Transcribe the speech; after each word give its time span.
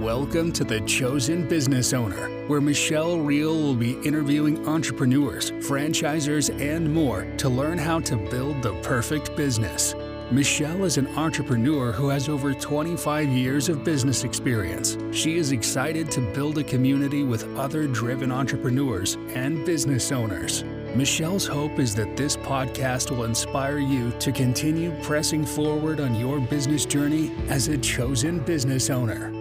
Welcome 0.00 0.52
to 0.52 0.62
The 0.62 0.82
Chosen 0.82 1.48
Business 1.48 1.94
Owner, 1.94 2.28
where 2.48 2.60
Michelle 2.60 3.16
Riehl 3.16 3.62
will 3.62 3.74
be 3.74 3.94
interviewing 4.06 4.68
entrepreneurs, 4.68 5.52
franchisors, 5.52 6.50
and 6.60 6.92
more 6.92 7.24
to 7.38 7.48
learn 7.48 7.78
how 7.78 8.00
to 8.00 8.16
build 8.18 8.60
the 8.60 8.74
perfect 8.82 9.34
business. 9.36 9.94
Michelle 10.30 10.84
is 10.84 10.98
an 10.98 11.06
entrepreneur 11.16 11.92
who 11.92 12.10
has 12.10 12.28
over 12.28 12.52
25 12.52 13.30
years 13.30 13.70
of 13.70 13.84
business 13.84 14.22
experience. 14.22 14.98
She 15.12 15.38
is 15.38 15.52
excited 15.52 16.10
to 16.10 16.20
build 16.20 16.58
a 16.58 16.64
community 16.64 17.22
with 17.22 17.56
other 17.56 17.86
driven 17.86 18.30
entrepreneurs 18.30 19.14
and 19.30 19.64
business 19.64 20.12
owners. 20.12 20.62
Michelle's 20.94 21.46
hope 21.46 21.78
is 21.78 21.94
that 21.94 22.18
this 22.18 22.36
podcast 22.36 23.10
will 23.10 23.24
inspire 23.24 23.78
you 23.78 24.10
to 24.18 24.30
continue 24.30 24.94
pressing 25.02 25.46
forward 25.46 26.00
on 26.00 26.14
your 26.14 26.38
business 26.38 26.84
journey 26.84 27.32
as 27.48 27.68
a 27.68 27.78
chosen 27.78 28.40
business 28.40 28.90
owner. 28.90 29.35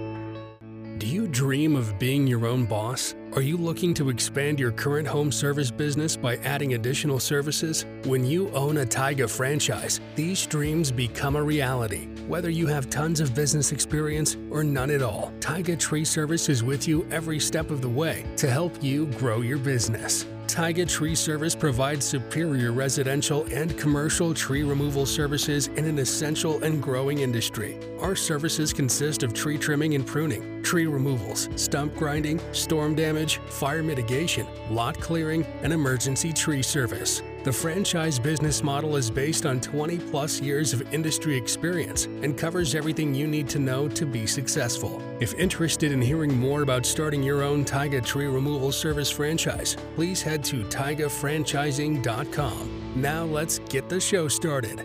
Dream 1.35 1.75
of 1.75 1.99
being 1.99 2.25
your 2.25 2.47
own 2.47 2.63
boss? 2.63 3.13
Are 3.33 3.41
you 3.41 3.57
looking 3.57 3.93
to 3.95 4.09
expand 4.09 4.57
your 4.57 4.71
current 4.71 5.05
home 5.05 5.33
service 5.33 5.69
business 5.69 6.15
by 6.15 6.37
adding 6.37 6.75
additional 6.75 7.19
services? 7.19 7.85
When 8.05 8.23
you 8.23 8.49
own 8.51 8.77
a 8.77 8.85
Taiga 8.85 9.27
franchise, 9.27 9.99
these 10.15 10.47
dreams 10.47 10.93
become 10.93 11.35
a 11.35 11.43
reality. 11.43 12.07
Whether 12.29 12.49
you 12.49 12.67
have 12.67 12.89
tons 12.89 13.19
of 13.19 13.35
business 13.35 13.73
experience 13.73 14.37
or 14.49 14.63
none 14.63 14.89
at 14.89 15.01
all, 15.01 15.33
Taiga 15.41 15.75
Tree 15.75 16.05
Service 16.05 16.47
is 16.47 16.63
with 16.63 16.87
you 16.87 17.05
every 17.11 17.41
step 17.41 17.69
of 17.69 17.81
the 17.81 17.89
way 17.89 18.23
to 18.37 18.49
help 18.49 18.81
you 18.81 19.07
grow 19.07 19.41
your 19.41 19.57
business. 19.57 20.25
Taiga 20.55 20.85
Tree 20.85 21.15
Service 21.15 21.53
provides 21.53 22.05
superior 22.05 22.71
residential 22.71 23.45
and 23.51 23.77
commercial 23.77 24.33
tree 24.33 24.63
removal 24.63 25.05
services 25.05 25.67
in 25.75 25.83
an 25.83 25.99
essential 25.99 26.63
and 26.63 26.81
growing 26.81 27.19
industry. 27.19 27.77
Our 27.99 28.15
services 28.15 28.71
consist 28.71 29.21
of 29.21 29.33
tree 29.33 29.57
trimming 29.57 29.95
and 29.95 30.07
pruning, 30.07 30.63
tree 30.63 30.87
removals, 30.87 31.49
stump 31.57 31.93
grinding, 31.97 32.39
storm 32.53 32.95
damage, 32.95 33.39
fire 33.49 33.83
mitigation, 33.83 34.47
lot 34.71 34.97
clearing, 34.97 35.45
and 35.61 35.73
emergency 35.73 36.31
tree 36.31 36.63
service. 36.63 37.21
The 37.45 37.53
franchise 37.53 38.17
business 38.17 38.63
model 38.63 38.95
is 38.95 39.11
based 39.11 39.45
on 39.45 39.61
20 39.61 39.99
plus 39.99 40.41
years 40.41 40.73
of 40.73 40.91
industry 40.91 41.37
experience 41.37 42.05
and 42.05 42.35
covers 42.35 42.73
everything 42.73 43.13
you 43.13 43.27
need 43.27 43.47
to 43.49 43.59
know 43.59 43.87
to 43.87 44.03
be 44.03 44.25
successful. 44.25 44.99
If 45.19 45.35
interested 45.35 45.91
in 45.91 46.01
hearing 46.01 46.35
more 46.35 46.63
about 46.63 46.87
starting 46.87 47.21
your 47.21 47.43
own 47.43 47.63
Taiga 47.63 48.01
tree 48.01 48.25
removal 48.25 48.71
service 48.71 49.11
franchise, 49.11 49.77
please 49.93 50.23
head 50.23 50.43
to 50.45 50.63
taigafranchising.com. 50.63 52.93
Now 52.95 53.25
let's 53.25 53.59
get 53.59 53.89
the 53.89 53.99
show 53.99 54.27
started. 54.27 54.83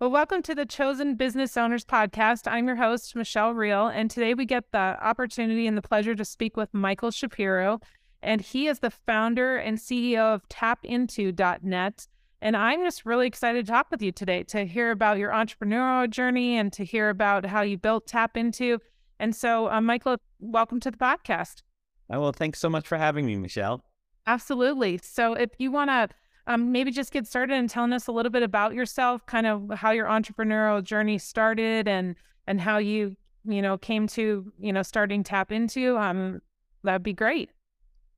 Well, 0.00 0.10
welcome 0.10 0.42
to 0.42 0.56
the 0.56 0.66
Chosen 0.66 1.14
Business 1.14 1.56
Owners 1.56 1.84
Podcast. 1.84 2.50
I'm 2.50 2.66
your 2.66 2.74
host, 2.74 3.14
Michelle 3.14 3.54
Riehl, 3.54 3.92
and 3.94 4.10
today 4.10 4.34
we 4.34 4.44
get 4.44 4.72
the 4.72 4.98
opportunity 5.00 5.68
and 5.68 5.78
the 5.78 5.82
pleasure 5.82 6.16
to 6.16 6.24
speak 6.24 6.56
with 6.56 6.74
Michael 6.74 7.12
Shapiro 7.12 7.78
and 8.24 8.40
he 8.40 8.66
is 8.66 8.80
the 8.80 8.90
founder 8.90 9.56
and 9.56 9.78
CEO 9.78 10.34
of 10.34 10.48
tapinto.net. 10.48 12.08
And 12.40 12.56
I'm 12.56 12.82
just 12.82 13.06
really 13.06 13.26
excited 13.26 13.66
to 13.66 13.72
talk 13.72 13.90
with 13.90 14.02
you 14.02 14.12
today 14.12 14.42
to 14.44 14.64
hear 14.64 14.90
about 14.90 15.18
your 15.18 15.30
entrepreneurial 15.30 16.10
journey 16.10 16.56
and 16.56 16.72
to 16.72 16.84
hear 16.84 17.10
about 17.10 17.46
how 17.46 17.62
you 17.62 17.78
built 17.78 18.06
TAPinto. 18.06 18.80
And 19.20 19.36
so, 19.36 19.70
uh, 19.70 19.80
Michael, 19.80 20.16
welcome 20.40 20.80
to 20.80 20.90
the 20.90 20.96
podcast. 20.96 21.62
Oh, 22.10 22.20
well, 22.20 22.32
thanks 22.32 22.58
so 22.58 22.68
much 22.68 22.86
for 22.86 22.98
having 22.98 23.26
me, 23.26 23.36
Michelle. 23.36 23.84
Absolutely. 24.26 24.98
So, 25.02 25.34
if 25.34 25.50
you 25.58 25.70
want 25.70 25.90
to 25.90 26.08
um, 26.46 26.72
maybe 26.72 26.90
just 26.90 27.12
get 27.12 27.26
started 27.26 27.54
and 27.54 27.70
telling 27.70 27.92
us 27.92 28.06
a 28.06 28.12
little 28.12 28.30
bit 28.30 28.42
about 28.42 28.74
yourself, 28.74 29.24
kind 29.26 29.46
of 29.46 29.70
how 29.70 29.92
your 29.92 30.06
entrepreneurial 30.06 30.82
journey 30.82 31.18
started 31.18 31.88
and 31.88 32.16
and 32.46 32.60
how 32.60 32.76
you 32.76 33.16
you 33.46 33.62
know 33.62 33.78
came 33.78 34.06
to 34.08 34.52
you 34.58 34.72
know 34.72 34.82
starting 34.82 35.24
TAPinto, 35.24 35.98
um, 35.98 36.42
that'd 36.82 37.02
be 37.02 37.14
great. 37.14 37.50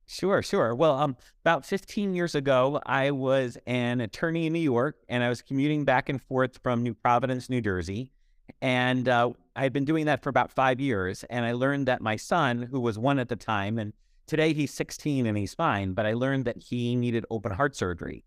Sure, 0.09 0.41
sure. 0.41 0.73
Well, 0.73 0.97
um, 0.97 1.17
about 1.43 1.65
15 1.65 2.15
years 2.15 2.33
ago, 2.33 2.81
I 2.85 3.11
was 3.11 3.57
an 3.67 3.99
attorney 3.99 4.47
in 4.47 4.53
New 4.53 4.59
York, 4.59 4.95
and 5.09 5.21
I 5.21 5.27
was 5.27 5.41
commuting 5.41 5.83
back 5.83 6.07
and 6.07 6.21
forth 6.21 6.59
from 6.63 6.81
New 6.81 6.93
Providence, 6.93 7.49
New 7.49 7.59
Jersey, 7.59 8.13
and 8.61 9.09
uh, 9.09 9.31
I 9.53 9.63
had 9.63 9.73
been 9.73 9.83
doing 9.83 10.05
that 10.05 10.23
for 10.23 10.29
about 10.29 10.49
five 10.49 10.79
years. 10.79 11.25
And 11.29 11.45
I 11.45 11.51
learned 11.51 11.87
that 11.87 12.01
my 12.01 12.15
son, 12.15 12.69
who 12.71 12.79
was 12.79 12.97
one 12.97 13.19
at 13.19 13.27
the 13.27 13.35
time, 13.35 13.77
and 13.77 13.91
today 14.27 14.53
he's 14.53 14.73
16 14.73 15.25
and 15.25 15.37
he's 15.37 15.53
fine, 15.53 15.91
but 15.91 16.05
I 16.05 16.13
learned 16.13 16.45
that 16.45 16.57
he 16.57 16.95
needed 16.95 17.25
open 17.29 17.51
heart 17.51 17.75
surgery, 17.75 18.23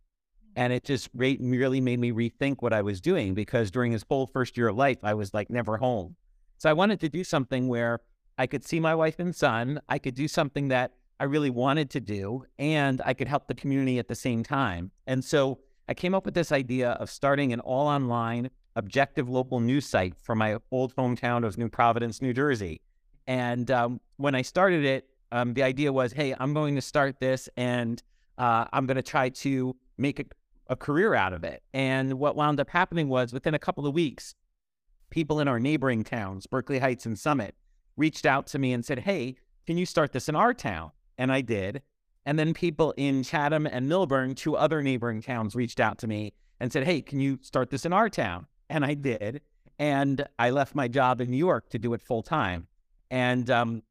and 0.55 0.75
it 0.75 0.85
just 0.85 1.09
really 1.15 1.81
made 1.81 1.99
me 1.99 2.13
rethink 2.13 2.57
what 2.61 2.75
I 2.75 2.83
was 2.83 3.01
doing 3.01 3.33
because 3.33 3.71
during 3.71 3.93
his 3.93 4.05
whole 4.07 4.27
first 4.27 4.59
year 4.59 4.69
of 4.69 4.77
life, 4.77 4.99
I 5.03 5.15
was 5.15 5.33
like 5.33 5.49
never 5.49 5.79
home. 5.79 6.17
So 6.59 6.69
I 6.69 6.75
wanted 6.75 7.01
to 7.01 7.09
do 7.09 7.25
something 7.25 7.69
where 7.69 8.01
I 8.37 8.47
could 8.47 8.67
see 8.67 8.81
my 8.81 8.95
wife 8.95 9.19
and 9.19 9.35
son. 9.35 9.81
I 9.89 9.99
could 9.99 10.15
do 10.15 10.29
something 10.29 10.69
that 10.69 10.93
I 11.21 11.25
really 11.25 11.51
wanted 11.51 11.91
to 11.91 12.01
do, 12.01 12.47
and 12.59 13.03
I 13.05 13.13
could 13.13 13.29
help 13.29 13.47
the 13.47 13.55
community 13.55 13.99
at 13.99 14.09
the 14.09 14.15
same 14.15 14.43
time. 14.43 14.91
And 15.07 15.23
so 15.23 15.59
I 15.87 15.93
came 15.93 16.15
up 16.15 16.25
with 16.25 16.33
this 16.33 16.51
idea 16.51 16.93
of 16.93 17.11
starting 17.11 17.53
an 17.53 17.61
all 17.61 17.87
online, 17.87 18.51
objective 18.75 19.29
local 19.29 19.61
news 19.61 19.85
site 19.85 20.15
for 20.23 20.35
my 20.35 20.57
old 20.71 20.97
hometown 20.97 21.45
of 21.45 21.59
New 21.59 21.69
Providence, 21.69 22.23
New 22.23 22.33
Jersey. 22.33 22.81
And 23.27 23.71
um, 23.71 24.01
when 24.17 24.35
I 24.35 24.41
started 24.41 24.87
it, 24.87 25.11
um, 25.31 25.53
the 25.53 25.63
idea 25.63 25.93
was, 25.93 26.15
hey, 26.15 26.35
I'm 26.41 26.55
going 26.55 26.75
to 26.75 26.81
start 26.81 27.21
this 27.21 27.51
and 27.55 28.03
uh, 28.39 28.65
I'm 28.73 28.87
going 28.87 28.97
to 28.97 29.03
try 29.03 29.29
to 29.29 29.77
make 29.99 30.21
a, 30.21 30.25
a 30.69 30.77
career 30.77 31.15
out 31.15 31.35
of 31.35 31.45
it. 31.45 31.63
And 31.75 32.15
what 32.15 32.35
wound 32.35 32.61
up 32.61 32.71
happening 32.71 33.11
was 33.11 33.35
within 33.35 33.53
a 33.53 33.59
couple 33.59 33.87
of 33.87 33.93
weeks, 33.93 34.35
people 35.11 35.39
in 35.39 35.49
our 35.49 35.61
neighboring 35.61 36.03
towns, 36.03 36.47
Berkeley 36.47 36.79
Heights 36.79 37.05
and 37.05 37.19
Summit, 37.19 37.55
reached 37.99 38.25
out 38.25 38.47
to 38.47 38.59
me 38.59 38.73
and 38.73 38.83
said, 38.83 39.01
hey, 39.01 39.37
can 39.67 39.77
you 39.77 39.85
start 39.85 40.13
this 40.13 40.27
in 40.27 40.35
our 40.35 40.55
town? 40.55 40.93
And 41.21 41.31
I 41.31 41.43
did. 41.43 41.83
And 42.27 42.39
then 42.39 42.55
people 42.55 42.93
in 42.97 43.23
Chatham 43.23 43.67
and 43.67 43.89
Millburn, 43.89 44.35
two 44.35 44.57
other 44.57 44.83
neighboring 44.83 45.23
towns, 45.23 45.55
reached 45.55 45.79
out 45.79 45.99
to 45.99 46.07
me 46.07 46.33
and 46.59 46.73
said, 46.73 46.85
Hey, 46.85 47.03
can 47.03 47.21
you 47.21 47.39
start 47.43 47.71
this 47.71 47.85
in 47.85 47.93
our 47.93 48.09
town? 48.09 48.47
And 48.69 48.85
I 48.85 48.95
did. 48.95 49.43
And 49.79 50.27
I 50.39 50.51
left 50.51 50.75
my 50.75 50.89
job 50.89 51.21
in 51.21 51.31
New 51.31 51.37
York 51.37 51.69
to 51.71 51.79
do 51.79 51.95
it 51.95 52.03
full 52.03 52.23
time. 52.23 52.67
And 53.11 53.51
um, 53.51 53.83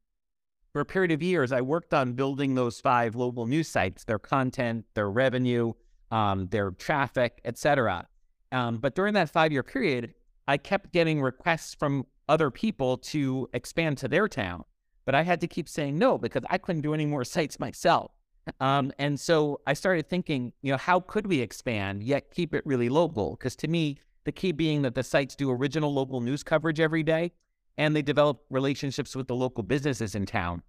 for 0.72 0.80
a 0.80 0.84
period 0.84 1.12
of 1.12 1.22
years, 1.22 1.52
I 1.52 1.60
worked 1.60 1.94
on 1.94 2.12
building 2.12 2.54
those 2.54 2.80
five 2.80 3.14
local 3.14 3.46
news 3.46 3.68
sites, 3.68 4.04
their 4.04 4.18
content, 4.18 4.84
their 4.94 5.10
revenue, 5.10 5.72
um, 6.10 6.46
their 6.48 6.70
traffic, 6.72 7.40
etc. 7.44 8.06
Um, 8.52 8.78
but 8.78 8.94
during 8.94 9.14
that 9.14 9.30
five 9.30 9.52
year 9.52 9.62
period, 9.62 10.14
I 10.48 10.56
kept 10.56 10.92
getting 10.92 11.22
requests 11.22 11.74
from 11.74 12.06
other 12.28 12.50
people 12.50 12.96
to 12.98 13.48
expand 13.52 13.98
to 13.98 14.08
their 14.08 14.28
town. 14.28 14.64
But 15.10 15.16
I 15.16 15.22
had 15.22 15.40
to 15.40 15.48
keep 15.48 15.68
saying 15.68 15.98
no 15.98 16.18
because 16.18 16.44
I 16.50 16.56
couldn't 16.56 16.82
do 16.82 16.94
any 16.94 17.04
more 17.04 17.24
sites 17.24 17.58
myself. 17.58 18.12
Um, 18.60 18.92
and 18.96 19.18
so 19.18 19.60
I 19.66 19.72
started 19.72 20.08
thinking, 20.08 20.52
you 20.62 20.70
know, 20.70 20.78
how 20.78 21.00
could 21.00 21.26
we 21.26 21.40
expand 21.40 22.04
yet 22.04 22.30
keep 22.30 22.54
it 22.54 22.64
really 22.64 22.88
local? 22.88 23.32
Because 23.32 23.56
to 23.56 23.66
me, 23.66 23.98
the 24.22 24.30
key 24.30 24.52
being 24.52 24.82
that 24.82 24.94
the 24.94 25.02
sites 25.02 25.34
do 25.34 25.50
original 25.50 25.92
local 25.92 26.20
news 26.20 26.44
coverage 26.44 26.78
every 26.78 27.02
day 27.02 27.32
and 27.76 27.96
they 27.96 28.02
develop 28.02 28.44
relationships 28.50 29.16
with 29.16 29.26
the 29.26 29.34
local 29.34 29.64
businesses 29.64 30.14
in 30.14 30.26
town. 30.26 30.62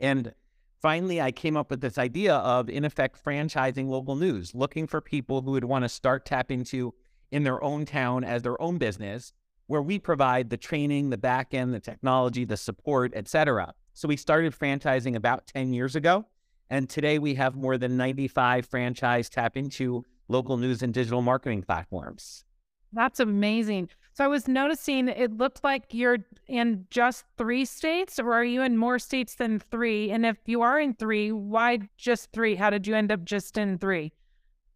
And 0.00 0.32
finally, 0.80 1.20
I 1.20 1.30
came 1.30 1.54
up 1.54 1.70
with 1.70 1.82
this 1.82 1.98
idea 1.98 2.36
of, 2.36 2.70
in 2.70 2.86
effect, 2.86 3.22
franchising 3.22 3.86
local 3.86 4.16
news, 4.16 4.54
looking 4.54 4.86
for 4.86 5.02
people 5.02 5.42
who 5.42 5.50
would 5.50 5.64
want 5.64 5.84
to 5.84 5.90
start 5.90 6.24
tapping 6.24 6.60
into 6.60 6.94
in 7.30 7.44
their 7.44 7.62
own 7.62 7.84
town 7.84 8.24
as 8.24 8.40
their 8.40 8.58
own 8.62 8.78
business 8.78 9.34
where 9.68 9.82
we 9.82 9.98
provide 9.98 10.50
the 10.50 10.56
training, 10.56 11.10
the 11.10 11.16
back 11.16 11.54
end, 11.54 11.72
the 11.72 11.80
technology, 11.80 12.44
the 12.44 12.56
support, 12.56 13.12
etc. 13.14 13.72
So 13.92 14.08
we 14.08 14.16
started 14.16 14.52
franchising 14.58 15.14
about 15.14 15.46
10 15.46 15.72
years 15.72 15.94
ago. 15.94 16.26
And 16.70 16.88
today 16.88 17.18
we 17.18 17.34
have 17.36 17.54
more 17.54 17.78
than 17.78 17.96
95 17.96 18.66
franchise 18.66 19.30
TAPinto 19.30 20.02
local 20.28 20.56
news 20.56 20.82
and 20.82 20.92
digital 20.92 21.22
marketing 21.22 21.62
platforms. 21.62 22.44
That's 22.92 23.20
amazing. 23.20 23.90
So 24.12 24.24
I 24.24 24.28
was 24.28 24.48
noticing 24.48 25.08
it 25.08 25.36
looked 25.36 25.62
like 25.62 25.84
you're 25.92 26.18
in 26.46 26.86
just 26.90 27.24
three 27.36 27.64
states, 27.64 28.18
or 28.18 28.32
are 28.32 28.44
you 28.44 28.62
in 28.62 28.76
more 28.76 28.98
states 28.98 29.36
than 29.36 29.60
three? 29.60 30.10
And 30.10 30.26
if 30.26 30.38
you 30.46 30.62
are 30.62 30.80
in 30.80 30.94
three, 30.94 31.30
why 31.30 31.80
just 31.96 32.32
three? 32.32 32.56
How 32.56 32.70
did 32.70 32.86
you 32.86 32.94
end 32.94 33.12
up 33.12 33.24
just 33.24 33.56
in 33.56 33.78
three? 33.78 34.12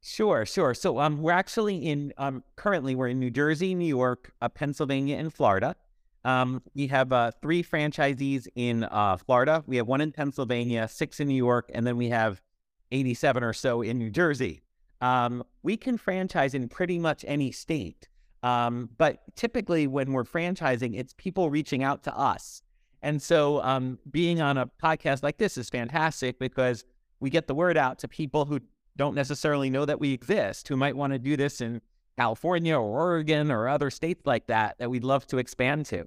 Sure, 0.04 0.44
sure. 0.44 0.74
So 0.74 0.98
um, 0.98 1.22
we're 1.22 1.30
actually 1.30 1.76
in 1.76 2.12
um, 2.18 2.42
currently 2.56 2.96
we're 2.96 3.08
in 3.08 3.20
New 3.20 3.30
Jersey, 3.30 3.72
New 3.72 3.86
York, 3.86 4.32
uh, 4.42 4.48
Pennsylvania, 4.48 5.16
and 5.16 5.32
Florida. 5.32 5.76
Um, 6.24 6.60
we 6.74 6.88
have 6.88 7.12
uh, 7.12 7.30
three 7.40 7.62
franchisees 7.62 8.48
in 8.56 8.82
uh, 8.84 9.16
Florida. 9.16 9.62
We 9.66 9.76
have 9.76 9.86
one 9.86 10.00
in 10.00 10.10
Pennsylvania, 10.10 10.88
six 10.88 11.20
in 11.20 11.28
New 11.28 11.36
York, 11.36 11.70
and 11.72 11.86
then 11.86 11.96
we 11.96 12.08
have 12.08 12.42
87 12.90 13.44
or 13.44 13.52
so 13.52 13.82
in 13.82 13.96
New 13.98 14.10
Jersey. 14.10 14.62
Um, 15.00 15.44
we 15.62 15.76
can 15.76 15.96
franchise 15.96 16.54
in 16.54 16.68
pretty 16.68 16.98
much 16.98 17.24
any 17.26 17.52
state, 17.52 18.08
um, 18.42 18.88
but 18.98 19.22
typically 19.36 19.86
when 19.86 20.12
we're 20.12 20.24
franchising, 20.24 20.98
it's 20.98 21.14
people 21.16 21.48
reaching 21.48 21.84
out 21.84 22.02
to 22.04 22.16
us. 22.16 22.62
And 23.02 23.20
so 23.20 23.62
um, 23.62 23.98
being 24.10 24.40
on 24.40 24.58
a 24.58 24.66
podcast 24.82 25.22
like 25.22 25.38
this 25.38 25.56
is 25.56 25.68
fantastic 25.68 26.38
because 26.38 26.84
we 27.18 27.30
get 27.30 27.46
the 27.46 27.54
word 27.54 27.76
out 27.76 28.00
to 28.00 28.08
people 28.08 28.44
who 28.44 28.60
don't 28.96 29.14
necessarily 29.14 29.70
know 29.70 29.84
that 29.84 30.00
we 30.00 30.12
exist 30.12 30.68
who 30.68 30.76
might 30.76 30.96
want 30.96 31.12
to 31.12 31.18
do 31.18 31.36
this 31.36 31.60
in 31.60 31.80
California 32.18 32.76
or 32.76 32.82
Oregon 32.82 33.50
or 33.50 33.68
other 33.68 33.90
states 33.90 34.22
like 34.26 34.46
that 34.46 34.78
that 34.78 34.90
we'd 34.90 35.04
love 35.04 35.26
to 35.28 35.38
expand 35.38 35.86
to. 35.86 36.04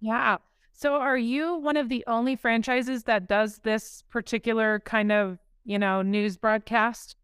Yeah. 0.00 0.38
So 0.72 0.94
are 0.94 1.18
you 1.18 1.56
one 1.56 1.76
of 1.76 1.88
the 1.88 2.04
only 2.06 2.36
franchises 2.36 3.04
that 3.04 3.28
does 3.28 3.58
this 3.58 4.02
particular 4.08 4.80
kind 4.80 5.12
of, 5.12 5.38
you 5.64 5.78
know, 5.78 6.02
news 6.02 6.36
broadcast? 6.36 7.16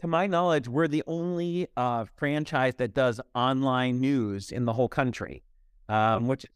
To 0.00 0.06
my 0.06 0.26
knowledge, 0.26 0.66
we're 0.66 0.88
the 0.88 1.02
only 1.06 1.66
uh, 1.76 2.06
franchise 2.16 2.76
that 2.76 2.94
does 2.94 3.20
online 3.34 4.00
news 4.00 4.50
in 4.50 4.64
the 4.64 4.72
whole 4.72 4.88
country, 4.88 5.42
um, 5.90 6.26
which 6.26 6.44
is 6.44 6.50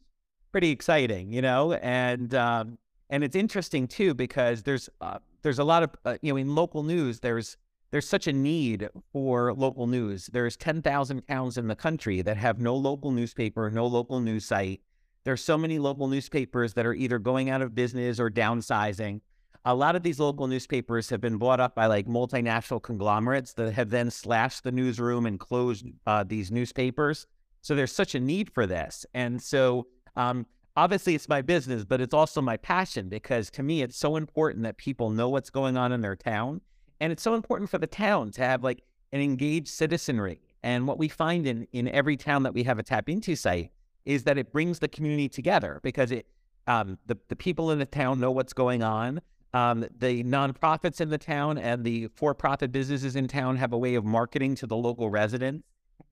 pretty 0.51 0.71
exciting, 0.71 1.31
you 1.31 1.43
know. 1.43 1.73
And 1.73 2.33
um, 2.33 2.79
and 3.09 3.23
it's 3.23 3.35
interesting 3.35 3.87
too 3.87 4.15
because 4.15 4.63
there's 4.63 4.89
uh, 4.99 5.19
there's 5.45 5.59
a 5.59 5.63
lot 5.63 5.83
of 5.83 5.91
uh, 6.03 6.17
you 6.23 6.33
know 6.33 6.37
in 6.37 6.55
local 6.55 6.81
news 6.81 7.19
there's 7.19 7.55
there's 7.91 8.09
such 8.09 8.27
a 8.27 8.33
need 8.33 8.89
for 9.13 9.53
local 9.53 9.87
news. 9.87 10.27
There's 10.33 10.57
10,000 10.57 11.21
towns 11.27 11.57
in 11.57 11.67
the 11.67 11.75
country 11.75 12.21
that 12.23 12.35
have 12.35 12.59
no 12.59 12.75
local 12.75 13.11
newspaper, 13.11 13.69
no 13.69 13.85
local 13.85 14.19
news 14.19 14.43
site. 14.43 14.81
There's 15.23 15.41
so 15.41 15.57
many 15.57 15.79
local 15.79 16.07
newspapers 16.07 16.73
that 16.73 16.85
are 16.85 16.95
either 16.95 17.19
going 17.19 17.49
out 17.49 17.61
of 17.61 17.73
business 17.73 18.19
or 18.19 18.29
downsizing. 18.29 19.21
A 19.63 19.73
lot 19.73 19.95
of 19.95 20.03
these 20.03 20.19
local 20.19 20.47
newspapers 20.47 21.09
have 21.09 21.21
been 21.21 21.37
bought 21.37 21.59
up 21.61 21.73
by 21.73 21.85
like 21.85 22.07
multinational 22.07 22.81
conglomerates 22.81 23.53
that 23.53 23.71
have 23.73 23.91
then 23.91 24.11
slashed 24.11 24.63
the 24.63 24.71
newsroom 24.73 25.25
and 25.25 25.39
closed 25.39 25.85
uh, 26.05 26.23
these 26.23 26.51
newspapers. 26.51 27.27
So 27.61 27.75
there's 27.75 27.93
such 27.93 28.13
a 28.13 28.19
need 28.19 28.51
for 28.51 28.65
this. 28.65 29.05
And 29.13 29.41
so 29.41 29.87
um, 30.17 30.47
obviously 30.75 31.15
it's 31.15 31.29
my 31.29 31.41
business, 31.41 31.83
but 31.85 32.01
it's 32.01 32.13
also 32.13 32.41
my 32.41 32.57
passion 32.57 33.09
because 33.09 33.49
to 33.51 33.63
me, 33.63 33.81
it's 33.81 33.97
so 33.97 34.15
important 34.15 34.63
that 34.63 34.77
people 34.77 35.09
know 35.09 35.29
what's 35.29 35.49
going 35.49 35.77
on 35.77 35.91
in 35.91 36.01
their 36.01 36.15
town 36.15 36.61
and 36.99 37.11
it's 37.11 37.23
so 37.23 37.35
important 37.35 37.69
for 37.69 37.77
the 37.77 37.87
town 37.87 38.31
to 38.31 38.41
have 38.41 38.63
like 38.63 38.81
an 39.11 39.21
engaged 39.21 39.67
citizenry. 39.67 40.39
And 40.63 40.87
what 40.87 40.97
we 40.97 41.07
find 41.07 41.45
in, 41.45 41.67
in 41.71 41.87
every 41.89 42.17
town 42.17 42.43
that 42.43 42.53
we 42.53 42.63
have 42.63 42.79
a 42.79 42.83
TAPinto 42.83 43.37
site 43.37 43.71
is 44.05 44.23
that 44.23 44.37
it 44.37 44.51
brings 44.51 44.79
the 44.79 44.87
community 44.87 45.29
together 45.29 45.79
because 45.83 46.11
it 46.11 46.27
um, 46.67 46.97
the, 47.05 47.17
the 47.27 47.35
people 47.35 47.69
in 47.71 47.79
the 47.79 47.85
town 47.85 48.19
know 48.19 48.31
what's 48.31 48.53
going 48.53 48.81
on. 48.81 49.21
Um, 49.53 49.85
the 49.99 50.23
nonprofits 50.23 50.99
in 50.99 51.09
the 51.09 51.17
town 51.17 51.57
and 51.57 51.83
the 51.83 52.07
for-profit 52.15 52.71
businesses 52.71 53.15
in 53.15 53.27
town 53.27 53.55
have 53.57 53.71
a 53.71 53.77
way 53.77 53.95
of 53.95 54.03
marketing 54.03 54.55
to 54.55 54.67
the 54.67 54.75
local 54.75 55.09
residents, 55.09 55.63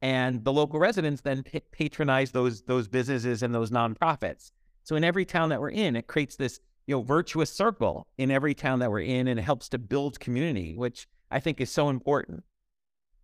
and 0.02 0.44
the 0.44 0.54
local 0.54 0.80
residents 0.80 1.22
then 1.22 1.44
p- 1.44 1.62
patronize 1.72 2.32
those 2.32 2.62
those 2.64 2.88
businesses 2.88 3.44
and 3.44 3.54
those 3.54 3.72
nonprofits. 3.72 4.52
So 4.84 4.96
in 4.96 5.04
every 5.04 5.26
town 5.26 5.50
that 5.50 5.62
we're 5.62 5.70
in, 5.70 5.96
it 5.96 6.08
creates 6.08 6.36
this 6.36 6.60
you 6.86 6.96
know, 6.96 7.02
virtuous 7.02 7.52
circle 7.52 8.08
in 8.18 8.32
every 8.32 8.54
town 8.54 8.80
that 8.80 8.92
we're 8.92 9.00
in 9.00 9.28
and 9.28 9.40
it 9.40 9.44
helps 9.44 9.70
to 9.70 9.78
build 9.78 10.20
community, 10.20 10.76
which 10.76 11.08
I 11.32 11.40
think 11.40 11.62
is 11.62 11.72
so 11.72 11.90
important. 11.90 12.44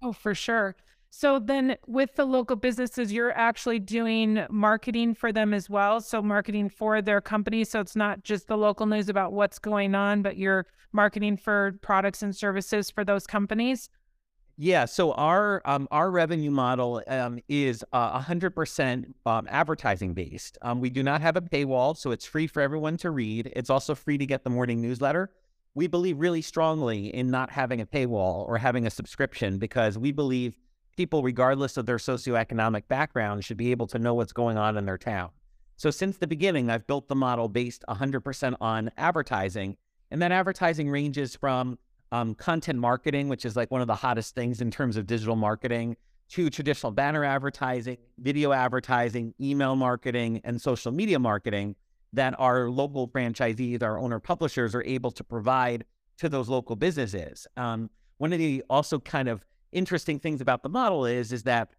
Oh, 0.01 0.13
for 0.13 0.33
sure. 0.33 0.75
So 1.11 1.39
then 1.39 1.75
with 1.87 2.15
the 2.15 2.25
local 2.25 2.55
businesses, 2.55 3.11
you're 3.11 3.35
actually 3.35 3.79
doing 3.79 4.45
marketing 4.49 5.15
for 5.15 5.33
them 5.33 5.53
as 5.53 5.69
well. 5.69 6.01
So 6.01 6.21
marketing 6.21 6.69
for 6.69 7.01
their 7.01 7.19
company. 7.19 7.63
So 7.63 7.79
it's 7.79 7.95
not 7.95 8.23
just 8.23 8.47
the 8.47 8.57
local 8.57 8.85
news 8.85 9.09
about 9.09 9.33
what's 9.33 9.59
going 9.59 9.95
on, 9.95 10.21
but 10.21 10.37
you're 10.37 10.67
marketing 10.93 11.37
for 11.37 11.73
products 11.81 12.21
and 12.21 12.35
services 12.35 12.89
for 12.89 13.03
those 13.03 13.25
companies. 13.27 13.89
Yeah, 14.61 14.83
so 14.83 15.13
our 15.13 15.61
um, 15.63 15.87
our 15.89 16.11
revenue 16.11 16.51
model 16.51 17.01
um, 17.07 17.39
is 17.47 17.81
uh, 17.93 18.19
100% 18.19 19.13
um, 19.25 19.47
advertising 19.49 20.13
based. 20.13 20.57
Um, 20.61 20.81
we 20.81 20.89
do 20.89 21.01
not 21.01 21.21
have 21.21 21.37
a 21.37 21.41
paywall, 21.41 21.95
so 21.95 22.11
it's 22.11 22.25
free 22.25 22.45
for 22.45 22.61
everyone 22.61 22.97
to 22.97 23.09
read. 23.09 23.53
It's 23.55 23.69
also 23.69 23.95
free 23.95 24.17
to 24.17 24.25
get 24.25 24.43
the 24.43 24.49
morning 24.49 24.81
newsletter. 24.81 25.31
We 25.75 25.87
believe 25.87 26.19
really 26.19 26.41
strongly 26.41 27.07
in 27.07 27.31
not 27.31 27.51
having 27.51 27.79
a 27.79 27.85
paywall 27.85 28.45
or 28.49 28.57
having 28.57 28.85
a 28.85 28.89
subscription 28.89 29.59
because 29.59 29.97
we 29.97 30.11
believe 30.11 30.57
people, 30.97 31.23
regardless 31.23 31.77
of 31.77 31.85
their 31.85 31.95
socioeconomic 31.95 32.89
background, 32.89 33.45
should 33.45 33.55
be 33.55 33.71
able 33.71 33.87
to 33.87 33.97
know 33.97 34.13
what's 34.13 34.33
going 34.33 34.57
on 34.57 34.75
in 34.75 34.85
their 34.85 34.97
town. 34.97 35.29
So 35.77 35.89
since 35.89 36.17
the 36.17 36.27
beginning, 36.27 36.69
I've 36.69 36.85
built 36.85 37.07
the 37.07 37.15
model 37.15 37.47
based 37.47 37.85
100% 37.87 38.57
on 38.59 38.91
advertising, 38.97 39.77
and 40.11 40.21
that 40.21 40.33
advertising 40.33 40.89
ranges 40.89 41.33
from 41.37 41.79
um, 42.11 42.35
content 42.35 42.79
marketing, 42.79 43.29
which 43.29 43.45
is 43.45 43.55
like 43.55 43.71
one 43.71 43.81
of 43.81 43.87
the 43.87 43.95
hottest 43.95 44.35
things 44.35 44.61
in 44.61 44.71
terms 44.71 44.97
of 44.97 45.05
digital 45.05 45.35
marketing, 45.35 45.95
to 46.29 46.49
traditional 46.49 46.91
banner 46.91 47.23
advertising, 47.23 47.97
video 48.19 48.51
advertising, 48.51 49.33
email 49.41 49.75
marketing, 49.75 50.41
and 50.43 50.61
social 50.61 50.91
media 50.91 51.17
marketing 51.17 51.75
that 52.13 52.35
our 52.39 52.69
local 52.69 53.07
franchisees, 53.07 53.83
our 53.83 53.99
owner 53.99 54.19
publishers 54.19 54.73
are 54.75 54.83
able 54.83 55.11
to 55.11 55.23
provide 55.23 55.85
to 56.17 56.29
those 56.29 56.49
local 56.49 56.75
businesses. 56.75 57.47
Um, 57.57 57.89
one 58.17 58.33
of 58.33 58.39
the 58.39 58.63
also 58.69 58.99
kind 58.99 59.27
of 59.27 59.45
interesting 59.71 60.19
things 60.19 60.41
about 60.41 60.63
the 60.63 60.69
model 60.69 61.05
is 61.05 61.31
is 61.31 61.43
that 61.43 61.69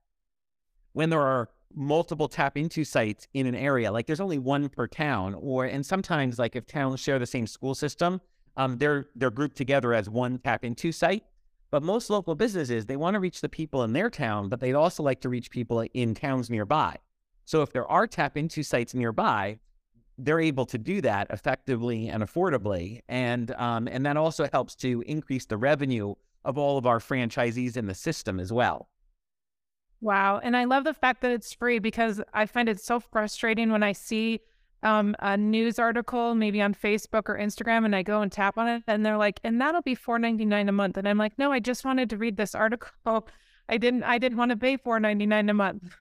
when 0.93 1.11
there 1.11 1.21
are 1.21 1.49
multiple 1.75 2.29
TAPinto 2.29 2.87
sites 2.87 3.29
in 3.35 3.47
an 3.47 3.55
area, 3.55 3.93
like 3.93 4.07
there's 4.07 4.21
only 4.21 4.39
one 4.39 4.69
per 4.69 4.87
town, 4.87 5.35
or 5.35 5.65
and 5.65 5.85
sometimes 5.85 6.39
like 6.39 6.57
if 6.57 6.67
towns 6.67 7.01
share 7.01 7.19
the 7.19 7.27
same 7.27 7.47
school 7.47 7.75
system, 7.75 8.21
um, 8.57 8.79
they're 8.79 9.07
they're 9.15 9.31
grouped 9.31 9.57
together 9.57 9.95
as 9.95 10.09
one 10.09 10.39
TAPinto 10.39 10.93
site. 10.95 11.25
But 11.71 11.85
most 11.85 12.11
local 12.11 12.35
businesses, 12.35 12.87
they 12.87 12.97
want 12.97 13.15
to 13.15 13.21
reach 13.21 13.41
the 13.41 13.49
people 13.49 13.85
in 13.85 13.93
their 13.93 14.11
town, 14.11 14.49
but 14.49 14.59
they'd 14.59 14.75
also 14.75 15.05
like 15.05 15.21
to 15.21 15.29
reach 15.29 15.51
people 15.51 15.87
in 15.95 16.15
towns 16.15 16.51
nearby. 16.51 16.97
So 17.45 17.63
if 17.63 17.73
there 17.73 17.87
are 17.87 18.09
TAPinto 18.09 18.65
sites 18.65 18.93
nearby, 18.93 19.61
they're 20.19 20.41
able 20.41 20.67
to 20.67 20.79
do 20.79 21.01
that 21.01 21.29
effectively 21.31 22.09
and 22.09 22.23
affordably, 22.23 23.01
and 23.09 23.53
um, 23.53 23.89
and 23.89 24.05
that 24.05 24.17
also 24.17 24.49
helps 24.53 24.75
to 24.77 25.03
increase 25.07 25.47
the 25.47 25.57
revenue 25.57 26.15
of 26.45 26.59
all 26.59 26.79
of 26.79 26.87
our 26.87 26.99
franchisees 26.99 27.77
in 27.77 27.87
the 27.87 27.95
system 27.95 28.41
as 28.41 28.53
well. 28.53 28.89
Wow, 30.01 30.41
and 30.43 30.57
I 30.57 30.65
love 30.65 30.85
the 30.85 30.95
fact 30.95 31.21
that 31.23 31.31
it's 31.31 31.53
free 31.53 31.79
because 31.79 32.21
I 32.33 32.47
find 32.47 32.69
it 32.69 32.81
so 32.81 33.01
frustrating 33.01 33.71
when 33.71 33.83
I 33.83 33.93
see 33.93 34.41
um, 34.83 35.15
a 35.19 35.37
news 35.37 35.79
article, 35.79 36.35
maybe 36.35 36.63
on 36.63 36.75
Facebook 36.75 37.29
or 37.29 37.39
Instagram, 37.39 37.85
and 37.85 37.95
I 37.95 38.03
go 38.03 38.23
and 38.23 38.33
tap 38.33 38.57
on 38.57 38.69
it, 38.69 38.83
and 38.87 39.05
they're 39.05 39.19
like, 39.19 39.41
"And 39.45 39.61
that'll 39.61 39.83
be 39.83 39.95
four 39.95 40.19
ninety 40.19 40.45
nine 40.45 40.69
a 40.69 40.73
month," 40.73 40.97
and 40.97 41.07
I'm 41.07 41.19
like, 41.19 41.39
"No, 41.39 41.53
I 41.53 41.61
just 41.61 41.85
wanted 41.85 42.11
to 42.11 42.17
read 42.17 42.37
this 42.37 42.55
article. 42.55 42.91
I 43.69 43.77
didn't. 43.77 44.05
I 44.05 44.19
didn't 44.19 44.39
want 44.39 44.51
to 44.51 44.57
pay 44.57 44.77
four 44.77 44.99
ninety 44.99 45.27
nine 45.27 45.49
a 45.49 45.55
month." 45.55 45.97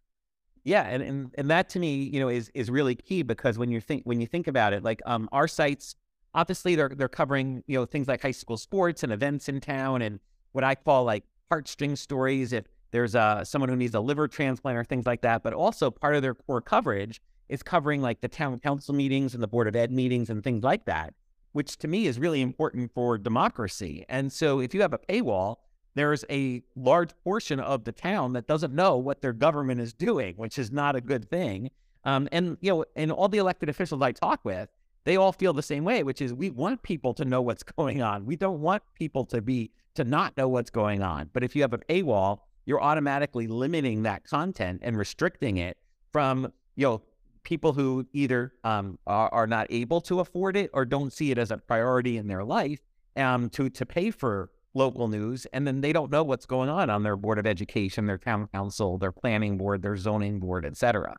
Yeah, 0.64 0.84
and, 0.84 1.04
and 1.04 1.36
and 1.38 1.50
that 1.50 1.70
to 1.70 1.80
me, 1.80 2.04
you 2.04 2.20
know, 2.20 2.30
is 2.30 2.52
is 2.54 2.70
really 2.70 2.96
key 2.96 3.24
because 3.24 3.58
when 3.58 3.70
you 3.70 3.82
think 3.82 4.04
when 4.06 4.22
you 4.22 4.28
think 4.28 4.48
about 4.48 4.74
it, 4.74 4.84
like 4.84 5.02
um, 5.06 5.28
our 5.32 5.48
sites, 5.48 5.96
obviously 6.34 6.76
they're 6.76 6.90
they're 6.90 7.10
covering 7.10 7.64
you 7.68 7.78
know 7.78 7.86
things 7.86 8.08
like 8.08 8.22
high 8.22 8.32
school 8.32 8.58
sports 8.58 9.04
and 9.04 9.12
events 9.12 9.50
in 9.50 9.60
town, 9.60 10.02
and 10.02 10.20
what 10.54 10.64
I 10.64 10.76
call 10.76 11.04
like 11.04 11.24
heartstring 11.52 11.98
stories. 11.98 12.54
If 12.54 12.66
there's 12.92 13.16
uh, 13.16 13.44
someone 13.44 13.70
who 13.70 13.76
needs 13.76 13.94
a 13.94 14.00
liver 14.00 14.28
transplant 14.28 14.78
or 14.78 14.84
things 14.84 15.06
like 15.06 15.22
that, 15.22 15.44
but 15.44 15.54
also 15.54 15.92
part 15.92 16.16
of 16.16 16.22
their 16.22 16.34
core 16.34 16.62
coverage 16.62 17.22
is 17.50 17.64
covering 17.64 18.02
like 18.02 18.22
the 18.22 18.28
town 18.28 18.60
council 18.60 18.94
meetings 18.94 19.34
and 19.34 19.44
the 19.44 19.48
board 19.48 19.68
of 19.68 19.76
ed 19.76 19.92
meetings 19.92 20.30
and 20.30 20.44
things 20.44 20.64
like 20.64 20.86
that, 20.86 21.14
which 21.52 21.78
to 21.80 21.88
me 21.88 22.06
is 22.06 22.20
really 22.20 22.42
important 22.42 22.92
for 22.94 23.18
democracy. 23.18 24.06
And 24.08 24.32
so 24.32 24.60
if 24.60 24.74
you 24.74 24.82
have 24.82 24.94
a 24.94 25.00
paywall, 25.00 25.58
there's 25.96 26.24
a 26.30 26.62
large 26.76 27.12
portion 27.24 27.60
of 27.60 27.84
the 27.84 27.92
town 27.92 28.34
that 28.34 28.48
doesn't 28.48 28.74
know 28.74 28.98
what 28.98 29.22
their 29.22 29.34
government 29.34 29.82
is 29.82 29.94
doing, 29.94 30.36
which 30.36 30.60
is 30.60 30.72
not 30.72 30.96
a 30.96 31.02
good 31.02 31.30
thing. 31.30 31.72
Um, 32.06 32.30
and 32.32 32.58
you 32.62 32.72
know, 32.72 32.86
and 32.96 33.12
all 33.12 33.28
the 33.28 33.40
elected 33.40 33.70
officials 33.70 34.02
I 34.02 34.12
talk 34.12 34.46
with, 34.46 34.70
they 35.04 35.18
all 35.18 35.32
feel 35.32 35.54
the 35.54 35.64
same 35.64 35.84
way, 35.84 36.04
which 36.04 36.22
is 36.22 36.34
we 36.34 36.52
want 36.52 36.84
people 36.84 37.14
to 37.16 37.26
know 37.26 37.42
what's 37.42 37.64
going 37.78 38.02
on. 38.02 38.26
We 38.26 38.36
don't 38.36 38.62
want 38.62 38.84
people 38.96 39.26
to 39.26 39.42
be 39.42 39.72
to 39.96 40.04
not 40.04 40.38
know 40.38 40.48
what's 40.48 40.70
going 40.70 41.02
on. 41.02 41.30
But 41.34 41.44
if 41.44 41.56
you 41.56 41.64
have 41.64 41.74
a 41.74 41.78
paywall, 41.78 42.40
you're 42.66 42.82
automatically 42.82 43.48
limiting 43.48 44.04
that 44.04 44.24
content 44.24 44.82
and 44.84 44.98
restricting 44.98 45.58
it 45.58 45.78
from 46.12 46.54
you 46.76 46.86
know 46.86 47.02
people 47.50 47.74
who 47.74 48.06
either 48.14 48.54
um, 48.64 49.00
are, 49.08 49.28
are, 49.34 49.48
not 49.48 49.66
able 49.72 50.00
to 50.00 50.20
afford 50.20 50.56
it 50.56 50.70
or 50.72 50.86
don't 50.86 51.12
see 51.12 51.32
it 51.32 51.40
as 51.40 51.50
a 51.50 51.58
priority 51.58 52.16
in 52.18 52.28
their 52.28 52.44
life 52.44 52.80
um, 53.16 53.50
to 53.50 53.72
to 53.72 53.88
pay 53.88 54.12
for 54.12 54.52
local 54.76 55.08
news, 55.08 55.48
and 55.52 55.66
then 55.66 55.82
they 55.82 55.92
don't 55.92 56.12
know 56.12 56.24
what's 56.24 56.46
going 56.46 56.70
on 56.70 56.92
on 56.92 57.02
their 57.02 57.18
board 57.18 57.40
of 57.40 57.48
education, 57.48 58.06
their 58.06 58.20
town 58.20 58.48
council, 58.54 59.00
their 59.00 59.12
planning 59.12 59.58
board, 59.58 59.82
their 59.82 59.98
zoning 59.98 60.40
board, 60.40 60.64
etc. 60.64 61.18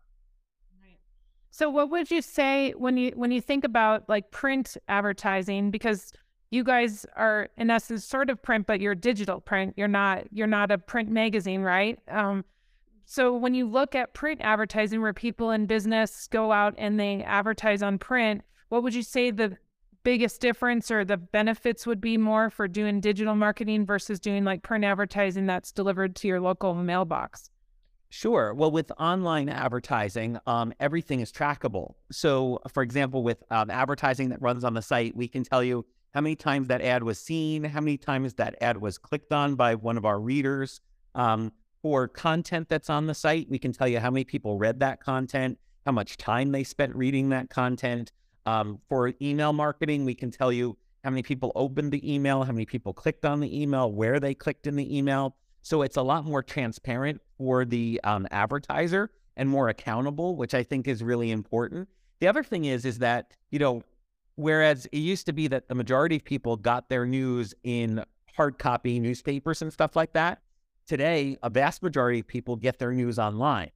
So, 1.51 1.69
what 1.69 1.91
would 1.91 2.13
you 2.13 2.23
say 2.23 2.75
when 2.77 2.97
you 2.97 3.11
when 3.17 3.33
you 3.33 3.41
think 3.41 3.65
about 3.65 4.09
like 4.09 4.31
print 4.31 4.77
advertising? 4.87 5.73
Because 5.73 6.13
you 6.53 6.63
guys 6.63 7.05
are 7.17 7.49
in 7.57 7.71
essence 7.71 8.05
sort 8.05 8.31
of 8.31 8.41
print, 8.41 8.69
but 8.69 8.81
you're 8.81 8.95
digital 8.95 9.41
print. 9.41 9.75
You're 9.77 9.89
not 9.89 10.33
you're 10.33 10.47
not 10.47 10.71
a 10.71 10.79
print 10.79 11.11
magazine, 11.11 11.63
right? 11.63 11.99
Um, 12.07 12.45
so 13.11 13.35
when 13.35 13.55
you 13.55 13.67
look 13.69 13.97
at 13.97 14.15
print 14.15 14.41
advertising 14.41 15.01
where 15.01 15.13
people 15.13 15.51
in 15.51 15.67
business 15.67 16.29
go 16.29 16.53
out 16.53 16.77
and 16.79 17.01
they 17.01 17.25
advertise 17.25 17.83
on 17.83 17.99
print, 17.99 18.43
what 18.69 18.85
would 18.85 18.95
you 18.95 19.03
say 19.03 19.33
the 19.33 19.57
biggest 20.05 20.41
difference 20.41 20.93
or 20.93 21.05
the 21.05 21.17
benefits 21.17 21.89
would 21.89 22.01
be 22.01 22.17
more 22.17 22.51
for 22.51 22.69
doing 22.69 23.01
digital 23.01 23.35
marketing 23.35 23.85
versus 23.85 24.21
doing 24.21 24.45
like 24.45 24.63
print 24.63 24.85
advertising 24.85 25.47
that's 25.47 25.73
delivered 25.73 26.15
to 26.15 26.29
your 26.29 26.39
local 26.39 26.73
mailbox? 26.73 27.51
Sure. 28.11 28.55
Well, 28.55 28.71
with 28.71 28.93
online 28.97 29.49
advertising, 29.49 30.39
um, 30.47 30.73
everything 30.79 31.19
is 31.19 31.33
trackable. 31.33 31.95
So, 32.13 32.61
for 32.73 32.85
example, 32.85 33.25
with 33.25 33.43
um, 33.51 33.71
advertising 33.71 34.29
that 34.29 34.41
runs 34.41 34.63
on 34.63 34.75
the 34.75 34.83
site, 34.83 35.17
we 35.17 35.27
can 35.27 35.43
tell 35.43 35.65
you 35.65 35.85
how 36.15 36.21
many 36.21 36.37
times 36.37 36.69
that 36.69 36.81
ad 36.81 37.03
was 37.03 37.19
seen, 37.19 37.65
how 37.65 37.81
many 37.81 37.97
times 37.97 38.35
that 38.35 38.55
ad 38.61 38.81
was 38.81 38.99
clicked 38.99 39.33
on 39.33 39.57
by 39.57 39.75
one 39.75 39.97
of 39.97 40.05
our 40.05 40.21
readers. 40.21 40.81
Um, 41.17 41.51
for 41.83 42.09
content 42.09 42.69
that's 42.69 42.91
on 42.91 43.07
the 43.07 43.15
site. 43.15 43.49
We 43.49 43.59
can 43.59 43.73
tell 43.73 43.89
you 43.89 44.01
how 44.01 44.11
many 44.11 44.25
people 44.25 44.59
read 44.59 44.81
that 44.81 45.03
content, 45.03 45.59
how 45.87 45.93
much 45.93 46.17
time 46.17 46.53
they 46.53 46.65
spent 46.65 46.95
reading 46.95 47.31
that 47.31 47.51
content. 47.51 48.13
Um, 48.47 48.79
for 48.89 49.13
email 49.21 49.53
marketing, 49.53 50.05
we 50.05 50.15
can 50.15 50.31
tell 50.31 50.53
you 50.53 50.77
how 51.05 51.11
many 51.11 51.23
people 51.23 51.53
opened 51.55 51.93
the 51.93 52.15
email, 52.15 52.43
how 52.43 52.53
many 52.53 52.67
people 52.67 52.93
clicked 52.93 53.25
on 53.25 53.41
the 53.41 53.63
email, 53.63 53.93
where 53.93 54.21
they 54.21 54.35
clicked 54.35 54.67
in 54.67 54.77
the 54.77 54.97
email. 54.97 55.37
So 55.63 55.83
it's 55.83 55.97
a 55.97 56.03
lot 56.03 56.25
more 56.25 56.43
transparent 56.43 57.21
for 57.39 57.65
the 57.65 58.01
um, 58.05 58.27
advertiser 58.31 59.11
and 59.37 59.49
more 59.49 59.69
accountable, 59.69 60.37
which 60.37 60.55
I 60.55 60.63
think 60.63 60.89
is 60.89 61.03
really 61.03 61.31
important. 61.31 61.89
The 62.21 62.29
other 62.29 62.43
thing 62.43 62.67
is, 62.67 62.85
is 62.85 62.99
that 62.99 63.33
you 63.51 63.59
know, 63.59 63.83
whereas 64.37 64.87
it 64.87 64.99
used 64.99 65.27
to 65.27 65.33
be 65.33 65.49
that 65.49 65.69
the 65.69 65.75
majority 65.75 66.17
of 66.17 66.25
people 66.25 66.57
got 66.57 66.89
their 66.89 67.07
news 67.07 67.55
in 67.63 68.05
hard 68.37 68.59
copy 68.59 68.99
newspapers 69.01 69.63
and 69.63 69.73
stuff 69.73 69.97
like 69.97 70.13
that, 70.13 70.41
today 70.91 71.39
a 71.45 71.49
vast 71.49 71.85
majority 71.85 72.19
of 72.19 72.27
people 72.27 72.57
get 72.57 72.81
their 72.81 72.93
news 72.93 73.17
online. 73.17 73.71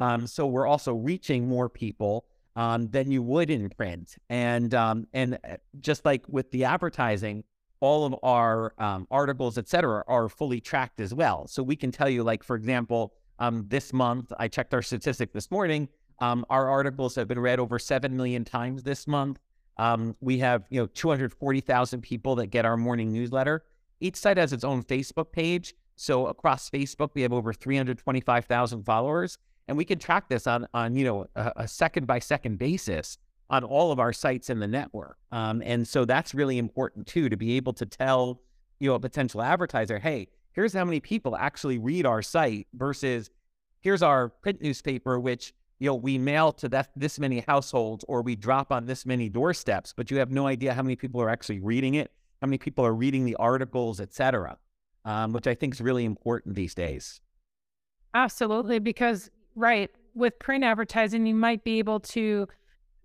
Um, 0.00 0.28
so 0.28 0.46
we're 0.46 0.68
also 0.68 0.94
reaching 0.94 1.48
more 1.48 1.68
people 1.68 2.26
um, 2.54 2.86
than 2.90 3.10
you 3.10 3.22
would 3.24 3.50
in 3.50 3.68
print. 3.70 4.14
And 4.28 4.72
um, 4.72 5.08
and 5.12 5.34
uh, 5.34 5.56
just 5.80 6.04
like 6.04 6.22
with 6.28 6.48
the 6.52 6.64
advertising, 6.64 7.42
all 7.80 8.06
of 8.06 8.14
our 8.22 8.72
um, 8.78 9.08
articles, 9.10 9.58
et 9.58 9.68
cetera, 9.68 10.04
are 10.06 10.28
fully 10.28 10.60
tracked 10.60 11.00
as 11.00 11.12
well. 11.12 11.48
So 11.48 11.60
we 11.60 11.74
can 11.74 11.90
tell 11.90 12.08
you, 12.08 12.22
like 12.22 12.44
for 12.44 12.54
example, 12.54 13.14
um, 13.40 13.64
this 13.66 13.92
month 13.92 14.32
I 14.38 14.46
checked 14.46 14.72
our 14.72 14.82
statistic 14.82 15.32
this 15.32 15.50
morning. 15.50 15.88
Um, 16.20 16.46
our 16.50 16.68
articles 16.68 17.16
have 17.16 17.26
been 17.26 17.40
read 17.40 17.58
over 17.58 17.80
seven 17.80 18.16
million 18.16 18.44
times 18.44 18.84
this 18.84 19.08
month. 19.08 19.40
Um, 19.76 20.14
we 20.20 20.38
have 20.38 20.66
you 20.70 20.80
know 20.80 20.86
240,000 20.86 22.00
people 22.00 22.36
that 22.36 22.46
get 22.46 22.64
our 22.64 22.76
morning 22.76 23.12
newsletter. 23.12 23.64
Each 23.98 24.16
site 24.16 24.36
has 24.36 24.52
its 24.52 24.62
own 24.62 24.84
Facebook 24.84 25.32
page. 25.32 25.74
So 26.00 26.28
across 26.28 26.70
Facebook, 26.70 27.10
we 27.12 27.20
have 27.20 27.32
over 27.34 27.52
325,000 27.52 28.84
followers. 28.84 29.36
And 29.68 29.76
we 29.76 29.84
can 29.84 29.98
track 29.98 30.30
this 30.30 30.46
on, 30.46 30.66
on 30.72 30.96
you 30.96 31.04
know, 31.04 31.26
a, 31.36 31.52
a 31.56 31.68
second 31.68 32.06
by 32.06 32.20
second 32.20 32.58
basis 32.58 33.18
on 33.50 33.64
all 33.64 33.92
of 33.92 34.00
our 34.00 34.10
sites 34.10 34.48
in 34.48 34.60
the 34.60 34.66
network. 34.66 35.18
Um, 35.30 35.62
and 35.62 35.86
so 35.86 36.06
that's 36.06 36.32
really 36.34 36.56
important 36.56 37.06
too, 37.06 37.28
to 37.28 37.36
be 37.36 37.52
able 37.58 37.74
to 37.74 37.84
tell, 37.84 38.40
you 38.78 38.88
know, 38.88 38.94
a 38.94 38.98
potential 38.98 39.42
advertiser, 39.42 39.98
hey, 39.98 40.28
here's 40.52 40.72
how 40.72 40.86
many 40.86 41.00
people 41.00 41.36
actually 41.36 41.76
read 41.76 42.06
our 42.06 42.22
site 42.22 42.66
versus 42.72 43.28
here's 43.82 44.02
our 44.02 44.30
print 44.30 44.62
newspaper, 44.62 45.20
which, 45.20 45.52
you 45.80 45.86
know, 45.86 45.96
we 45.96 46.16
mail 46.16 46.50
to 46.52 46.68
that, 46.70 46.88
this 46.96 47.18
many 47.18 47.40
households 47.46 48.06
or 48.08 48.22
we 48.22 48.36
drop 48.36 48.72
on 48.72 48.86
this 48.86 49.04
many 49.04 49.28
doorsteps, 49.28 49.92
but 49.94 50.10
you 50.10 50.16
have 50.16 50.30
no 50.30 50.46
idea 50.46 50.72
how 50.72 50.82
many 50.82 50.96
people 50.96 51.20
are 51.20 51.28
actually 51.28 51.60
reading 51.60 51.94
it, 51.96 52.10
how 52.40 52.46
many 52.46 52.56
people 52.56 52.86
are 52.86 52.94
reading 52.94 53.26
the 53.26 53.36
articles, 53.36 54.00
et 54.00 54.14
cetera, 54.14 54.56
um, 55.04 55.32
which 55.32 55.46
I 55.46 55.54
think 55.54 55.74
is 55.74 55.80
really 55.80 56.04
important 56.04 56.54
these 56.54 56.74
days. 56.74 57.20
Absolutely, 58.14 58.78
because 58.78 59.30
Right. 59.54 59.90
With 60.14 60.38
print 60.38 60.64
advertising, 60.64 61.26
you 61.26 61.34
might 61.34 61.64
be 61.64 61.78
able 61.78 62.00
to 62.00 62.48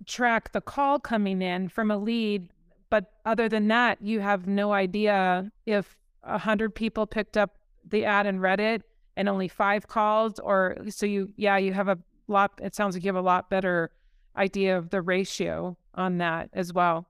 track 0.06 0.52
the 0.52 0.62
call 0.62 1.00
coming 1.00 1.42
in 1.42 1.70
from 1.70 1.92
a 1.92 1.98
lead, 1.98 2.50
but 2.90 3.12
other 3.26 3.50
than 3.50 3.68
that, 3.68 4.02
you 4.02 4.20
have 4.20 4.48
no 4.48 4.74
idea 4.74 5.52
if 5.66 5.98
a 6.24 6.38
hundred 6.38 6.74
people 6.74 7.06
picked 7.06 7.38
up 7.38 7.58
the 7.88 8.06
ad 8.06 8.26
and 8.26 8.42
read 8.42 8.60
it 8.60 8.84
and 9.18 9.30
only 9.30 9.48
five 9.48 9.88
calls, 9.88 10.40
or 10.40 10.78
so 10.90 11.06
you, 11.06 11.32
yeah, 11.38 11.58
you 11.58 11.74
have 11.74 11.88
a 11.88 11.98
lot. 12.28 12.60
It 12.62 12.76
sounds 12.76 12.96
like 12.96 13.04
you 13.04 13.10
have 13.10 13.16
a 13.16 13.22
lot 13.22 13.50
better 13.50 13.92
idea 14.36 14.78
of 14.78 14.90
the 14.90 15.02
ratio 15.02 15.78
on 15.94 16.18
that 16.18 16.50
as 16.54 16.74
well. 16.74 17.08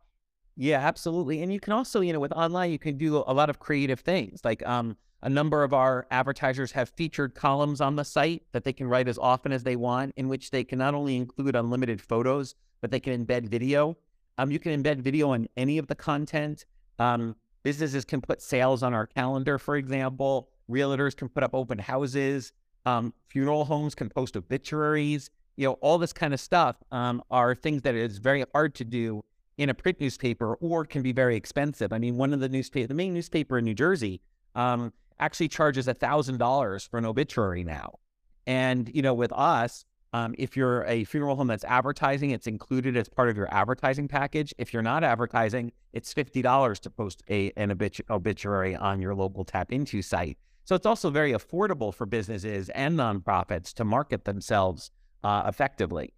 Yeah, 0.58 0.80
absolutely. 0.80 1.42
And 1.42 1.52
you 1.52 1.60
can 1.60 1.74
also, 1.74 2.02
you 2.02 2.14
know, 2.14 2.20
with 2.20 2.32
online, 2.32 2.72
you 2.72 2.80
can 2.80 2.98
do 2.98 3.18
a 3.28 3.34
lot 3.34 3.50
of 3.50 3.60
creative 3.60 4.00
things. 4.00 4.42
Like, 4.44 4.66
um, 4.66 4.96
a 5.22 5.30
number 5.30 5.64
of 5.64 5.74
our 5.74 6.06
advertisers 6.12 6.72
have 6.74 6.90
featured 6.90 7.34
columns 7.36 7.82
on 7.82 7.96
the 7.96 8.06
site 8.06 8.44
that 8.52 8.64
they 8.64 8.74
can 8.74 8.88
write 8.88 9.08
as 9.08 9.18
often 9.18 9.52
as 9.52 9.64
they 9.64 9.76
want, 9.76 10.14
in 10.16 10.28
which 10.28 10.52
they 10.52 10.64
can 10.64 10.78
not 10.80 10.94
only 10.94 11.18
include 11.18 11.56
unlimited 11.56 12.00
photos, 12.00 12.56
but 12.80 12.92
they 12.92 13.00
can 13.00 13.26
embed 13.26 13.50
video. 13.50 13.98
Um, 14.38 14.52
you 14.52 14.60
can 14.60 14.82
embed 14.82 15.00
video 15.00 15.32
on 15.32 15.48
any 15.58 15.78
of 15.78 15.88
the 15.88 15.96
content. 15.96 16.66
Um, 17.00 17.36
businesses 17.64 18.06
can 18.06 18.22
put 18.22 18.42
sales 18.42 18.84
on 18.84 18.94
our 18.94 19.08
calendar, 19.08 19.58
for 19.58 19.76
example. 19.78 20.50
Realtors 20.70 21.16
can 21.16 21.28
put 21.28 21.44
up 21.44 21.56
open 21.56 21.80
houses. 21.80 22.52
Um, 22.86 23.14
funeral 23.28 23.66
homes 23.66 23.96
can 23.96 24.10
post 24.10 24.38
obituaries. 24.38 25.32
You 25.58 25.70
know, 25.70 25.74
all 25.82 25.98
this 25.98 26.14
kind 26.14 26.34
of 26.34 26.40
stuff 26.40 26.76
um, 26.92 27.24
are 27.32 27.56
things 27.56 27.82
that 27.82 27.96
is 27.96 28.20
very 28.20 28.46
hard 28.54 28.76
to 28.76 28.86
do 28.86 29.24
in 29.58 29.70
a 29.70 29.74
print 29.74 30.00
newspaper 30.00 30.56
or 30.56 30.86
can 30.86 31.02
be 31.02 31.12
very 31.12 31.36
expensive. 31.36 31.94
I 31.94 31.98
mean, 31.98 32.18
one 32.18 32.34
of 32.34 32.40
the 32.40 32.50
newspaper, 32.50 32.88
the 32.88 32.94
main 32.94 33.14
newspaper 33.14 33.58
in 33.58 33.66
New 33.66 33.74
Jersey, 33.74 34.22
um, 34.56 34.92
actually 35.20 35.48
charges 35.48 35.88
$1,000 35.88 36.90
for 36.90 36.98
an 36.98 37.06
obituary 37.06 37.64
now. 37.64 38.00
And, 38.48 38.92
you 38.94 39.02
know, 39.02 39.14
with 39.14 39.32
us, 39.34 39.86
um, 40.14 40.34
if 40.38 40.56
you're 40.56 40.86
a 40.86 41.04
funeral 41.04 41.36
home 41.36 41.48
that's 41.48 41.64
advertising, 41.66 42.32
it's 42.32 42.48
included 42.48 42.96
as 42.96 43.10
part 43.10 43.30
of 43.30 43.36
your 43.36 43.54
advertising 43.54 44.08
package. 44.08 44.54
If 44.58 44.74
you're 44.74 44.82
not 44.82 45.04
advertising, 45.04 45.72
it's 45.94 46.14
$50 46.14 46.80
to 46.80 46.90
post 46.90 47.24
a, 47.30 47.52
an 47.58 47.70
obitu- 47.70 48.10
obituary 48.10 48.76
on 48.76 49.02
your 49.02 49.14
local 49.14 49.44
TAPinto 49.44 50.04
site. 50.04 50.38
So 50.64 50.74
it's 50.74 50.86
also 50.86 51.10
very 51.10 51.34
affordable 51.34 51.94
for 51.94 52.06
businesses 52.06 52.70
and 52.70 52.98
nonprofits 52.98 53.74
to 53.74 53.84
market 53.84 54.26
themselves 54.26 54.90
uh, 55.24 55.44
effectively. 55.48 56.14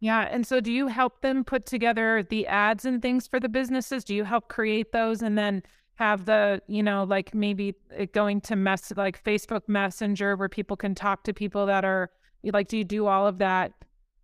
Yeah. 0.00 0.28
And 0.30 0.46
so 0.46 0.60
do 0.60 0.72
you 0.72 0.86
help 0.88 1.20
them 1.20 1.44
put 1.44 1.66
together 1.66 2.22
the 2.22 2.46
ads 2.46 2.84
and 2.84 3.02
things 3.02 3.28
for 3.28 3.38
the 3.38 3.50
businesses? 3.50 4.02
Do 4.02 4.14
you 4.14 4.24
help 4.24 4.48
create 4.48 4.92
those 4.92 5.22
and 5.22 5.36
then 5.36 5.62
have 6.00 6.24
the 6.24 6.62
you 6.66 6.82
know 6.82 7.04
like 7.04 7.34
maybe 7.34 7.74
going 8.14 8.40
to 8.40 8.56
mess 8.56 8.90
like 8.96 9.22
facebook 9.22 9.60
messenger 9.68 10.34
where 10.34 10.48
people 10.48 10.74
can 10.74 10.94
talk 10.94 11.22
to 11.24 11.34
people 11.34 11.66
that 11.66 11.84
are 11.84 12.10
like 12.42 12.68
do 12.68 12.78
you 12.78 12.84
do 12.84 13.06
all 13.06 13.26
of 13.26 13.36
that 13.36 13.72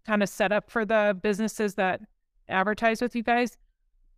kind 0.07 0.23
of 0.23 0.29
setup 0.31 0.71
for 0.71 0.87
the 0.87 1.15
businesses 1.23 1.75
that 1.75 2.01
advertise 2.49 3.03
with 3.03 3.15
you 3.15 3.23
guys 3.23 3.59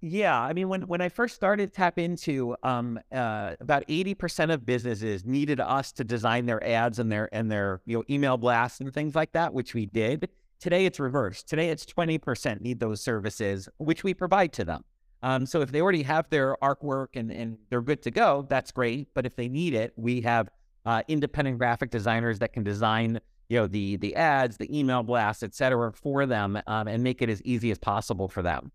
yeah 0.00 0.40
i 0.40 0.52
mean 0.52 0.68
when, 0.68 0.82
when 0.82 1.00
i 1.00 1.08
first 1.08 1.34
started 1.34 1.74
TAPinto 1.74 2.54
um, 2.62 3.00
uh, 3.10 3.56
about 3.58 3.84
80% 3.88 4.54
of 4.54 4.64
businesses 4.64 5.24
needed 5.24 5.58
us 5.58 5.90
to 5.92 6.04
design 6.04 6.46
their 6.46 6.64
ads 6.64 7.00
and 7.00 7.10
their 7.10 7.28
and 7.34 7.50
their 7.50 7.80
you 7.86 7.96
know 7.96 8.04
email 8.08 8.36
blasts 8.36 8.78
and 8.78 8.94
things 8.94 9.16
like 9.16 9.32
that 9.32 9.52
which 9.52 9.74
we 9.74 9.86
did 9.86 10.28
today 10.60 10.86
it's 10.86 11.00
reversed 11.00 11.48
today 11.48 11.70
it's 11.70 11.84
20% 11.84 12.60
need 12.60 12.80
those 12.80 13.00
services 13.00 13.68
which 13.78 14.04
we 14.04 14.12
provide 14.14 14.52
to 14.52 14.64
them 14.64 14.84
um, 15.22 15.46
so 15.46 15.60
if 15.60 15.72
they 15.72 15.80
already 15.80 16.02
have 16.02 16.28
their 16.30 16.56
artwork 16.62 17.08
and, 17.14 17.30
and 17.30 17.58
they're 17.70 17.82
good 17.82 18.02
to 18.02 18.10
go, 18.10 18.46
that's 18.48 18.70
great. 18.70 19.08
But 19.14 19.26
if 19.26 19.34
they 19.36 19.48
need 19.48 19.74
it, 19.74 19.92
we 19.96 20.20
have 20.22 20.48
uh, 20.86 21.02
independent 21.08 21.58
graphic 21.58 21.90
designers 21.90 22.38
that 22.38 22.52
can 22.52 22.62
design, 22.62 23.20
you 23.48 23.58
know, 23.58 23.66
the 23.66 23.96
the 23.96 24.14
ads, 24.14 24.56
the 24.56 24.78
email 24.78 25.02
blasts, 25.02 25.42
et 25.42 25.54
cetera, 25.54 25.92
for 25.92 26.24
them 26.26 26.60
um, 26.66 26.88
and 26.88 27.02
make 27.02 27.20
it 27.20 27.28
as 27.28 27.42
easy 27.42 27.70
as 27.70 27.78
possible 27.78 28.28
for 28.28 28.42
them. 28.42 28.70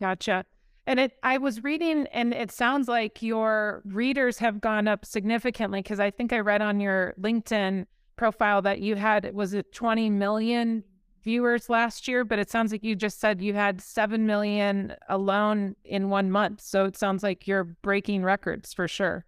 Gotcha. 0.00 0.44
And 0.86 1.00
it, 1.00 1.12
I 1.22 1.38
was 1.38 1.64
reading, 1.64 2.06
and 2.08 2.34
it 2.34 2.52
sounds 2.52 2.88
like 2.88 3.22
your 3.22 3.80
readers 3.86 4.36
have 4.38 4.60
gone 4.60 4.86
up 4.86 5.06
significantly 5.06 5.80
because 5.80 5.98
I 5.98 6.10
think 6.10 6.30
I 6.34 6.40
read 6.40 6.60
on 6.60 6.78
your 6.78 7.14
LinkedIn 7.18 7.86
profile 8.16 8.62
that 8.62 8.80
you 8.80 8.96
had 8.96 9.34
was 9.34 9.54
it 9.54 9.72
20 9.72 10.10
million 10.10 10.84
viewers 11.22 11.68
last 11.70 12.06
year, 12.06 12.24
but 12.24 12.38
it 12.38 12.50
sounds 12.50 12.70
like 12.70 12.84
you 12.84 12.94
just 12.94 13.18
said 13.18 13.40
you 13.40 13.54
had 13.54 13.80
7 13.80 14.26
million 14.26 14.94
alone 15.08 15.74
in 15.84 16.10
one 16.10 16.30
month. 16.30 16.60
So 16.60 16.84
it 16.84 16.96
sounds 16.96 17.22
like 17.22 17.48
you're 17.48 17.64
breaking 17.64 18.22
records 18.22 18.72
for 18.72 18.86
sure. 18.86 19.24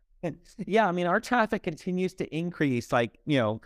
Yeah, 0.67 0.89
I 0.89 0.93
mean, 0.93 1.07
our 1.07 1.21
traffic 1.21 1.63
continues 1.63 2.13
to 2.15 2.37
increase 2.37 2.93
like, 2.93 3.19
you 3.27 3.39
know, 3.39 3.61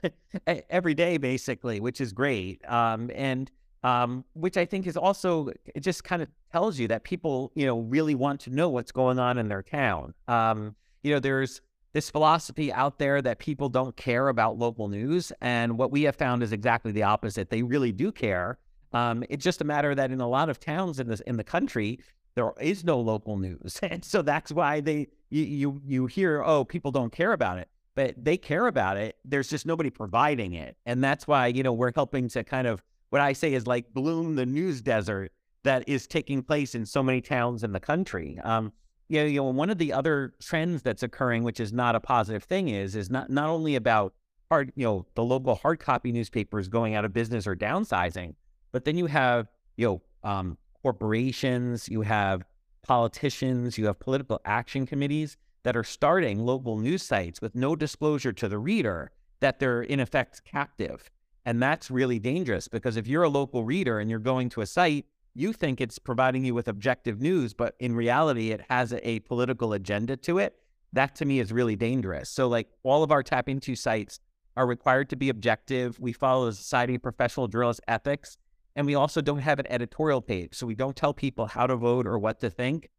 every 0.71 0.95
day 0.95 1.17
basically, 1.17 1.81
which 1.81 2.01
is 2.01 2.13
great. 2.13 2.61
Um, 2.69 3.11
and 3.15 3.51
um, 3.83 4.25
which 4.35 4.57
I 4.57 4.67
think 4.67 4.87
is 4.87 4.97
also, 4.97 5.49
it 5.75 5.81
just 5.81 6.05
kind 6.05 6.21
of 6.21 6.29
tells 6.53 6.79
you 6.79 6.87
that 6.89 7.03
people, 7.03 7.51
you 7.55 7.67
know, 7.67 7.81
really 7.81 8.15
want 8.15 8.41
to 8.41 8.51
know 8.51 8.69
what's 8.69 8.93
going 8.93 9.19
on 9.19 9.39
in 9.39 9.49
their 9.49 9.63
town. 9.63 10.13
Um, 10.29 10.77
you 11.03 11.15
know, 11.15 11.21
there's, 11.21 11.63
this 11.93 12.11
philosophy 12.11 12.73
out 12.73 12.99
there 12.99 13.21
that 13.23 13.39
people 13.39 13.69
don't 13.69 13.97
care 13.97 14.29
about 14.29 14.59
local 14.59 14.89
news. 14.89 15.33
And 15.41 15.77
what 15.77 15.91
we 15.91 16.03
have 16.03 16.17
found 16.17 16.43
is 16.43 16.53
exactly 16.53 16.93
the 16.93 17.03
opposite. 17.03 17.51
They 17.51 17.63
really 17.63 17.93
do 17.93 18.13
care. 18.13 18.59
Um, 18.93 19.25
it's 19.29 19.45
just 19.45 19.61
a 19.61 19.65
matter 19.65 19.95
that 19.95 20.11
in 20.11 20.21
a 20.21 20.29
lot 20.29 20.49
of 20.49 20.61
towns 20.61 21.01
in 21.01 21.09
this 21.09 21.21
in 21.21 21.37
the 21.37 21.45
country, 21.45 22.01
there 22.35 22.53
is 22.61 22.85
no 22.85 23.01
local 23.01 23.37
news. 23.37 23.79
And 23.83 24.05
so 24.05 24.23
that's 24.23 24.53
why 24.53 24.81
they 24.81 25.09
you 25.31 25.45
you, 25.45 25.83
you 25.85 26.07
hear, 26.07 26.43
oh, 26.45 26.65
people 26.65 26.91
don't 26.91 27.13
care 27.13 27.33
about 27.33 27.59
it. 27.59 27.69
But 27.97 28.15
they 28.25 28.37
care 28.37 28.67
about 28.67 28.97
it. 28.97 29.17
There's 29.25 29.49
just 29.49 29.67
nobody 29.67 29.91
providing 29.91 30.55
it. 30.55 30.77
And 30.87 31.03
that's 31.03 31.27
why, 31.27 31.49
you 31.49 31.63
know, 31.63 31.73
we're 31.73 31.93
helping 31.95 32.29
to 32.29 32.45
kind 32.45 32.67
of 32.67 32.83
what 33.11 33.21
I 33.21 33.33
say 33.33 33.53
is 33.53 33.67
like 33.67 33.93
bloom 33.93 34.37
the 34.37 34.47
news 34.47 34.81
desert 34.81 35.33
that 35.65 35.89
is 35.89 36.07
taking 36.07 36.43
place 36.43 36.75
in 36.75 36.87
so 36.87 37.03
many 37.03 37.21
towns 37.21 37.65
in 37.65 37.73
the 37.73 37.81
country. 37.81 38.39
Um, 38.45 38.73
you 39.11 39.21
know, 39.21 39.27
you 39.27 39.41
know, 39.41 39.51
one 39.51 39.71
of 39.71 39.79
the 39.79 39.93
other 39.93 40.35
trends 40.41 40.83
that's 40.83 41.03
occurring, 41.03 41.43
which 41.43 41.59
is 41.59 41.73
not 41.73 41.97
a 41.97 42.01
positive 42.01 42.45
thing, 42.45 42.69
is 42.69 42.95
is 42.95 43.11
not 43.11 43.29
not 43.29 43.49
only 43.49 43.75
about 43.75 44.15
hard, 44.49 44.73
you 44.77 44.85
know, 44.85 45.05
the 45.17 45.25
local 45.25 45.57
hard 45.57 45.81
copy 45.81 46.13
newspapers 46.13 46.69
going 46.69 46.95
out 46.95 47.05
of 47.05 47.13
business 47.13 47.45
or 47.45 47.57
downsizing, 47.57 48.35
but 48.71 48.85
then 48.85 48.97
you 48.97 49.07
have 49.07 49.49
you 49.77 49.87
know 49.87 50.03
um, 50.23 50.57
corporations, 50.81 51.89
you 51.89 52.03
have 52.03 52.45
politicians, 52.83 53.77
you 53.77 53.87
have 53.87 53.99
political 53.99 54.41
action 54.45 54.87
committees 54.87 55.37
that 55.65 55.77
are 55.77 55.85
starting 55.85 56.39
local 56.39 56.79
news 56.79 57.03
sites 57.03 57.41
with 57.41 57.57
no 57.57 57.75
disclosure 57.75 58.33
to 58.33 58.49
the 58.49 58.59
reader 58.59 59.11
that 59.41 59.59
they're 59.59 59.83
in 59.83 59.99
effect 59.99 60.43
captive. 60.45 61.11
And 61.45 61.61
that's 61.61 61.91
really 61.91 62.21
dangerous 62.21 62.69
because 62.69 62.97
if 62.97 63.09
you're 63.09 63.25
a 63.25 63.29
local 63.29 63.65
reader 63.65 63.99
and 63.99 64.09
you're 64.09 64.21
going 64.21 64.51
to 64.51 64.61
a 64.61 64.67
site, 64.67 65.07
you 65.35 65.53
think 65.53 65.81
it's 65.81 65.99
providing 65.99 66.45
you 66.45 66.55
with 66.55 66.69
objective 66.69 67.21
news, 67.21 67.55
but 67.55 67.75
in 67.79 67.95
reality, 67.95 68.51
it 68.51 68.63
has 68.69 68.93
a, 68.93 69.21
political 69.21 69.73
agenda 69.73 70.17
to 70.17 70.39
it. 70.39 70.57
That 70.93 71.15
to 71.17 71.25
me 71.25 71.39
is 71.39 71.53
really 71.53 71.77
dangerous. 71.77 72.29
So, 72.29 72.49
like 72.49 72.69
all 72.83 73.03
of 73.03 73.13
our 73.13 73.23
TAPinto 73.23 73.79
sites 73.79 74.19
are 74.57 74.67
required 74.67 75.09
to 75.11 75.17
be 75.17 75.29
objective. 75.29 76.01
We 76.01 76.13
follow 76.13 76.47
the 76.47 76.53
Society 76.53 76.97
of 76.97 77.03
Professional 77.03 77.47
Journalists 77.47 77.83
ethics, 77.87 78.37
and 78.75 78.87
we 78.87 78.97
also 78.97 79.21
don't 79.21 79.39
have 79.39 79.61
an 79.61 79.71
editorial 79.71 80.21
page. 80.21 80.55
So, 80.55 80.67
we 80.67 80.75
don't 80.75 80.97
tell 80.97 81.15
people 81.15 81.47
how 81.47 81.67
to 81.67 81.77
vote 81.77 82.07
or 82.07 82.19
what 82.19 82.41
to 82.41 82.51
think. 82.51 82.91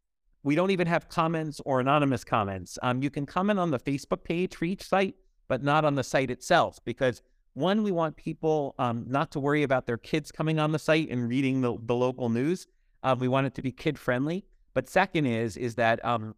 We 0.43 0.55
don't 0.55 0.71
even 0.71 0.87
have 0.87 1.09
comments 1.09 1.61
or 1.65 1.79
anonymous 1.79 2.23
comments. 2.23 2.79
Um, 2.81 3.03
you 3.03 3.09
can 3.09 3.25
comment 3.25 3.59
on 3.59 3.71
the 3.71 3.79
Facebook 3.79 4.23
page 4.23 4.55
for 4.55 4.65
each 4.65 4.87
site, 4.87 5.15
but 5.47 5.61
not 5.61 5.85
on 5.85 5.95
the 5.95 6.03
site 6.03 6.31
itself 6.31 6.79
because 6.85 7.21
one, 7.53 7.83
we 7.83 7.91
want 7.91 8.15
people 8.15 8.75
um, 8.79 9.05
not 9.07 9.31
to 9.31 9.39
worry 9.39 9.63
about 9.63 9.85
their 9.85 9.97
kids 9.97 10.31
coming 10.31 10.59
on 10.59 10.71
the 10.71 10.79
site 10.79 11.09
and 11.09 11.27
reading 11.27 11.61
the, 11.61 11.77
the 11.85 11.95
local 11.95 12.29
news. 12.29 12.67
Uh, 13.03 13.15
we 13.17 13.27
want 13.27 13.47
it 13.47 13.55
to 13.55 13.61
be 13.61 13.71
kid 13.71 13.99
friendly. 13.99 14.45
But 14.73 14.87
second 14.87 15.25
is 15.25 15.57
is 15.57 15.75
that 15.75 16.03
um, 16.05 16.35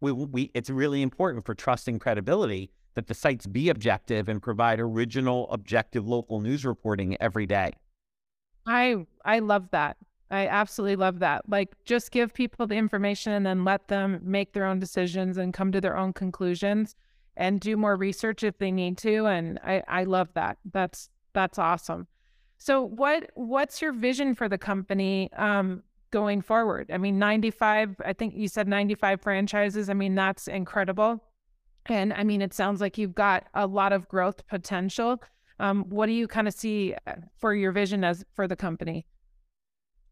we, 0.00 0.12
we 0.12 0.50
it's 0.54 0.70
really 0.70 1.02
important 1.02 1.44
for 1.44 1.54
trust 1.54 1.88
and 1.88 2.00
credibility 2.00 2.70
that 2.94 3.06
the 3.06 3.14
sites 3.14 3.46
be 3.46 3.68
objective 3.68 4.28
and 4.28 4.40
provide 4.40 4.80
original, 4.80 5.50
objective 5.50 6.06
local 6.06 6.40
news 6.40 6.64
reporting 6.64 7.16
every 7.20 7.44
day. 7.44 7.72
I 8.66 9.06
I 9.24 9.40
love 9.40 9.70
that. 9.72 9.98
I 10.30 10.48
absolutely 10.48 10.96
love 10.96 11.18
that. 11.20 11.48
Like 11.48 11.74
just 11.84 12.10
give 12.10 12.32
people 12.32 12.66
the 12.66 12.76
information 12.76 13.32
and 13.32 13.44
then 13.44 13.64
let 13.64 13.88
them 13.88 14.20
make 14.22 14.54
their 14.54 14.64
own 14.64 14.80
decisions 14.80 15.36
and 15.36 15.52
come 15.52 15.70
to 15.72 15.80
their 15.80 15.96
own 15.96 16.14
conclusions 16.14 16.96
and 17.36 17.60
do 17.60 17.76
more 17.76 17.96
research 17.96 18.42
if 18.42 18.58
they 18.58 18.70
need 18.70 18.98
to. 18.98 19.26
And 19.26 19.58
I, 19.64 19.82
I 19.88 20.04
love 20.04 20.28
that. 20.34 20.58
That's 20.72 21.10
that's 21.32 21.58
awesome. 21.58 22.06
So 22.58 22.82
what 22.82 23.30
what's 23.34 23.82
your 23.82 23.92
vision 23.92 24.34
for 24.34 24.48
the 24.48 24.58
company 24.58 25.30
um, 25.34 25.82
going 26.10 26.40
forward? 26.40 26.90
I 26.92 26.98
mean, 26.98 27.18
95, 27.18 27.96
I 28.04 28.12
think 28.12 28.34
you 28.34 28.48
said 28.48 28.66
95 28.68 29.20
franchises. 29.20 29.90
I 29.90 29.94
mean, 29.94 30.14
that's 30.14 30.48
incredible. 30.48 31.22
And 31.86 32.12
I 32.12 32.24
mean, 32.24 32.42
it 32.42 32.54
sounds 32.54 32.80
like 32.80 32.98
you've 32.98 33.14
got 33.14 33.44
a 33.54 33.66
lot 33.66 33.92
of 33.92 34.08
growth 34.08 34.46
potential. 34.48 35.20
Um, 35.58 35.84
what 35.88 36.06
do 36.06 36.12
you 36.12 36.26
kind 36.26 36.48
of 36.48 36.54
see 36.54 36.94
uh, 37.06 37.14
for 37.38 37.54
your 37.54 37.72
vision 37.72 38.04
as 38.04 38.24
for 38.34 38.48
the 38.48 38.56
company? 38.56 39.06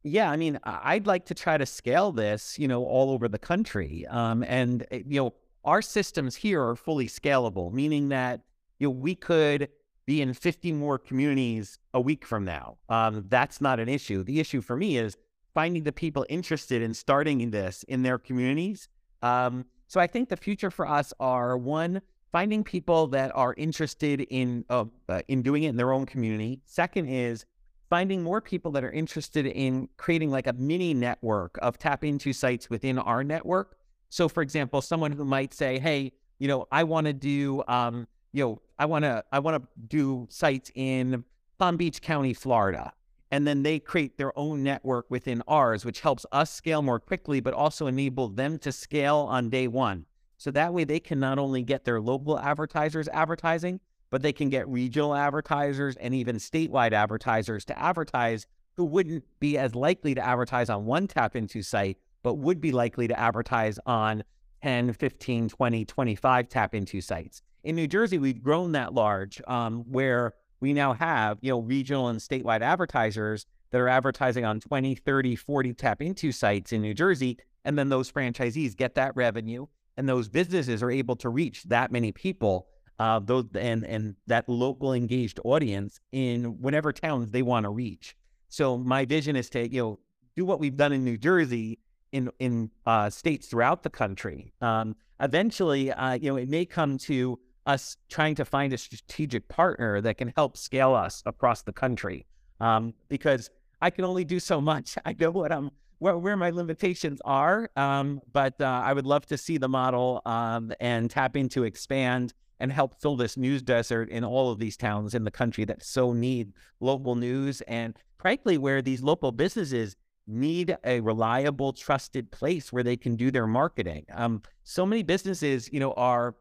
Yeah, 0.02 0.30
I 0.30 0.36
mean, 0.36 0.58
I'd 0.64 1.06
like 1.06 1.24
to 1.26 1.34
try 1.34 1.56
to 1.56 1.64
scale 1.64 2.12
this, 2.12 2.58
you 2.58 2.68
know, 2.68 2.84
all 2.84 3.10
over 3.10 3.26
the 3.26 3.38
country. 3.38 4.06
Um, 4.08 4.44
and 4.46 4.86
eh, 4.90 5.02
you 5.06 5.20
know, 5.20 5.34
our 5.64 5.82
systems 5.82 6.36
here 6.36 6.62
are 6.62 6.76
fully 6.76 7.06
scalable, 7.06 7.72
meaning 7.72 8.08
that 8.10 8.40
you 8.78 8.88
know, 8.88 8.92
we 8.92 9.14
could 9.14 9.68
be 10.06 10.20
in 10.20 10.34
50 10.34 10.72
more 10.72 10.98
communities 10.98 11.78
a 11.94 12.00
week 12.00 12.26
from 12.26 12.44
now. 12.44 12.76
Um, 12.88 13.24
that's 13.28 13.60
not 13.60 13.80
an 13.80 13.88
issue. 13.88 14.22
The 14.22 14.40
issue 14.40 14.60
for 14.60 14.76
me 14.76 14.98
is 14.98 15.16
finding 15.54 15.84
the 15.84 15.92
people 15.92 16.26
interested 16.28 16.82
in 16.82 16.92
starting 16.92 17.50
this 17.50 17.84
in 17.84 18.02
their 18.02 18.18
communities. 18.18 18.88
Um, 19.22 19.64
so 19.86 20.00
I 20.00 20.06
think 20.06 20.28
the 20.28 20.36
future 20.36 20.70
for 20.70 20.86
us 20.86 21.12
are 21.20 21.56
one, 21.56 22.02
finding 22.32 22.64
people 22.64 23.06
that 23.08 23.30
are 23.34 23.54
interested 23.56 24.20
in 24.22 24.64
uh, 24.68 24.84
uh, 25.08 25.22
in 25.28 25.42
doing 25.42 25.62
it 25.62 25.68
in 25.68 25.76
their 25.76 25.92
own 25.92 26.04
community. 26.04 26.60
Second 26.66 27.06
is 27.08 27.46
finding 27.88 28.22
more 28.22 28.40
people 28.40 28.72
that 28.72 28.82
are 28.82 28.90
interested 28.90 29.46
in 29.46 29.88
creating 29.96 30.30
like 30.30 30.46
a 30.46 30.52
mini 30.54 30.92
network 30.92 31.58
of 31.62 31.78
TAPinto 31.78 32.34
sites 32.34 32.68
within 32.68 32.98
our 32.98 33.22
network 33.22 33.76
so, 34.14 34.28
for 34.28 34.44
example, 34.44 34.80
someone 34.80 35.10
who 35.10 35.24
might 35.24 35.52
say, 35.52 35.80
"Hey, 35.80 36.12
you 36.38 36.46
know, 36.46 36.68
I 36.70 36.84
want 36.84 37.08
to 37.08 37.12
do, 37.12 37.64
um, 37.66 38.06
you 38.32 38.44
know, 38.44 38.62
I 38.78 38.86
want 38.86 39.02
to, 39.02 39.24
I 39.32 39.40
want 39.40 39.60
to 39.60 39.68
do 39.88 40.28
sites 40.30 40.70
in 40.76 41.24
Palm 41.58 41.76
Beach 41.76 42.00
County, 42.00 42.32
Florida," 42.32 42.92
and 43.32 43.44
then 43.44 43.64
they 43.64 43.80
create 43.80 44.16
their 44.16 44.32
own 44.38 44.62
network 44.62 45.06
within 45.10 45.42
ours, 45.48 45.84
which 45.84 45.98
helps 45.98 46.24
us 46.30 46.52
scale 46.52 46.80
more 46.80 47.00
quickly, 47.00 47.40
but 47.40 47.54
also 47.54 47.88
enable 47.88 48.28
them 48.28 48.56
to 48.60 48.70
scale 48.70 49.26
on 49.28 49.50
day 49.50 49.66
one. 49.66 50.06
So 50.36 50.52
that 50.52 50.72
way, 50.72 50.84
they 50.84 51.00
can 51.00 51.18
not 51.18 51.40
only 51.40 51.64
get 51.64 51.84
their 51.84 52.00
local 52.00 52.38
advertisers 52.38 53.08
advertising, 53.08 53.80
but 54.10 54.22
they 54.22 54.32
can 54.32 54.48
get 54.48 54.68
regional 54.68 55.16
advertisers 55.16 55.96
and 55.96 56.14
even 56.14 56.36
statewide 56.36 56.92
advertisers 56.92 57.64
to 57.64 57.76
advertise 57.76 58.46
who 58.74 58.84
wouldn't 58.84 59.24
be 59.40 59.58
as 59.58 59.74
likely 59.74 60.14
to 60.14 60.24
advertise 60.24 60.70
on 60.70 60.84
one 60.84 61.08
TAPinto 61.08 61.64
site 61.64 61.98
but 62.24 62.38
would 62.38 62.60
be 62.60 62.72
likely 62.72 63.06
to 63.06 63.20
advertise 63.20 63.78
on 63.86 64.24
10, 64.62 64.94
15, 64.94 65.50
20, 65.50 65.84
25 65.84 66.48
TAPinto 66.48 67.00
sites. 67.00 67.42
In 67.62 67.76
New 67.76 67.86
Jersey, 67.86 68.18
we've 68.18 68.42
grown 68.42 68.72
that 68.72 68.92
large 68.92 69.40
um, 69.46 69.84
where 69.86 70.32
we 70.58 70.72
now 70.72 70.94
have, 70.94 71.38
you 71.42 71.50
know, 71.50 71.60
regional 71.60 72.08
and 72.08 72.18
statewide 72.18 72.62
advertisers 72.62 73.46
that 73.70 73.80
are 73.80 73.88
advertising 73.88 74.44
on 74.44 74.58
20, 74.58 74.94
30, 74.94 75.36
40 75.36 75.74
TAPinto 75.74 76.34
sites 76.34 76.72
in 76.72 76.80
New 76.80 76.94
Jersey. 76.94 77.38
And 77.64 77.78
then 77.78 77.90
those 77.90 78.10
franchisees 78.10 78.74
get 78.74 78.94
that 78.94 79.14
revenue 79.14 79.66
and 79.96 80.08
those 80.08 80.28
businesses 80.28 80.82
are 80.82 80.90
able 80.90 81.16
to 81.16 81.28
reach 81.28 81.64
that 81.64 81.92
many 81.92 82.10
people, 82.10 82.68
uh, 82.98 83.20
those 83.20 83.44
and, 83.54 83.84
and 83.84 84.16
that 84.26 84.48
local 84.48 84.92
engaged 84.92 85.38
audience 85.44 86.00
in 86.12 86.60
whatever 86.60 86.92
towns 86.92 87.28
they 87.30 87.42
want 87.42 87.64
to 87.64 87.70
reach. 87.70 88.16
So 88.48 88.78
my 88.78 89.04
vision 89.04 89.36
is 89.36 89.50
to, 89.50 89.68
you 89.68 89.82
know, 89.82 89.98
do 90.36 90.44
what 90.44 90.58
we've 90.58 90.76
done 90.76 90.92
in 90.92 91.04
New 91.04 91.16
Jersey 91.16 91.78
in 92.14 92.30
in 92.38 92.70
uh, 92.86 93.10
states 93.10 93.48
throughout 93.48 93.82
the 93.82 93.90
country. 93.90 94.52
Um, 94.60 94.96
eventually, 95.20 95.92
uh, 95.92 96.14
you 96.14 96.30
know, 96.30 96.36
it 96.36 96.48
may 96.48 96.64
come 96.64 96.96
to 96.98 97.38
us 97.66 97.96
trying 98.08 98.34
to 98.36 98.44
find 98.44 98.72
a 98.72 98.78
strategic 98.78 99.48
partner 99.48 100.00
that 100.00 100.16
can 100.18 100.32
help 100.36 100.56
scale 100.56 100.94
us 100.94 101.22
across 101.26 101.62
the 101.62 101.72
country. 101.72 102.26
Um, 102.60 102.94
because 103.08 103.50
I 103.82 103.90
can 103.90 104.04
only 104.04 104.24
do 104.24 104.38
so 104.38 104.60
much. 104.60 104.96
I 105.04 105.14
know 105.18 105.30
what 105.30 105.52
I'm 105.52 105.70
where, 105.98 106.18
where 106.18 106.36
my 106.36 106.50
limitations 106.50 107.20
are, 107.24 107.70
um, 107.76 108.20
but 108.32 108.60
uh, 108.60 108.82
I 108.84 108.92
would 108.92 109.06
love 109.06 109.26
to 109.26 109.38
see 109.38 109.58
the 109.58 109.68
model 109.68 110.22
um, 110.26 110.72
and 110.80 111.10
TAPinto 111.10 111.66
expand 111.66 112.34
and 112.60 112.72
help 112.72 113.00
fill 113.00 113.16
this 113.16 113.36
news 113.36 113.62
desert 113.62 114.08
in 114.10 114.24
all 114.24 114.50
of 114.50 114.58
these 114.58 114.76
towns 114.76 115.14
in 115.14 115.24
the 115.24 115.30
country 115.30 115.64
that 115.64 115.82
so 115.82 116.12
need 116.12 116.52
local 116.80 117.14
news 117.14 117.60
and 117.62 117.96
frankly 118.18 118.58
where 118.58 118.80
these 118.80 119.02
local 119.02 119.32
businesses 119.32 119.96
need 120.26 120.76
a 120.84 121.00
reliable, 121.00 121.72
trusted 121.72 122.30
place 122.30 122.72
where 122.72 122.82
they 122.82 122.96
can 122.96 123.16
do 123.16 123.30
their 123.30 123.46
marketing. 123.46 124.06
Um, 124.12 124.42
so 124.62 124.86
many 124.86 125.02
businesses, 125.02 125.70
you 125.72 125.80
know, 125.80 125.92
are 125.92 126.34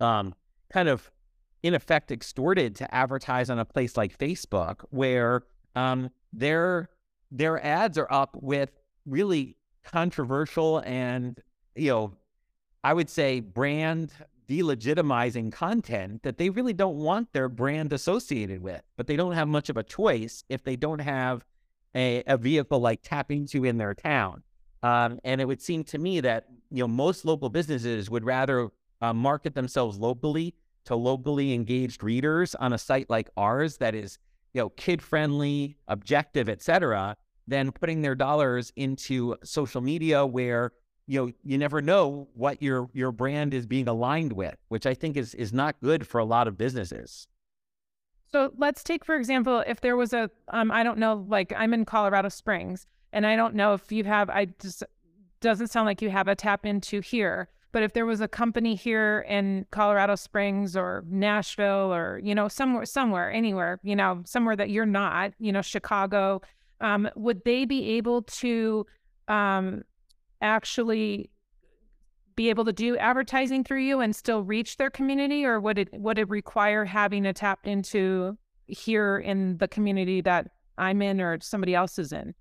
um, 0.00 0.34
kind 0.72 0.88
of 0.88 1.10
in 1.62 1.74
effect 1.74 2.10
extorted 2.10 2.76
to 2.76 2.94
advertise 2.94 3.50
on 3.50 3.58
a 3.58 3.64
place 3.64 3.96
like 3.96 4.16
Facebook, 4.18 4.84
where 4.90 5.42
um, 5.74 6.10
their 6.32 6.88
their 7.30 7.64
ads 7.64 7.98
are 7.98 8.10
up 8.12 8.36
with 8.40 8.70
really 9.06 9.56
controversial 9.82 10.78
and 10.84 11.40
you 11.74 11.90
know, 11.90 12.12
I 12.82 12.94
would 12.94 13.10
say 13.10 13.40
brand 13.40 14.12
delegitimizing 14.48 15.52
content 15.52 16.22
that 16.22 16.36
they 16.38 16.50
really 16.50 16.74
don't 16.74 16.96
want 16.96 17.32
their 17.32 17.48
brand 17.48 17.92
associated 17.92 18.62
with, 18.62 18.82
but 18.96 19.06
they 19.06 19.16
don't 19.16 19.32
have 19.32 19.48
much 19.48 19.68
of 19.70 19.76
a 19.76 19.82
choice 19.82 20.44
if 20.48 20.62
they 20.64 20.76
don't 20.76 21.00
have 21.00 21.44
a, 21.94 22.22
a 22.26 22.36
vehicle 22.36 22.80
like 22.80 23.02
TAPinto 23.02 23.66
in 23.66 23.78
their 23.78 23.94
town. 23.94 24.42
Um, 24.82 25.18
and 25.24 25.40
it 25.40 25.46
would 25.46 25.62
seem 25.62 25.84
to 25.84 25.98
me 25.98 26.20
that 26.20 26.46
you 26.70 26.82
know 26.82 26.88
most 26.88 27.24
local 27.24 27.48
businesses 27.48 28.10
would 28.10 28.24
rather 28.24 28.68
uh, 29.00 29.12
market 29.12 29.54
themselves 29.54 29.98
locally 29.98 30.54
to 30.84 30.94
locally 30.94 31.54
engaged 31.54 32.02
readers 32.02 32.54
on 32.54 32.72
a 32.72 32.78
site 32.78 33.08
like 33.08 33.30
ours 33.36 33.78
that 33.78 33.94
is 33.94 34.18
you 34.52 34.60
know 34.60 34.68
kid 34.70 35.00
friendly, 35.00 35.76
objective, 35.88 36.48
etc., 36.48 37.16
than 37.46 37.72
putting 37.72 38.02
their 38.02 38.14
dollars 38.14 38.72
into 38.76 39.36
social 39.42 39.80
media 39.80 40.24
where 40.26 40.72
you 41.06 41.20
know 41.20 41.32
you 41.42 41.58
never 41.58 41.80
know 41.80 42.28
what 42.34 42.62
your 42.62 42.88
your 42.92 43.12
brand 43.12 43.54
is 43.54 43.66
being 43.66 43.88
aligned 43.88 44.32
with, 44.32 44.56
which 44.68 44.86
I 44.86 44.94
think 44.94 45.16
is 45.16 45.34
is 45.34 45.52
not 45.52 45.80
good 45.80 46.06
for 46.06 46.18
a 46.18 46.24
lot 46.24 46.48
of 46.48 46.58
businesses. 46.58 47.26
So 48.34 48.50
let's 48.58 48.82
take, 48.82 49.04
for 49.04 49.14
example, 49.14 49.62
if 49.64 49.80
there 49.80 49.96
was 49.96 50.12
a, 50.12 50.28
um, 50.48 50.72
I 50.72 50.82
don't 50.82 50.98
know, 50.98 51.24
like 51.28 51.52
I'm 51.56 51.72
in 51.72 51.84
Colorado 51.84 52.28
Springs, 52.28 52.84
and 53.12 53.24
I 53.24 53.36
don't 53.36 53.54
know 53.54 53.74
if 53.74 53.92
you 53.92 54.02
have, 54.02 54.28
I 54.28 54.46
just 54.60 54.82
doesn't 55.38 55.68
sound 55.68 55.86
like 55.86 56.02
you 56.02 56.10
have 56.10 56.26
a 56.26 56.34
TAPinto 56.34 57.04
here. 57.04 57.48
But 57.70 57.84
if 57.84 57.92
there 57.92 58.04
was 58.04 58.20
a 58.20 58.26
company 58.26 58.74
here 58.74 59.24
in 59.28 59.66
Colorado 59.70 60.16
Springs 60.16 60.76
or 60.76 61.04
Nashville 61.08 61.94
or 61.94 62.20
you 62.24 62.34
know 62.34 62.48
somewhere, 62.48 62.84
somewhere, 62.86 63.30
anywhere, 63.30 63.78
you 63.84 63.94
know, 63.94 64.22
somewhere 64.26 64.56
that 64.56 64.68
you're 64.68 64.84
not, 64.84 65.32
you 65.38 65.52
know, 65.52 65.62
Chicago, 65.62 66.42
um, 66.80 67.08
would 67.14 67.44
they 67.44 67.64
be 67.64 67.90
able 67.90 68.22
to 68.22 68.84
um, 69.28 69.84
actually 70.40 71.30
be 72.36 72.50
able 72.50 72.64
to 72.64 72.72
do 72.72 72.96
advertising 72.96 73.64
through 73.64 73.80
you 73.80 74.00
and 74.00 74.14
still 74.14 74.42
reach 74.42 74.76
their 74.76 74.90
community 74.90 75.44
or 75.44 75.60
would 75.60 75.78
it 75.78 75.88
would 75.92 76.18
it 76.18 76.28
require 76.28 76.84
having 76.84 77.26
a 77.26 77.32
tapped 77.32 77.66
into 77.66 78.36
here 78.66 79.18
in 79.18 79.56
the 79.58 79.68
community 79.68 80.20
that 80.20 80.48
I'm 80.78 81.02
in 81.02 81.20
or 81.20 81.38
somebody 81.40 81.74
else 81.74 81.98
is 81.98 82.12
in? 82.12 82.34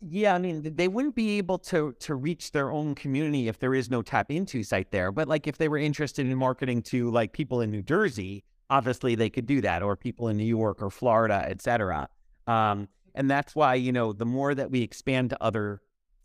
Yeah, 0.00 0.34
I 0.34 0.38
mean, 0.38 0.74
they 0.76 0.88
wouldn't 0.88 1.14
be 1.14 1.38
able 1.38 1.58
to 1.58 1.94
to 2.00 2.14
reach 2.14 2.52
their 2.52 2.70
own 2.70 2.94
community 2.94 3.48
if 3.48 3.58
there 3.58 3.74
is 3.74 3.90
no 3.90 4.02
TAPinto 4.02 4.64
site 4.64 4.90
there. 4.90 5.10
But 5.10 5.28
like 5.28 5.46
if 5.46 5.58
they 5.58 5.68
were 5.68 5.78
interested 5.78 6.26
in 6.26 6.36
marketing 6.36 6.82
to 6.82 7.10
like 7.10 7.32
people 7.32 7.60
in 7.60 7.70
New 7.70 7.82
Jersey, 7.82 8.44
obviously 8.68 9.14
they 9.14 9.30
could 9.30 9.46
do 9.46 9.60
that, 9.62 9.82
or 9.82 9.96
people 9.96 10.28
in 10.28 10.36
New 10.36 10.44
York 10.44 10.82
or 10.82 10.90
Florida, 10.90 11.44
et 11.48 11.62
cetera. 11.62 12.08
Um, 12.46 12.88
and 13.14 13.30
that's 13.30 13.54
why, 13.56 13.74
you 13.74 13.92
know, 13.92 14.12
the 14.12 14.26
more 14.26 14.54
that 14.54 14.70
we 14.70 14.82
expand 14.82 15.30
to 15.30 15.42
other 15.42 15.80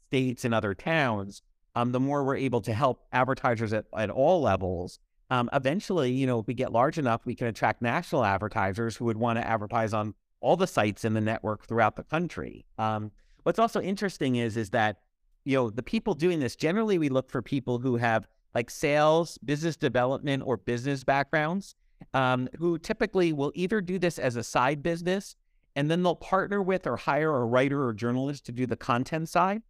states 0.08 0.44
and 0.44 0.54
other 0.54 0.74
towns, 0.74 1.42
um, 1.76 1.92
the 1.92 2.00
more 2.00 2.24
we're 2.24 2.38
able 2.38 2.62
to 2.62 2.74
help 2.74 3.04
advertisers 3.12 3.74
at, 3.74 3.86
at 3.98 4.10
all 4.10 4.42
levels. 4.42 5.00
Um, 5.30 5.50
eventually, 5.54 6.12
you 6.12 6.28
know, 6.28 6.40
if 6.40 6.48
we 6.48 6.54
get 6.54 6.72
large 6.72 6.98
enough, 6.98 7.26
we 7.26 7.36
can 7.36 7.48
attract 7.48 7.82
national 7.82 8.26
advertisers 8.26 8.98
who 8.98 9.06
would 9.06 9.18
want 9.18 9.40
to 9.40 9.48
advertise 9.48 9.94
on 9.94 10.14
all 10.42 10.58
the 10.58 10.68
sites 10.68 11.06
in 11.06 11.14
the 11.14 11.22
network 11.22 11.66
throughout 11.68 11.96
the 11.96 12.04
country. 12.04 12.66
Um, 12.78 13.12
what's 13.44 13.60
also 13.60 13.82
interesting 13.82 14.36
is 14.36 14.58
is 14.58 14.72
that 14.72 14.98
you 15.46 15.56
know 15.56 15.70
the 15.70 15.84
people 15.84 16.14
doing 16.14 16.40
this 16.40 16.56
generally 16.56 16.98
we 16.98 17.10
look 17.10 17.32
for 17.32 17.42
people 17.42 17.80
who 17.80 17.96
have 17.96 18.28
like 18.54 18.70
sales, 18.70 19.38
business 19.38 19.78
development, 19.78 20.44
or 20.46 20.58
business 20.58 21.06
backgrounds, 21.06 21.76
um, 22.14 22.50
who 22.58 22.78
typically 22.78 23.32
will 23.32 23.54
either 23.56 23.80
do 23.80 23.98
this 23.98 24.20
as 24.20 24.36
a 24.36 24.44
side 24.44 24.84
business 24.84 25.36
and 25.76 25.90
then 25.90 26.04
they'll 26.04 26.16
partner 26.16 26.62
with 26.62 26.86
or 26.86 26.98
hire 26.98 27.36
a 27.36 27.46
writer 27.46 27.86
or 27.86 27.94
journalist 27.94 28.46
to 28.46 28.52
do 28.52 28.66
the 28.66 28.76
content 28.76 29.30
side, 29.30 29.62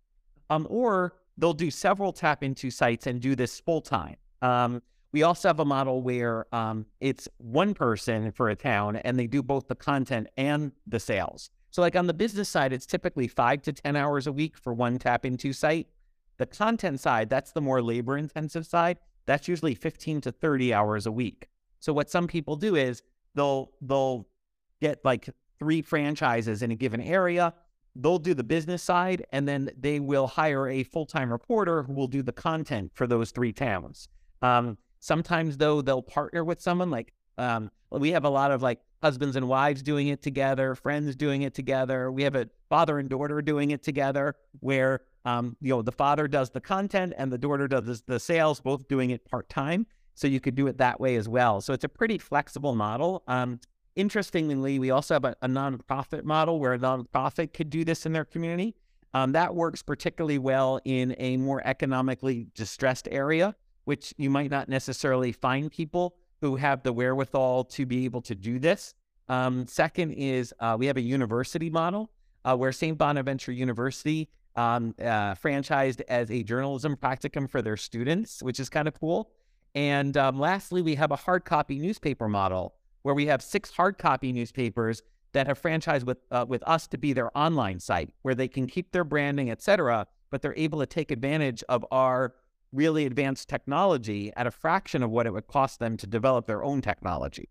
um, 0.49 0.65
or 0.69 1.13
they'll 1.41 1.53
do 1.53 1.71
several 1.71 2.13
TAPinto 2.13 2.71
sites 2.71 3.07
and 3.07 3.19
do 3.19 3.35
this 3.35 3.59
full 3.59 3.81
time. 3.81 4.15
Um, 4.41 4.81
we 5.11 5.23
also 5.23 5.49
have 5.49 5.59
a 5.59 5.65
model 5.65 6.01
where 6.01 6.45
um, 6.55 6.85
it's 7.01 7.27
one 7.37 7.73
person 7.73 8.31
for 8.31 8.49
a 8.49 8.55
town 8.55 8.95
and 8.97 9.19
they 9.19 9.27
do 9.27 9.43
both 9.43 9.67
the 9.67 9.75
content 9.75 10.27
and 10.37 10.71
the 10.87 10.99
sales. 10.99 11.49
So, 11.71 11.81
like 11.81 11.95
on 11.95 12.07
the 12.07 12.13
business 12.13 12.47
side, 12.47 12.71
it's 12.71 12.85
typically 12.85 13.27
five 13.27 13.61
to 13.63 13.73
10 13.73 13.95
hours 13.95 14.27
a 14.27 14.31
week 14.31 14.57
for 14.57 14.73
one 14.73 14.99
TAPinto 14.99 15.53
site. 15.53 15.87
The 16.37 16.45
content 16.45 16.99
side, 16.99 17.29
that's 17.29 17.51
the 17.51 17.61
more 17.61 17.81
labor 17.81 18.17
intensive 18.17 18.65
side. 18.65 18.97
That's 19.25 19.47
usually 19.47 19.75
15 19.75 20.21
to 20.21 20.31
30 20.31 20.73
hours 20.73 21.05
a 21.05 21.11
week. 21.11 21.47
So, 21.79 21.91
what 21.91 22.09
some 22.09 22.27
people 22.27 22.55
do 22.55 22.75
is 22.75 23.03
they'll, 23.35 23.71
they'll 23.81 24.27
get 24.79 25.03
like 25.03 25.29
three 25.59 25.81
franchises 25.81 26.61
in 26.61 26.71
a 26.71 26.75
given 26.75 27.01
area. 27.01 27.53
They'll 27.95 28.19
do 28.19 28.33
the 28.33 28.43
business 28.43 28.81
side 28.81 29.25
and 29.31 29.47
then 29.47 29.69
they 29.77 29.99
will 29.99 30.27
hire 30.27 30.67
a 30.67 30.83
full 30.83 31.05
time 31.05 31.31
reporter 31.31 31.83
who 31.83 31.93
will 31.93 32.07
do 32.07 32.21
the 32.21 32.31
content 32.31 32.91
for 32.93 33.07
those 33.07 33.31
three 33.31 33.51
towns. 33.51 34.07
Um, 34.41 34.77
Sometimes 35.01 35.57
though 35.57 35.81
they'll 35.81 36.03
partner 36.03 36.45
with 36.45 36.61
someone 36.61 36.91
like 36.91 37.11
um, 37.39 37.71
we 37.89 38.11
have 38.11 38.23
a 38.23 38.29
lot 38.29 38.51
of 38.51 38.61
like 38.61 38.79
husbands 39.01 39.35
and 39.35 39.47
wives 39.47 39.81
doing 39.81 40.09
it 40.09 40.21
together, 40.21 40.75
friends 40.75 41.15
doing 41.15 41.41
it 41.41 41.55
together. 41.55 42.11
We 42.11 42.21
have 42.21 42.35
a 42.35 42.47
father 42.69 42.99
and 42.99 43.09
daughter 43.09 43.41
doing 43.41 43.71
it 43.71 43.81
together, 43.81 44.35
where 44.59 45.01
um, 45.25 45.57
you 45.59 45.69
know 45.69 45.81
the 45.81 45.91
father 45.91 46.27
does 46.27 46.51
the 46.51 46.61
content 46.61 47.13
and 47.17 47.31
the 47.31 47.37
daughter 47.39 47.67
does 47.67 48.03
the 48.03 48.19
sales, 48.19 48.61
both 48.61 48.87
doing 48.87 49.09
it 49.09 49.25
part 49.25 49.49
time. 49.49 49.87
So 50.13 50.27
you 50.27 50.39
could 50.39 50.53
do 50.53 50.67
it 50.67 50.77
that 50.77 50.99
way 50.99 51.15
as 51.15 51.27
well. 51.27 51.61
So 51.61 51.73
it's 51.73 51.83
a 51.83 51.89
pretty 51.89 52.19
flexible 52.19 52.75
model. 52.75 53.23
Interestingly, 53.95 54.79
we 54.79 54.91
also 54.91 55.15
have 55.15 55.25
a, 55.25 55.35
a, 55.41 55.47
nonprofit 55.47 56.23
model 56.23 56.59
where 56.59 56.73
a 56.73 56.79
nonprofit 56.79 57.53
could 57.53 57.69
do 57.69 57.83
this 57.83 58.05
in 58.05 58.13
their 58.13 58.25
community. 58.25 58.75
Um, 59.13 59.33
that 59.33 59.53
works 59.53 59.81
particularly 59.81 60.37
well 60.37 60.79
in 60.85 61.15
a 61.17 61.35
more 61.37 61.61
economically 61.65 62.47
distressed 62.55 63.09
area 63.11 63.55
which 63.85 64.13
you 64.17 64.29
might 64.29 64.51
not 64.51 64.69
necessarily 64.69 65.31
find 65.31 65.71
people 65.71 66.15
who 66.39 66.55
have 66.55 66.83
the 66.83 66.93
wherewithal 66.93 67.65
to 67.65 67.85
be 67.85 68.05
able 68.05 68.21
to 68.21 68.35
do 68.35 68.59
this. 68.59 68.93
Um, 69.29 69.67
second 69.67 70.11
is 70.11 70.53
uh, 70.59 70.75
we 70.77 70.87
have 70.87 70.97
a 70.97 71.01
university 71.01 71.69
model 71.69 72.11
uh, 72.43 72.55
where 72.55 72.71
St. 72.71 72.97
Bonaventure 72.97 73.51
University 73.51 74.29
um, 74.55 74.93
uh, 74.99 75.35
franchised 75.35 76.01
as 76.07 76.29
a 76.31 76.43
journalism 76.43 76.95
practicum 76.97 77.49
for 77.49 77.61
their 77.61 77.77
students, 77.77 78.43
which 78.43 78.59
is 78.59 78.69
kind 78.69 78.87
of 78.87 78.99
cool. 78.99 79.31
And 79.73 80.17
um, 80.17 80.39
lastly, 80.39 80.81
we 80.81 80.95
have 80.95 81.11
a 81.11 81.15
hard 81.15 81.45
copy 81.45 81.79
newspaper 81.79 82.27
model 82.27 82.75
where 83.03 83.15
we 83.15 83.25
have 83.27 83.41
six 83.41 83.71
hard 83.71 83.97
copy 83.97 84.31
newspapers 84.31 85.01
that 85.33 85.47
have 85.47 85.61
franchised 85.61 86.03
with 86.03 86.19
uh, 86.31 86.45
with 86.47 86.61
us 86.67 86.87
to 86.87 86.97
be 86.97 87.13
their 87.13 87.35
online 87.37 87.79
site, 87.79 88.09
where 88.21 88.35
they 88.35 88.47
can 88.47 88.67
keep 88.67 88.91
their 88.91 89.03
branding, 89.03 89.49
et 89.49 89.61
cetera, 89.61 90.05
but 90.29 90.41
they're 90.41 90.55
able 90.57 90.79
to 90.79 90.85
take 90.85 91.11
advantage 91.11 91.63
of 91.69 91.85
our 91.91 92.33
really 92.73 93.05
advanced 93.05 93.49
technology 93.49 94.31
at 94.35 94.47
a 94.47 94.51
fraction 94.51 95.03
of 95.03 95.09
what 95.09 95.25
it 95.25 95.33
would 95.33 95.47
cost 95.47 95.79
them 95.79 95.97
to 95.97 96.07
develop 96.07 96.47
their 96.47 96.63
own 96.63 96.81
technology. 96.81 97.49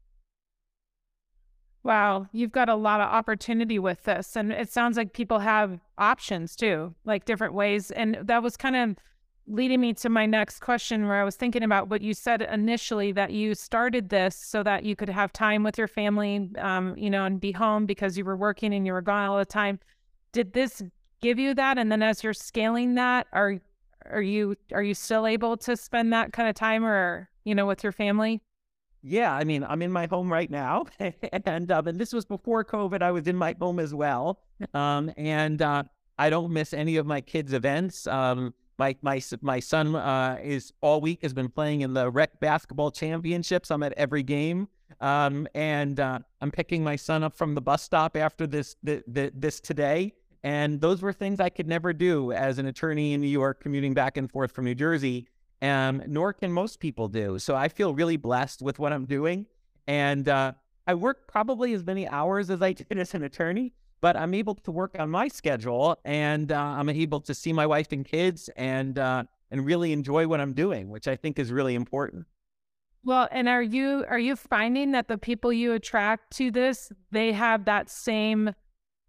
Wow, 1.82 2.26
you've 2.32 2.52
got 2.52 2.68
a 2.68 2.74
lot 2.74 3.00
of 3.00 3.08
opportunity 3.08 3.78
with 3.78 4.04
this. 4.04 4.36
And 4.36 4.52
it 4.52 4.70
sounds 4.70 4.96
like 4.96 5.12
people 5.12 5.38
have 5.38 5.80
options 5.96 6.54
too, 6.54 6.94
like 7.04 7.24
different 7.24 7.54
ways. 7.54 7.90
And 7.90 8.18
that 8.22 8.42
was 8.42 8.56
kind 8.56 8.76
of 8.76 8.96
leading 9.50 9.80
me 9.80 9.92
to 9.94 10.08
my 10.08 10.26
next 10.26 10.60
question 10.60 11.08
where 11.08 11.20
I 11.20 11.24
was 11.24 11.34
thinking 11.34 11.62
about 11.62 11.88
what 11.88 12.02
you 12.02 12.14
said 12.14 12.42
initially 12.42 13.12
that 13.12 13.32
you 13.32 13.54
started 13.54 14.08
this 14.08 14.36
so 14.36 14.62
that 14.62 14.84
you 14.84 14.94
could 14.94 15.08
have 15.08 15.32
time 15.32 15.62
with 15.64 15.76
your 15.76 15.88
family, 15.88 16.48
um, 16.58 16.96
you 16.96 17.10
know, 17.10 17.24
and 17.24 17.40
be 17.40 17.52
home 17.52 17.84
because 17.84 18.16
you 18.16 18.24
were 18.24 18.36
working 18.36 18.72
and 18.72 18.86
you 18.86 18.92
were 18.92 19.02
gone 19.02 19.28
all 19.28 19.38
the 19.38 19.44
time. 19.44 19.80
Did 20.32 20.52
this 20.52 20.82
give 21.20 21.38
you 21.38 21.52
that? 21.54 21.78
And 21.78 21.90
then 21.90 22.02
as 22.02 22.22
you're 22.22 22.32
scaling 22.32 22.94
that, 22.94 23.26
are 23.32 23.60
are 24.08 24.22
you 24.22 24.56
are 24.72 24.82
you 24.82 24.94
still 24.94 25.26
able 25.26 25.56
to 25.56 25.76
spend 25.76 26.12
that 26.12 26.32
kind 26.32 26.48
of 26.48 26.54
time 26.54 26.84
or 26.84 27.28
you 27.44 27.54
know 27.54 27.66
with 27.66 27.82
your 27.82 27.92
family 27.92 28.40
yeah 29.02 29.34
i 29.34 29.44
mean 29.44 29.62
i'm 29.64 29.82
in 29.82 29.92
my 29.92 30.06
home 30.06 30.32
right 30.32 30.50
now 30.50 30.84
and 31.32 31.70
um, 31.70 31.86
and 31.86 31.98
this 31.98 32.12
was 32.12 32.24
before 32.24 32.64
covid 32.64 33.02
i 33.02 33.10
was 33.10 33.26
in 33.26 33.36
my 33.36 33.54
home 33.60 33.78
as 33.78 33.94
well 33.94 34.40
um, 34.72 35.12
and 35.18 35.60
uh, 35.62 35.82
i 36.18 36.30
don't 36.30 36.50
miss 36.50 36.72
any 36.72 36.96
of 36.96 37.06
my 37.06 37.20
kids 37.20 37.52
events 37.52 38.06
um, 38.06 38.54
my 38.80 38.96
my 39.02 39.22
my 39.42 39.60
son 39.60 39.94
uh, 39.94 40.38
is 40.42 40.72
all 40.80 41.00
week 41.00 41.20
has 41.22 41.34
been 41.34 41.48
playing 41.48 41.82
in 41.82 41.92
the 41.94 42.10
rec 42.10 42.40
basketball 42.40 42.90
championships 42.90 43.70
i'm 43.70 43.82
at 43.82 43.92
every 43.92 44.22
game 44.22 44.66
um, 45.00 45.46
and 45.54 46.00
uh, 46.00 46.18
i'm 46.40 46.50
picking 46.50 46.82
my 46.82 46.96
son 46.96 47.22
up 47.22 47.36
from 47.36 47.54
the 47.54 47.60
bus 47.60 47.82
stop 47.82 48.16
after 48.16 48.46
this 48.46 48.76
the, 48.82 49.04
the, 49.06 49.30
this 49.34 49.60
today 49.60 50.12
and 50.42 50.80
those 50.80 51.02
were 51.02 51.12
things 51.12 51.38
I 51.38 51.50
could 51.50 51.68
never 51.68 51.92
do 51.92 52.32
as 52.32 52.58
an 52.58 52.66
attorney 52.66 53.12
in 53.12 53.20
New 53.20 53.28
York, 53.28 53.60
commuting 53.60 53.92
back 53.92 54.16
and 54.16 54.30
forth 54.30 54.52
from 54.52 54.64
New 54.64 54.74
Jersey, 54.74 55.28
um, 55.60 56.02
nor 56.06 56.32
can 56.32 56.50
most 56.50 56.80
people 56.80 57.08
do. 57.08 57.38
So 57.38 57.54
I 57.54 57.68
feel 57.68 57.94
really 57.94 58.16
blessed 58.16 58.62
with 58.62 58.78
what 58.78 58.92
I'm 58.92 59.04
doing. 59.04 59.46
And 59.86 60.28
uh, 60.28 60.52
I 60.86 60.94
work 60.94 61.28
probably 61.28 61.74
as 61.74 61.84
many 61.84 62.08
hours 62.08 62.48
as 62.48 62.62
I 62.62 62.72
did 62.72 62.98
as 62.98 63.12
an 63.14 63.22
attorney, 63.22 63.74
but 64.00 64.16
I'm 64.16 64.34
able 64.34 64.54
to 64.54 64.70
work 64.70 64.96
on 64.98 65.10
my 65.10 65.28
schedule 65.28 65.98
and 66.04 66.50
uh, 66.52 66.56
I'm 66.56 66.88
able 66.88 67.20
to 67.20 67.34
see 67.34 67.52
my 67.52 67.66
wife 67.66 67.92
and 67.92 68.04
kids 68.04 68.48
and, 68.56 68.98
uh, 68.98 69.24
and 69.50 69.64
really 69.64 69.92
enjoy 69.92 70.26
what 70.26 70.40
I'm 70.40 70.52
doing, 70.52 70.90
which 70.90 71.08
I 71.08 71.16
think 71.16 71.38
is 71.38 71.52
really 71.52 71.74
important. 71.74 72.26
Well, 73.02 73.28
and 73.30 73.48
are 73.48 73.62
you 73.62 74.04
are 74.08 74.18
you 74.18 74.36
finding 74.36 74.92
that 74.92 75.08
the 75.08 75.16
people 75.16 75.52
you 75.52 75.72
attract 75.72 76.36
to 76.36 76.50
this, 76.50 76.92
they 77.10 77.32
have 77.32 77.64
that 77.64 77.88
same 77.88 78.54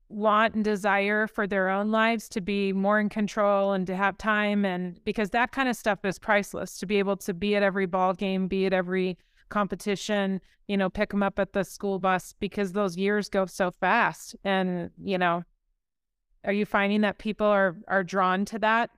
want 0.08 0.56
and 0.56 0.64
desire 0.64 1.28
for 1.28 1.48
their 1.48 1.70
own 1.70 1.92
lives 1.92 2.30
to 2.30 2.42
be 2.42 2.74
more 2.74 3.00
in 3.00 3.10
control 3.10 3.74
and 3.74 3.88
to 3.88 3.96
have 3.96 4.18
time 4.18 4.66
and 4.66 5.04
because 5.06 5.30
that 5.30 5.52
kind 5.52 5.70
of 5.70 5.76
stuff 5.76 6.04
is 6.04 6.20
priceless 6.20 6.78
to 6.80 6.86
be 6.86 7.00
able 7.00 7.16
to 7.16 7.34
be 7.34 7.56
at 7.56 7.64
every 7.64 7.86
ball 7.86 8.14
game 8.14 8.48
be 8.48 8.66
at 8.66 8.74
every 8.74 9.18
competition 9.52 10.42
you 10.68 10.78
know 10.78 10.90
pick 10.90 11.10
them 11.10 11.22
up 11.22 11.38
at 11.38 11.54
the 11.54 11.64
school 11.64 12.00
bus 12.00 12.34
because 12.40 12.72
those 12.72 12.98
years 12.98 13.30
go 13.30 13.46
so 13.46 13.70
fast 13.70 14.36
and 14.44 14.90
you 15.04 15.18
know 15.18 15.44
are 16.46 16.54
you 16.54 16.66
finding 16.66 17.02
that 17.02 17.20
people 17.20 17.46
are 17.46 17.76
are 17.88 18.04
drawn 18.04 18.46
to 18.46 18.58
that 18.58 18.90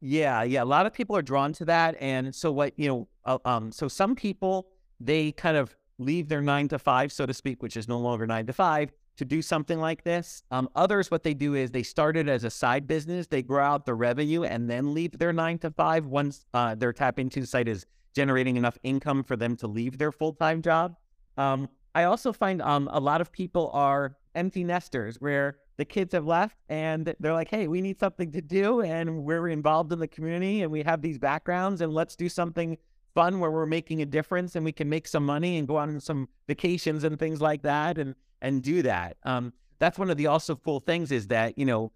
yeah 0.00 0.42
yeah 0.42 0.62
a 0.62 0.64
lot 0.64 0.84
of 0.84 0.92
people 0.92 1.16
are 1.16 1.22
drawn 1.22 1.52
to 1.52 1.64
that 1.64 1.96
and 2.00 2.34
so 2.34 2.52
what 2.52 2.72
you 2.76 2.88
know 2.88 3.08
uh, 3.24 3.38
um 3.46 3.72
so 3.72 3.88
some 3.88 4.14
people 4.14 4.66
they 5.00 5.32
kind 5.32 5.56
of 5.56 5.74
leave 5.98 6.28
their 6.28 6.42
nine 6.42 6.68
to 6.68 6.78
five 6.78 7.12
so 7.12 7.24
to 7.24 7.32
speak 7.32 7.62
which 7.62 7.76
is 7.76 7.88
no 7.88 7.98
longer 7.98 8.26
nine 8.26 8.44
to 8.44 8.52
five 8.52 8.92
to 9.16 9.24
do 9.24 9.42
something 9.42 9.78
like 9.78 10.02
this. 10.02 10.42
Um, 10.50 10.68
others, 10.74 11.10
what 11.10 11.22
they 11.22 11.34
do 11.34 11.54
is 11.54 11.70
they 11.70 11.82
start 11.82 12.16
it 12.16 12.28
as 12.28 12.44
a 12.44 12.50
side 12.50 12.86
business. 12.86 13.26
They 13.26 13.42
grow 13.42 13.64
out 13.64 13.86
the 13.86 13.94
revenue 13.94 14.42
and 14.42 14.68
then 14.68 14.92
leave 14.92 15.18
their 15.18 15.32
nine 15.32 15.58
to 15.58 15.70
five 15.70 16.06
once 16.06 16.44
uh, 16.52 16.74
their 16.74 16.92
TAPinto 16.92 17.46
site 17.46 17.68
is 17.68 17.86
generating 18.14 18.56
enough 18.56 18.78
income 18.82 19.22
for 19.22 19.36
them 19.36 19.56
to 19.56 19.66
leave 19.66 19.98
their 19.98 20.12
full 20.12 20.32
time 20.32 20.62
job. 20.62 20.96
Um, 21.36 21.68
I 21.94 22.04
also 22.04 22.32
find 22.32 22.62
um, 22.62 22.88
a 22.92 23.00
lot 23.00 23.20
of 23.20 23.30
people 23.30 23.70
are 23.72 24.16
empty 24.34 24.64
nesters 24.64 25.20
where 25.20 25.58
the 25.76 25.84
kids 25.84 26.12
have 26.12 26.26
left 26.26 26.56
and 26.68 27.14
they're 27.20 27.32
like, 27.32 27.48
hey, 27.48 27.68
we 27.68 27.80
need 27.80 27.98
something 27.98 28.30
to 28.32 28.40
do 28.40 28.80
and 28.80 29.24
we're 29.24 29.48
involved 29.48 29.92
in 29.92 29.98
the 29.98 30.08
community 30.08 30.62
and 30.62 30.70
we 30.70 30.82
have 30.82 31.02
these 31.02 31.18
backgrounds 31.18 31.80
and 31.80 31.92
let's 31.92 32.16
do 32.16 32.28
something 32.28 32.78
fun 33.14 33.38
where 33.38 33.50
we're 33.50 33.66
making 33.66 34.02
a 34.02 34.06
difference 34.06 34.56
and 34.56 34.64
we 34.64 34.72
can 34.72 34.88
make 34.88 35.06
some 35.06 35.24
money 35.24 35.58
and 35.58 35.68
go 35.68 35.76
on 35.76 36.00
some 36.00 36.28
vacations 36.48 37.04
and 37.04 37.18
things 37.18 37.40
like 37.40 37.62
that. 37.62 37.98
And 37.98 38.14
and 38.44 38.62
do 38.62 38.82
that. 38.82 39.16
Um, 39.24 39.52
that's 39.78 39.98
one 39.98 40.10
of 40.10 40.16
the 40.16 40.26
also 40.28 40.54
cool 40.54 40.78
things 40.78 41.10
is 41.10 41.28
that 41.28 41.58
you 41.58 41.64
know 41.64 41.90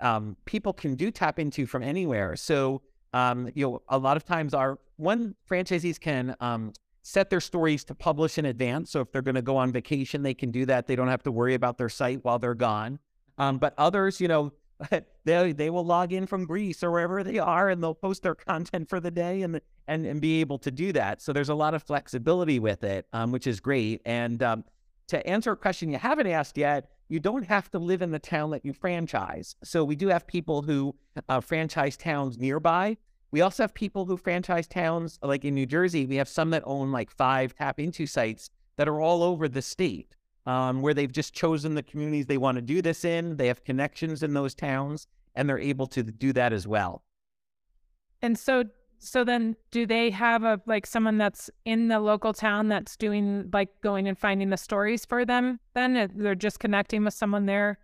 um, 0.00 0.36
people 0.44 0.72
can 0.72 0.96
do 0.96 1.10
TAPinto 1.10 1.66
from 1.66 1.82
anywhere. 1.82 2.36
So 2.36 2.82
um, 3.14 3.48
you 3.54 3.64
know 3.64 3.82
a 3.88 3.96
lot 3.96 4.16
of 4.16 4.24
times 4.24 4.52
our 4.52 4.78
one 4.96 5.34
franchisees 5.48 5.98
can 5.98 6.36
um, 6.40 6.72
set 7.02 7.30
their 7.30 7.40
stories 7.40 7.84
to 7.84 7.94
publish 7.94 8.38
in 8.38 8.46
advance. 8.46 8.90
So 8.90 9.00
if 9.00 9.12
they're 9.12 9.22
going 9.22 9.34
to 9.34 9.42
go 9.42 9.56
on 9.56 9.72
vacation, 9.72 10.22
they 10.22 10.34
can 10.34 10.50
do 10.50 10.66
that. 10.66 10.86
They 10.86 10.96
don't 10.96 11.08
have 11.08 11.22
to 11.24 11.30
worry 11.30 11.54
about 11.54 11.78
their 11.78 11.88
site 11.88 12.24
while 12.24 12.38
they're 12.38 12.54
gone. 12.54 12.98
Um, 13.38 13.58
but 13.58 13.74
others, 13.78 14.20
you 14.20 14.28
know, 14.28 14.52
they 15.24 15.52
they 15.52 15.70
will 15.70 15.84
log 15.84 16.12
in 16.12 16.26
from 16.26 16.44
Greece 16.44 16.82
or 16.82 16.90
wherever 16.90 17.22
they 17.22 17.38
are, 17.38 17.70
and 17.70 17.82
they'll 17.82 17.94
post 17.94 18.22
their 18.22 18.34
content 18.34 18.88
for 18.88 19.00
the 19.00 19.10
day 19.10 19.42
and 19.42 19.60
and 19.86 20.06
and 20.06 20.20
be 20.20 20.40
able 20.40 20.58
to 20.58 20.70
do 20.70 20.92
that. 20.92 21.22
So 21.22 21.32
there's 21.32 21.50
a 21.50 21.54
lot 21.54 21.74
of 21.74 21.82
flexibility 21.82 22.58
with 22.58 22.82
it, 22.82 23.06
um, 23.12 23.30
which 23.30 23.46
is 23.46 23.60
great. 23.60 24.02
And 24.04 24.42
um, 24.42 24.64
to 25.08 25.24
answer 25.26 25.52
a 25.52 25.56
question 25.56 25.90
you 25.90 25.98
haven't 25.98 26.26
asked 26.26 26.58
yet, 26.58 26.90
you 27.08 27.20
don't 27.20 27.46
have 27.46 27.70
to 27.70 27.78
live 27.78 28.02
in 28.02 28.10
the 28.10 28.18
town 28.18 28.50
that 28.50 28.64
you 28.64 28.72
franchise. 28.72 29.56
So 29.62 29.84
we 29.84 29.96
do 29.96 30.08
have 30.08 30.26
people 30.26 30.62
who 30.62 30.94
uh, 31.28 31.40
franchise 31.40 31.96
towns 31.96 32.38
nearby. 32.38 32.96
We 33.30 33.40
also 33.40 33.64
have 33.64 33.74
people 33.74 34.06
who 34.06 34.16
franchise 34.16 34.66
towns, 34.66 35.18
like 35.22 35.44
in 35.44 35.54
New 35.54 35.66
Jersey. 35.66 36.06
We 36.06 36.16
have 36.16 36.28
some 36.28 36.50
that 36.50 36.62
own 36.64 36.92
like 36.92 37.10
five 37.10 37.54
TAPinto 37.56 38.08
sites 38.08 38.50
that 38.76 38.88
are 38.88 39.00
all 39.00 39.22
over 39.22 39.48
the 39.48 39.62
state 39.62 40.16
um, 40.46 40.82
where 40.82 40.94
they've 40.94 41.12
just 41.12 41.34
chosen 41.34 41.74
the 41.74 41.82
communities 41.82 42.26
they 42.26 42.38
want 42.38 42.56
to 42.56 42.62
do 42.62 42.82
this 42.82 43.04
in. 43.04 43.36
They 43.36 43.48
have 43.48 43.64
connections 43.64 44.22
in 44.22 44.34
those 44.34 44.54
towns, 44.54 45.06
and 45.34 45.48
they're 45.48 45.58
able 45.58 45.86
to 45.88 46.02
do 46.02 46.32
that 46.32 46.52
as 46.52 46.66
well. 46.66 47.02
And 48.22 48.38
so, 48.38 48.64
so 49.04 49.22
then, 49.22 49.56
do 49.70 49.86
they 49.86 50.10
have 50.10 50.44
a 50.44 50.60
like 50.66 50.86
someone 50.86 51.18
that's 51.18 51.50
in 51.64 51.88
the 51.88 52.00
local 52.00 52.32
town 52.32 52.68
that's 52.68 52.96
doing 52.96 53.50
like 53.52 53.68
going 53.82 54.08
and 54.08 54.18
finding 54.18 54.50
the 54.50 54.56
stories 54.56 55.04
for 55.04 55.24
them? 55.24 55.60
Then 55.74 56.10
they're 56.16 56.34
just 56.34 56.58
connecting 56.58 57.04
with 57.04 57.14
someone 57.14 57.46
there. 57.46 57.78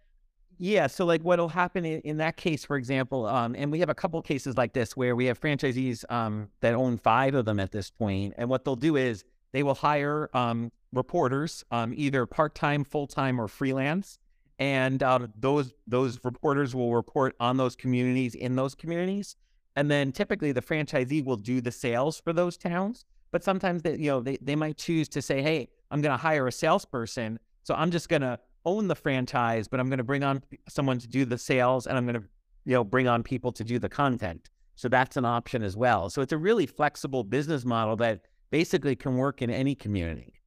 Yeah. 0.59 0.87
So, 0.88 1.04
like, 1.04 1.22
what'll 1.22 1.48
happen 1.48 1.85
in, 1.85 2.00
in 2.00 2.16
that 2.18 2.37
case, 2.37 2.64
for 2.64 2.76
example, 2.76 3.26
um, 3.26 3.54
and 3.56 3.70
we 3.70 3.80
have 3.80 3.88
a 3.88 3.94
couple 3.94 4.20
cases 4.22 4.56
like 4.56 4.72
this 4.72 4.96
where 4.96 5.14
we 5.14 5.26
have 5.26 5.40
franchisees 5.40 6.11
um, 6.11 6.48
that 6.61 6.74
own 6.74 6.96
five 6.96 7.35
of 7.35 7.44
them 7.44 7.61
at 7.61 7.70
this 7.70 7.90
point, 7.90 8.35
and 8.37 8.48
what 8.48 8.64
they'll 8.64 8.76
do 8.76 8.96
is 8.96 9.24
they 9.52 9.62
will 9.62 9.74
hire 9.74 10.30
um, 10.35 10.72
reporters, 10.92 11.64
um, 11.70 11.92
either 11.96 12.26
part 12.26 12.54
time, 12.54 12.85
full 12.85 13.06
time, 13.06 13.40
or 13.40 13.48
freelance. 13.48 14.18
And 14.59 15.02
um, 15.02 15.33
those 15.38 15.72
those 15.87 16.18
reporters 16.22 16.74
will 16.74 16.94
report 16.94 17.35
on 17.40 17.56
those 17.56 17.76
communities 17.76 18.35
in 18.35 18.56
those 18.56 18.74
communities. 18.74 19.37
And 19.76 19.90
then 19.90 20.12
typically 20.12 20.52
the 20.52 20.62
franchisee 20.62 21.24
will 21.24 21.37
do 21.37 21.61
the 21.61 21.70
sales 21.70 22.20
for 22.20 22.33
those 22.33 22.56
towns. 22.56 23.04
But 23.30 23.44
sometimes 23.44 23.83
they, 23.83 23.96
you 23.96 24.11
know 24.11 24.20
they, 24.20 24.38
they 24.40 24.56
might 24.56 24.76
choose 24.76 25.09
to 25.11 25.22
say, 25.22 25.42
hey, 25.42 25.68
I'm 25.90 26.00
going 26.02 26.12
to 26.12 26.16
hire 26.16 26.46
a 26.46 26.52
salesperson. 26.52 27.38
So 27.62 27.74
I'm 27.74 27.90
just 27.90 28.09
going 28.09 28.22
to 28.22 28.38
own 28.64 28.88
the 28.88 28.94
franchise, 28.94 29.68
but 29.68 29.80
I'm 29.80 29.88
going 29.88 29.98
to 29.98 30.04
bring 30.04 30.24
on 30.24 30.42
someone 30.68 30.98
to 30.98 31.09
do 31.09 31.24
the 31.24 31.38
sales 31.38 31.87
and 31.87 31.96
I'm 31.96 32.04
going 32.04 32.20
to 32.20 32.26
you 32.64 32.74
know 32.74 32.85
bring 32.85 33.09
on 33.09 33.22
people 33.22 33.52
to 33.52 33.64
do 33.64 33.78
the 33.78 33.88
content. 33.88 34.50
So 34.74 34.88
that's 34.88 35.16
an 35.16 35.24
option 35.24 35.62
as 35.62 35.76
well. 35.76 36.11
So 36.11 36.22
it's 36.22 36.33
a 36.33 36.38
really 36.38 36.66
flexible 36.66 37.22
business 37.22 37.64
model 37.64 37.96
that 37.96 38.22
basically 38.50 38.96
can 38.96 39.16
work 39.16 39.42
in 39.42 39.50
any 39.50 39.74
community. 39.74 40.40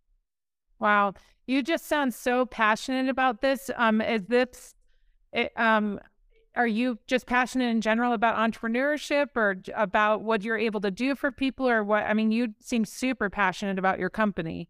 Wow, 0.79 1.13
you 1.45 1.62
just 1.62 1.86
sound 1.86 2.13
so 2.13 2.45
passionate 2.45 3.09
about 3.09 3.41
this. 3.41 3.69
Um, 3.77 4.01
is 4.01 4.25
this, 4.25 4.73
it, 5.31 5.51
um, 5.55 5.99
are 6.56 6.68
you 6.68 7.00
just 7.08 7.26
passionate 7.26 7.70
in 7.70 7.82
general 7.82 8.13
about 8.13 8.36
entrepreneurship 8.36 9.30
or 9.36 9.58
about 9.76 10.22
what 10.22 10.44
you're 10.44 10.58
able 10.58 10.82
to 10.82 10.92
do 10.92 11.16
for 11.16 11.32
people, 11.32 11.68
or 11.68 11.84
what? 11.84 12.04
I 12.04 12.13
mean, 12.13 12.32
you 12.32 12.54
seem 12.60 12.86
super 12.86 13.30
passionate 13.30 13.80
about 13.80 14.00
your 14.00 14.10
company. 14.10 14.70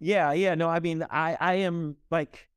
Yeah, 0.00 0.32
yeah. 0.32 0.54
No, 0.54 0.68
I 0.68 0.80
mean, 0.80 1.06
I, 1.10 1.36
I 1.38 1.54
am 1.54 1.96
like, 2.10 2.48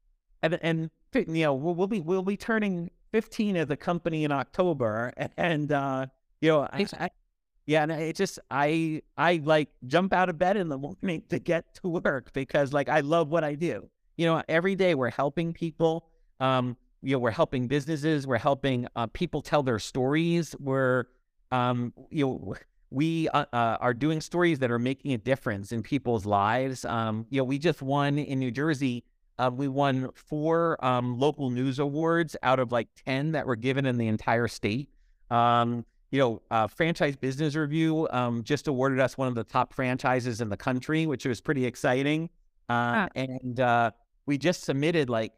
and, 0.42 0.58
and 0.62 0.90
you 1.14 1.44
know, 1.44 1.54
we'll, 1.54 1.76
we'll 1.76 1.88
be, 1.88 2.02
we'll 2.02 2.24
be 2.24 2.38
turning 2.38 2.90
15 3.12 3.56
as 3.56 3.70
a 3.70 3.78
company 3.78 4.24
in 4.24 4.32
October, 4.32 5.14
and 5.38 5.72
uh, 5.72 6.08
you 6.42 6.50
know, 6.50 6.62
I, 6.62 6.86
I 7.00 7.10
yeah, 7.66 7.84
and 7.84 7.92
it 7.92 8.16
just 8.16 8.40
I 8.52 9.02
I 9.18 9.42
like 9.44 9.70
jump 9.88 10.14
out 10.14 10.30
of 10.30 10.38
bed 10.38 10.58
in 10.58 10.70
the 10.70 10.78
morning 11.02 11.24
to 11.30 11.40
get 11.40 11.76
to 11.76 11.88
work 11.88 12.34
because 12.34 12.74
like 12.74 12.90
I 12.90 13.00
love 13.02 13.30
what 13.30 13.44
I 13.44 13.56
do. 13.56 13.90
You 14.18 14.26
know, 14.28 14.44
every 14.48 14.76
day 14.76 14.96
we're 14.96 15.12
helping 15.12 15.54
people. 15.54 16.08
Um, 16.40 16.78
you 17.02 17.14
know, 17.14 17.20
we're 17.20 17.32
helping 17.32 17.68
businesses. 17.68 18.26
We're 18.26 18.38
helping 18.38 18.88
uh, 18.96 19.08
people 19.08 19.42
tell 19.42 19.64
their 19.64 19.80
stories. 19.80 20.56
We're 20.60 21.06
um, 21.52 21.94
you 22.10 22.26
know, 22.26 22.56
we 22.90 23.30
uh, 23.30 23.46
uh, 23.54 23.78
are 23.80 23.94
doing 23.94 24.22
stories 24.22 24.60
that 24.60 24.72
are 24.72 24.80
making 24.80 25.14
a 25.14 25.18
difference 25.18 25.72
in 25.72 25.84
people's 25.84 26.26
lives. 26.26 26.86
Um, 26.86 27.26
you 27.30 27.40
know, 27.40 27.44
we 27.44 27.60
just 27.60 27.82
won 27.82 28.18
in 28.18 28.40
New 28.40 28.52
Jersey. 28.52 29.04
Uh, 29.38 29.52
we 29.54 29.68
won 29.68 30.10
four 30.14 30.84
um, 30.84 31.20
local 31.20 31.50
news 31.50 31.80
awards 31.80 32.36
out 32.42 32.60
of 32.60 32.72
like 32.72 32.88
ten 33.06 33.34
that 33.34 33.46
were 33.46 33.56
given 33.58 33.86
in 33.86 33.98
the 33.98 34.08
entire 34.08 34.48
state. 34.48 34.90
Um, 35.30 35.86
you 36.12 36.20
know, 36.20 36.42
uh, 36.52 36.68
Franchise 36.68 37.16
Business 37.18 37.56
Review 37.56 38.08
um, 38.12 38.44
just 38.44 38.68
awarded 38.68 39.00
us 39.00 39.18
one 39.18 39.28
of 39.28 39.36
the 39.36 39.44
top 39.44 39.74
franchises 39.74 40.40
in 40.40 40.50
the 40.50 40.56
country, 40.58 41.06
which 41.06 41.26
was 41.26 41.42
pretty 41.42 41.66
exciting. 41.66 42.30
Uh, 42.70 43.08
And 43.16 43.60
uh, 43.60 43.92
we 44.26 44.38
just 44.38 44.64
submitted 44.64 45.10
like 45.10 45.34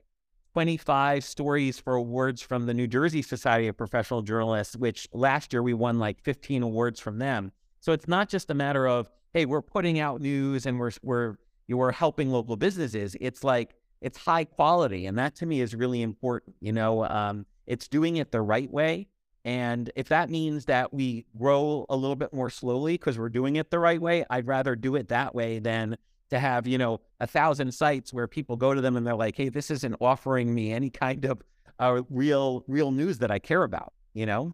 25 0.58 1.24
stories 1.24 1.78
for 1.78 1.93
awards 1.93 2.41
from 2.41 2.65
the 2.65 2.74
New 2.74 2.88
Jersey 2.88 3.22
Society 3.22 3.67
of 3.67 3.78
Professional 3.78 4.24
Journalists, 4.24 4.76
which 4.76 5.08
last 5.13 5.54
year 5.54 5.62
we 5.62 5.76
won 5.76 6.00
like 6.00 6.20
15 6.24 6.63
awards 6.63 7.00
from 7.00 7.20
them. 7.20 7.52
So 7.80 7.91
it's 7.91 8.08
not 8.08 8.28
just 8.28 8.50
a 8.50 8.56
matter 8.56 8.88
of, 8.88 9.08
hey, 9.36 9.46
we're 9.46 9.62
putting 9.62 10.00
out 10.00 10.20
news 10.20 10.65
and 10.65 10.80
we're 10.80 10.89
we're 11.04 11.36
we're 11.70 11.91
helping 11.91 12.32
local 12.32 12.56
businesses. 12.56 13.15
It's 13.22 13.43
like 13.43 13.76
it's 14.02 14.17
high 14.17 14.46
quality, 14.46 15.06
and 15.06 15.15
that 15.20 15.36
to 15.36 15.46
me 15.46 15.62
is 15.62 15.76
really 15.76 16.02
important. 16.02 16.56
You 16.60 16.72
know, 16.72 17.06
um, 17.06 17.46
it's 17.67 17.88
doing 17.88 18.17
it 18.17 18.32
the 18.32 18.41
right 18.41 18.72
way 18.72 19.10
and 19.46 19.89
if 19.96 20.10
that 20.10 20.30
means 20.30 20.65
that 20.65 20.93
we 20.93 21.26
grow 21.38 21.86
a 21.88 21.96
little 21.96 22.17
bit 22.17 22.34
more 22.34 22.50
slowly 22.50 22.96
because 22.96 23.17
we're 23.17 23.30
doing 23.30 23.56
it 23.56 23.72
the 23.72 23.80
right 23.80 24.02
way, 24.02 24.26
I'd 24.30 24.46
rather 24.46 24.76
do 24.76 24.96
it 24.96 25.08
that 25.08 25.34
way 25.34 25.60
than 25.60 25.98
to 26.30 26.40
have, 26.40 26.68
you 26.68 26.78
know, 26.78 27.00
a 27.20 27.28
thousand 27.28 27.74
sites 27.74 28.13
where 28.13 28.28
people 28.28 28.56
go 28.56 28.74
to 28.74 28.82
them 28.82 28.96
and 28.98 29.06
they're 29.06 29.16
like, 29.16 29.36
hey, 29.36 29.50
this 29.50 29.72
isn't 29.72 29.96
offering 30.02 30.54
me 30.54 30.72
any 30.72 30.90
kind 30.90 31.26
of 31.26 31.42
uh, 31.80 32.02
real, 32.10 32.63
real 32.68 32.92
news 32.92 33.20
that 33.20 33.32
I 33.32 33.40
care 33.40 33.63
about, 33.63 33.94
you 34.13 34.26
know? 34.26 34.54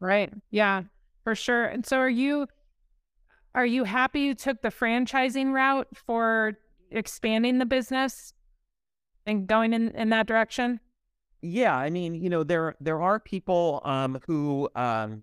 Right. 0.00 0.32
Yeah, 0.50 0.82
for 1.24 1.34
sure. 1.34 1.64
And 1.64 1.84
so 1.86 1.98
are 1.98 2.10
you, 2.10 2.46
are 3.54 3.66
you 3.66 3.84
happy 3.84 4.20
you 4.20 4.34
took 4.34 4.62
the 4.62 4.70
franchising 4.70 5.52
route 5.52 5.88
for 5.94 6.54
expanding 6.90 7.58
the 7.58 7.66
business 7.66 8.32
and 9.26 9.46
going 9.46 9.72
in, 9.72 9.90
in 9.90 10.10
that 10.10 10.26
direction? 10.26 10.80
yeah, 11.42 11.76
I 11.76 11.90
mean, 11.90 12.14
you 12.14 12.30
know, 12.30 12.44
there 12.44 12.76
there 12.80 13.02
are 13.02 13.18
people 13.18 13.82
um, 13.84 14.20
who 14.26 14.68
um, 14.76 15.22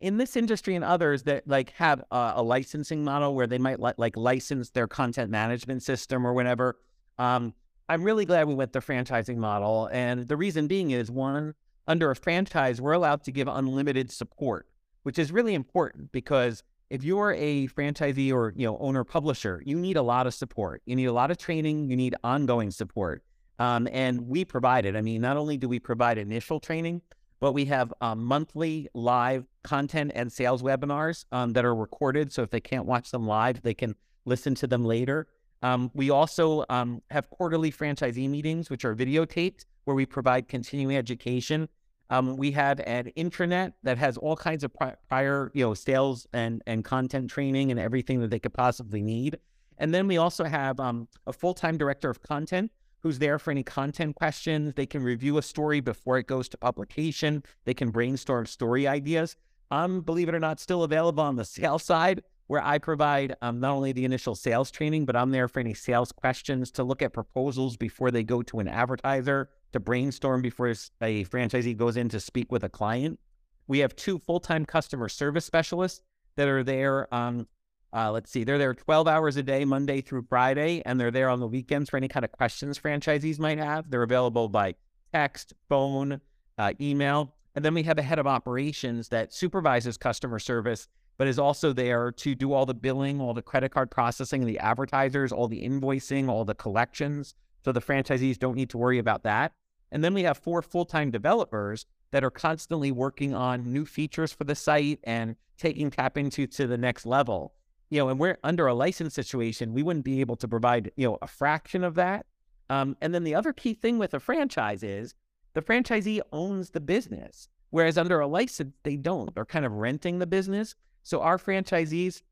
in 0.00 0.18
this 0.18 0.36
industry 0.36 0.74
and 0.74 0.84
others 0.84 1.22
that 1.24 1.46
like 1.48 1.70
have 1.70 2.02
a, 2.10 2.34
a 2.36 2.42
licensing 2.42 3.04
model 3.04 3.34
where 3.34 3.46
they 3.46 3.58
might 3.58 3.80
li- 3.80 3.92
like 3.96 4.16
license 4.16 4.70
their 4.70 4.86
content 4.86 5.30
management 5.30 5.82
system 5.82 6.26
or 6.26 6.34
whatever. 6.34 6.76
Um, 7.18 7.54
I'm 7.88 8.02
really 8.02 8.24
glad 8.24 8.48
we 8.48 8.54
went 8.54 8.72
the 8.72 8.80
franchising 8.80 9.36
model, 9.36 9.88
and 9.92 10.26
the 10.26 10.36
reason 10.36 10.66
being 10.66 10.90
is 10.90 11.10
one, 11.10 11.54
under 11.86 12.10
a 12.10 12.16
franchise, 12.16 12.80
we're 12.80 12.92
allowed 12.92 13.22
to 13.24 13.32
give 13.32 13.46
unlimited 13.46 14.10
support, 14.10 14.66
which 15.04 15.18
is 15.18 15.30
really 15.30 15.54
important 15.54 16.10
because 16.10 16.64
if 16.90 17.04
you're 17.04 17.32
a 17.32 17.68
franchisee 17.68 18.32
or 18.32 18.52
you 18.56 18.66
know 18.66 18.78
owner 18.78 19.04
publisher, 19.04 19.62
you 19.64 19.78
need 19.78 19.96
a 19.96 20.02
lot 20.02 20.26
of 20.26 20.34
support. 20.34 20.82
You 20.86 20.96
need 20.96 21.06
a 21.06 21.12
lot 21.12 21.30
of 21.30 21.38
training. 21.38 21.90
You 21.90 21.96
need 21.96 22.14
ongoing 22.22 22.70
support. 22.70 23.22
Um, 23.58 23.88
and 23.90 24.28
we 24.28 24.44
provide 24.44 24.84
it. 24.84 24.96
I 24.96 25.00
mean, 25.00 25.22
not 25.22 25.36
only 25.36 25.56
do 25.56 25.68
we 25.68 25.78
provide 25.78 26.18
initial 26.18 26.60
training, 26.60 27.00
but 27.40 27.52
we 27.52 27.66
have 27.66 27.92
um, 28.00 28.24
monthly 28.24 28.88
live 28.94 29.46
content 29.62 30.12
and 30.14 30.32
sales 30.32 30.62
webinars 30.62 31.24
um, 31.32 31.52
that 31.52 31.64
are 31.64 31.74
recorded. 31.74 32.32
So 32.32 32.42
if 32.42 32.50
they 32.50 32.60
can't 32.60 32.86
watch 32.86 33.10
them 33.10 33.26
live, 33.26 33.62
they 33.62 33.74
can 33.74 33.94
listen 34.24 34.54
to 34.56 34.66
them 34.66 34.84
later. 34.84 35.26
Um, 35.62 35.90
we 35.94 36.10
also 36.10 36.64
um, 36.68 37.02
have 37.10 37.30
quarterly 37.30 37.72
franchisee 37.72 38.28
meetings, 38.28 38.70
which 38.70 38.84
are 38.84 38.94
videotaped, 38.94 39.64
where 39.84 39.94
we 39.94 40.06
provide 40.06 40.48
continuing 40.48 40.96
education. 40.96 41.68
Um, 42.08 42.36
we 42.36 42.52
have 42.52 42.80
an 42.80 43.10
intranet 43.16 43.72
that 43.82 43.98
has 43.98 44.16
all 44.16 44.36
kinds 44.36 44.62
of 44.62 44.70
prior, 45.08 45.50
you 45.54 45.64
know, 45.64 45.74
sales 45.74 46.26
and 46.32 46.62
and 46.66 46.84
content 46.84 47.30
training 47.30 47.70
and 47.70 47.80
everything 47.80 48.20
that 48.20 48.30
they 48.30 48.38
could 48.38 48.54
possibly 48.54 49.02
need. 49.02 49.38
And 49.78 49.92
then 49.92 50.06
we 50.06 50.16
also 50.16 50.44
have 50.44 50.78
um, 50.78 51.08
a 51.26 51.32
full 51.32 51.54
time 51.54 51.76
director 51.76 52.08
of 52.08 52.22
content 52.22 52.70
who's 53.06 53.20
there 53.20 53.38
for 53.38 53.52
any 53.52 53.62
content 53.62 54.16
questions. 54.16 54.74
They 54.74 54.84
can 54.84 55.00
review 55.00 55.38
a 55.38 55.42
story 55.42 55.78
before 55.78 56.18
it 56.18 56.26
goes 56.26 56.48
to 56.48 56.58
publication. 56.58 57.44
They 57.64 57.72
can 57.72 57.90
brainstorm 57.90 58.46
story 58.46 58.88
ideas. 58.88 59.36
I'm, 59.70 60.00
believe 60.00 60.28
it 60.28 60.34
or 60.34 60.40
not, 60.40 60.58
still 60.58 60.82
available 60.82 61.22
on 61.22 61.36
the 61.36 61.44
sales 61.44 61.84
side, 61.84 62.22
where 62.48 62.64
I 62.64 62.78
provide 62.78 63.36
um, 63.42 63.60
not 63.60 63.74
only 63.74 63.92
the 63.92 64.04
initial 64.04 64.34
sales 64.34 64.72
training, 64.72 65.04
but 65.04 65.14
I'm 65.14 65.30
there 65.30 65.46
for 65.46 65.60
any 65.60 65.72
sales 65.72 66.10
questions 66.10 66.72
to 66.72 66.82
look 66.82 67.00
at 67.00 67.12
proposals 67.12 67.76
before 67.76 68.10
they 68.10 68.24
go 68.24 68.42
to 68.42 68.58
an 68.58 68.66
advertiser, 68.66 69.50
to 69.72 69.78
brainstorm 69.78 70.42
before 70.42 70.70
a 71.00 71.24
franchisee 71.26 71.76
goes 71.76 71.96
in 71.96 72.08
to 72.08 72.18
speak 72.18 72.50
with 72.50 72.64
a 72.64 72.68
client. 72.68 73.20
We 73.68 73.78
have 73.78 73.94
two 73.94 74.18
full 74.18 74.40
time 74.40 74.66
customer 74.66 75.08
service 75.08 75.44
specialists 75.44 76.00
that 76.34 76.48
are 76.48 76.64
there 76.64 77.12
um, 77.14 77.46
uh, 77.96 78.10
let's 78.10 78.30
see, 78.30 78.44
they're 78.44 78.58
there 78.58 78.74
12 78.74 79.08
hours 79.08 79.38
a 79.38 79.42
day, 79.42 79.64
Monday 79.64 80.02
through 80.02 80.26
Friday, 80.28 80.82
and 80.84 81.00
they're 81.00 81.10
there 81.10 81.30
on 81.30 81.40
the 81.40 81.46
weekends 81.46 81.88
for 81.88 81.96
any 81.96 82.08
kind 82.08 82.26
of 82.26 82.30
questions 82.30 82.78
franchisees 82.78 83.38
might 83.38 83.56
have. 83.56 83.90
They're 83.90 84.02
available 84.02 84.50
by 84.50 84.74
text, 85.14 85.54
phone, 85.70 86.20
uh, 86.58 86.74
email. 86.78 87.34
And 87.54 87.64
then 87.64 87.72
we 87.72 87.84
have 87.84 87.96
a 87.96 88.02
head 88.02 88.18
of 88.18 88.26
operations 88.26 89.08
that 89.08 89.32
supervises 89.32 89.96
customer 89.96 90.38
service, 90.38 90.88
but 91.16 91.26
is 91.26 91.38
also 91.38 91.72
there 91.72 92.12
to 92.12 92.34
do 92.34 92.52
all 92.52 92.66
the 92.66 92.74
billing, 92.74 93.18
all 93.18 93.32
the 93.32 93.40
credit 93.40 93.70
card 93.70 93.90
processing, 93.90 94.44
the 94.44 94.58
advertisers, 94.58 95.32
all 95.32 95.48
the 95.48 95.62
invoicing, 95.62 96.28
all 96.28 96.44
the 96.44 96.54
collections. 96.54 97.34
So 97.64 97.72
the 97.72 97.80
franchisees 97.80 98.38
don't 98.38 98.56
need 98.56 98.68
to 98.70 98.78
worry 98.78 98.98
about 98.98 99.22
that. 99.22 99.52
And 99.90 100.04
then 100.04 100.12
we 100.12 100.24
have 100.24 100.36
four 100.36 100.60
full 100.60 100.84
time 100.84 101.10
developers 101.10 101.86
that 102.10 102.22
are 102.22 102.30
constantly 102.30 102.92
working 102.92 103.34
on 103.34 103.72
new 103.72 103.86
features 103.86 104.32
for 104.32 104.44
the 104.44 104.54
site 104.54 105.00
and 105.04 105.36
taking 105.56 105.90
TAPinto 105.90 106.54
to 106.56 106.66
the 106.66 106.76
next 106.76 107.06
level. 107.06 107.54
You 107.90 108.00
know, 108.00 108.08
and 108.08 108.18
we're 108.18 108.38
under 108.42 108.66
a 108.66 108.74
license 108.74 109.14
situation, 109.14 109.72
we 109.72 109.82
wouldn't 109.82 110.04
be 110.04 110.20
able 110.20 110.36
to 110.36 110.48
provide, 110.48 110.90
you 110.96 111.06
know, 111.06 111.18
a 111.22 111.26
fraction 111.26 111.84
of 111.84 111.94
that. 111.94 112.26
Um, 112.68 112.96
and 113.00 113.14
then 113.14 113.22
the 113.22 113.34
other 113.34 113.52
key 113.52 113.74
thing 113.74 113.98
with 113.98 114.12
a 114.14 114.20
franchise 114.20 114.82
is 114.82 115.14
the 115.54 115.62
franchisee 115.62 116.20
owns 116.32 116.70
the 116.70 116.80
business, 116.80 117.48
whereas 117.70 117.96
under 117.96 118.20
a 118.20 118.26
license, 118.26 118.74
they 118.82 118.96
don't. 118.96 119.34
They're 119.34 119.44
kind 119.44 119.64
of 119.64 119.72
renting 119.72 120.18
the 120.18 120.26
business. 120.26 120.74
So 121.04 121.20
our 121.20 121.38
franchisees 121.38 122.22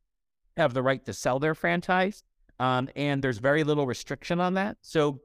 have 0.56 0.74
the 0.74 0.82
right 0.82 1.04
to 1.06 1.12
sell 1.12 1.38
their 1.38 1.54
franchise, 1.54 2.24
um, 2.58 2.88
and 2.96 3.22
there's 3.22 3.38
very 3.38 3.62
little 3.62 3.86
restriction 3.86 4.40
on 4.40 4.54
that. 4.54 4.76
So 4.82 5.20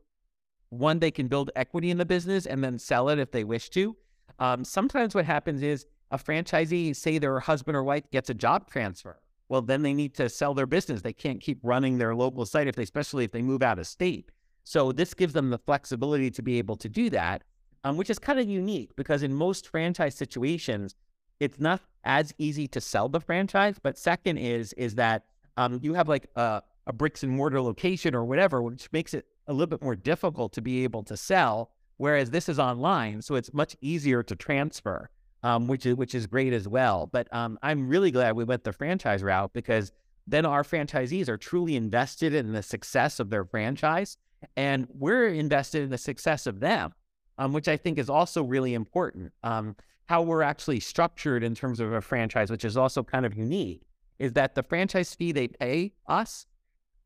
one, 0.70 1.00
they 1.00 1.12
can 1.12 1.28
build 1.28 1.50
equity 1.56 1.90
in 1.90 1.98
the 1.98 2.06
business 2.06 2.46
and 2.46 2.64
then 2.64 2.78
sell 2.78 3.10
it 3.10 3.18
if 3.18 3.32
they 3.32 3.44
wish 3.44 3.70
to. 3.72 3.96
Um, 4.38 4.64
sometimes 4.64 5.16
what 5.16 5.26
happens 5.26 5.64
is 5.64 5.88
a 6.12 6.18
franchisee, 6.18 6.96
say 6.96 7.18
their 7.18 7.40
husband 7.40 7.76
or 7.76 7.84
wife 7.84 8.10
gets 8.12 8.30
a 8.30 8.34
job 8.34 8.70
transfer. 8.70 9.20
Well, 9.50 9.62
then 9.62 9.82
they 9.82 9.94
need 9.94 10.14
to 10.16 10.30
sell 10.30 10.54
their 10.54 10.68
business. 10.68 11.02
They 11.02 11.14
can't 11.14 11.42
keep 11.42 11.60
running 11.64 11.98
their 11.98 12.16
local 12.16 12.46
site 12.46 12.68
if 12.68 12.76
they, 12.76 12.84
especially 12.84 13.26
if 13.26 13.32
they 13.32 13.42
move 13.42 13.64
out 13.64 13.80
of 13.80 13.88
state. 13.88 14.32
So 14.64 14.92
this 14.92 15.14
gives 15.14 15.34
them 15.34 15.50
the 15.50 15.58
flexibility 15.58 16.30
to 16.32 16.42
be 16.42 16.60
able 16.60 16.76
to 16.78 16.88
do 16.88 17.10
that, 17.10 17.44
um, 17.84 17.98
which 17.98 18.10
is 18.10 18.20
kind 18.20 18.40
of 18.40 18.48
unique 18.48 18.96
because 18.96 19.24
in 19.24 19.34
most 19.34 19.68
franchise 19.68 20.16
situations, 20.16 20.96
it's 21.40 21.60
not 21.60 21.82
as 22.04 22.34
easy 22.38 22.68
to 22.68 22.80
sell 22.80 23.10
the 23.10 23.20
franchise. 23.20 23.78
But 23.82 23.98
second 23.98 24.38
is 24.38 24.74
is 24.74 24.96
that 24.96 25.26
um, 25.58 25.80
you 25.82 25.96
have 25.96 26.08
like 26.08 26.28
a, 26.36 26.62
a 26.86 26.94
bricks 26.94 27.24
and 27.24 27.32
mortar 27.32 27.62
location 27.62 28.14
or 28.14 28.24
whatever, 28.24 28.62
which 28.62 28.90
makes 28.92 29.14
it 29.14 29.26
a 29.48 29.54
little 29.54 29.68
bit 29.68 29.82
more 29.82 29.96
difficult 29.96 30.54
to 30.54 30.62
be 30.62 30.84
able 30.84 31.04
to 31.04 31.18
sell 31.18 31.72
whereas 32.00 32.32
this 32.32 32.50
is 32.50 32.58
online, 32.58 33.22
so 33.22 33.36
it's 33.36 33.54
much 33.54 33.76
easier 33.82 34.24
to 34.24 34.36
transfer, 34.36 35.10
um, 35.44 35.68
which 35.68 35.86
is 35.86 35.96
which 35.96 36.16
is 36.16 36.28
great 36.28 36.54
as 36.54 36.68
well. 36.68 37.08
But 37.12 37.34
um, 37.34 37.58
I'm 37.62 37.88
really 37.88 38.12
glad 38.12 38.36
we 38.36 38.44
went 38.44 38.64
the 38.64 38.74
franchise 38.74 39.24
route 39.24 39.54
because 39.54 39.92
then 40.28 40.46
our 40.46 40.64
franchisees 40.64 41.28
are 41.28 41.38
truly 41.38 41.76
invested 41.76 42.34
in 42.34 42.52
the 42.52 42.64
success 42.64 43.20
of 43.20 43.30
their 43.30 43.46
franchise, 43.46 44.18
and 44.56 44.88
we're 44.94 45.28
invested 45.28 45.84
in 45.84 45.90
the 45.90 45.98
success 45.98 46.46
of 46.46 46.60
them, 46.60 46.94
um, 47.38 47.54
which 47.54 47.68
I 47.68 47.78
think 47.78 47.98
is 47.98 48.10
also 48.10 48.44
really 48.44 48.74
important. 48.74 49.34
Um, 49.44 49.76
how 50.06 50.24
we're 50.24 50.42
actually 50.42 50.80
structured 50.80 51.44
in 51.44 51.54
terms 51.54 51.80
of 51.80 51.94
a 51.94 52.02
franchise, 52.02 52.50
which 52.50 52.66
is 52.66 52.76
also 52.76 53.04
kind 53.04 53.26
of 53.26 53.36
unique, 53.36 53.84
is 54.18 54.34
that 54.34 54.56
the 54.56 54.64
franchise 54.64 55.14
fee 55.14 55.32
they 55.32 55.48
pay 55.48 55.94
us 56.08 56.48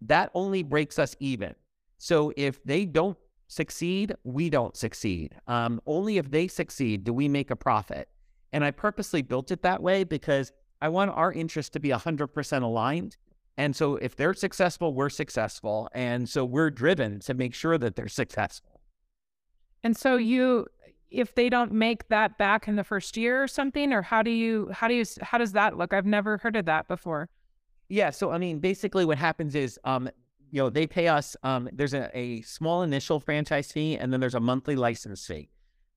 that 0.08 0.30
only 0.34 0.64
breaks 0.64 1.00
us 1.00 1.16
even. 1.20 1.56
So 1.98 2.34
if 2.36 2.64
they 2.64 2.86
don't 2.86 3.18
succeed, 3.48 4.14
we 4.24 4.50
don't 4.50 4.76
succeed. 4.76 5.36
Um, 5.48 5.82
only 5.86 6.18
if 6.18 6.30
they 6.30 6.48
succeed 6.48 7.04
do 7.04 7.14
we 7.14 7.28
make 7.28 7.52
a 7.52 7.56
profit. 7.56 8.10
And 8.54 8.64
I 8.64 8.72
purposely 8.72 9.22
built 9.22 9.52
it 9.52 9.64
that 9.64 9.84
way 9.84 10.06
because 10.06 10.54
I 10.82 10.88
want 10.88 11.12
our 11.12 11.34
interests 11.34 11.72
to 11.72 11.80
be 11.80 11.90
100% 11.90 12.62
aligned. 12.62 13.18
And 13.58 13.76
so 13.76 13.96
if 13.98 14.16
they're 14.16 14.34
successful, 14.34 14.94
we're 14.94 15.10
successful. 15.10 15.90
And 15.94 16.30
so 16.30 16.46
we're 16.46 16.70
driven 16.70 17.20
to 17.22 17.34
make 17.34 17.54
sure 17.54 17.78
that 17.78 17.96
they're 17.96 18.08
successful. 18.08 18.80
And 19.84 19.98
so 19.98 20.16
you 20.16 20.68
if 21.12 21.36
they 21.36 21.48
don't 21.48 21.72
make 21.72 22.08
that 22.08 22.40
back 22.40 22.68
in 22.68 22.76
the 22.76 22.84
first 22.84 23.16
year 23.18 23.44
or 23.44 23.48
something 23.48 23.94
or 23.94 24.02
how 24.02 24.24
do 24.24 24.32
you 24.32 24.70
how 24.72 24.88
do 24.88 24.96
you 24.96 25.06
how 25.22 25.38
does 25.38 25.52
that 25.52 25.78
look? 25.78 25.94
I've 25.94 26.06
never 26.06 26.38
heard 26.38 26.56
of 26.56 26.66
that 26.66 26.88
before. 26.88 27.30
Yeah, 27.90 28.10
so 28.10 28.32
I 28.32 28.38
mean 28.38 28.60
basically 28.60 29.06
what 29.06 29.18
happens 29.18 29.56
is 29.56 29.80
um 29.84 30.10
you 30.54 30.62
know, 30.62 30.70
they 30.70 30.86
pay 30.86 31.08
us, 31.08 31.36
um, 31.42 31.68
there's 31.74 31.96
a, 31.96 32.16
a 32.16 32.42
small 32.44 32.84
initial 32.84 33.20
franchise 33.20 33.72
fee 33.72 33.98
and 33.98 34.14
then 34.14 34.20
there's 34.20 34.36
a 34.36 34.40
monthly 34.40 34.76
license 34.76 35.26
fee. 35.26 35.50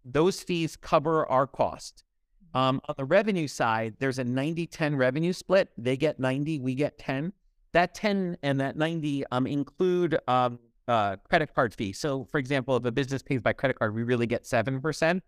Those 0.03 0.41
fees 0.41 0.77
cover 0.77 1.27
our 1.27 1.47
cost. 1.47 2.05
Um, 2.55 2.81
on 2.89 2.95
the 2.97 3.05
revenue 3.05 3.49
side, 3.49 3.95
there's 3.99 4.19
a 4.19 4.25
90 4.25 4.67
10 4.67 4.97
revenue 4.97 5.33
split. 5.33 5.71
They 5.77 5.97
get 5.97 6.19
90, 6.19 6.61
we 6.61 6.75
get 6.75 6.99
10. 6.99 7.33
That 7.73 7.95
10 7.95 8.39
and 8.43 8.61
that 8.61 8.77
90 8.77 9.25
um, 9.31 9.47
include 9.47 10.19
um, 10.27 10.59
uh, 10.89 11.17
credit 11.29 11.55
card 11.55 11.75
fee. 11.75 11.93
So, 11.93 12.25
for 12.25 12.39
example, 12.39 12.77
if 12.77 12.85
a 12.85 12.93
business 12.93 13.23
pays 13.23 13.43
by 13.43 13.53
credit 13.53 13.79
card, 13.79 13.95
we 13.95 14.03
really 14.03 14.27
get 14.27 14.45
7%. 14.45 15.21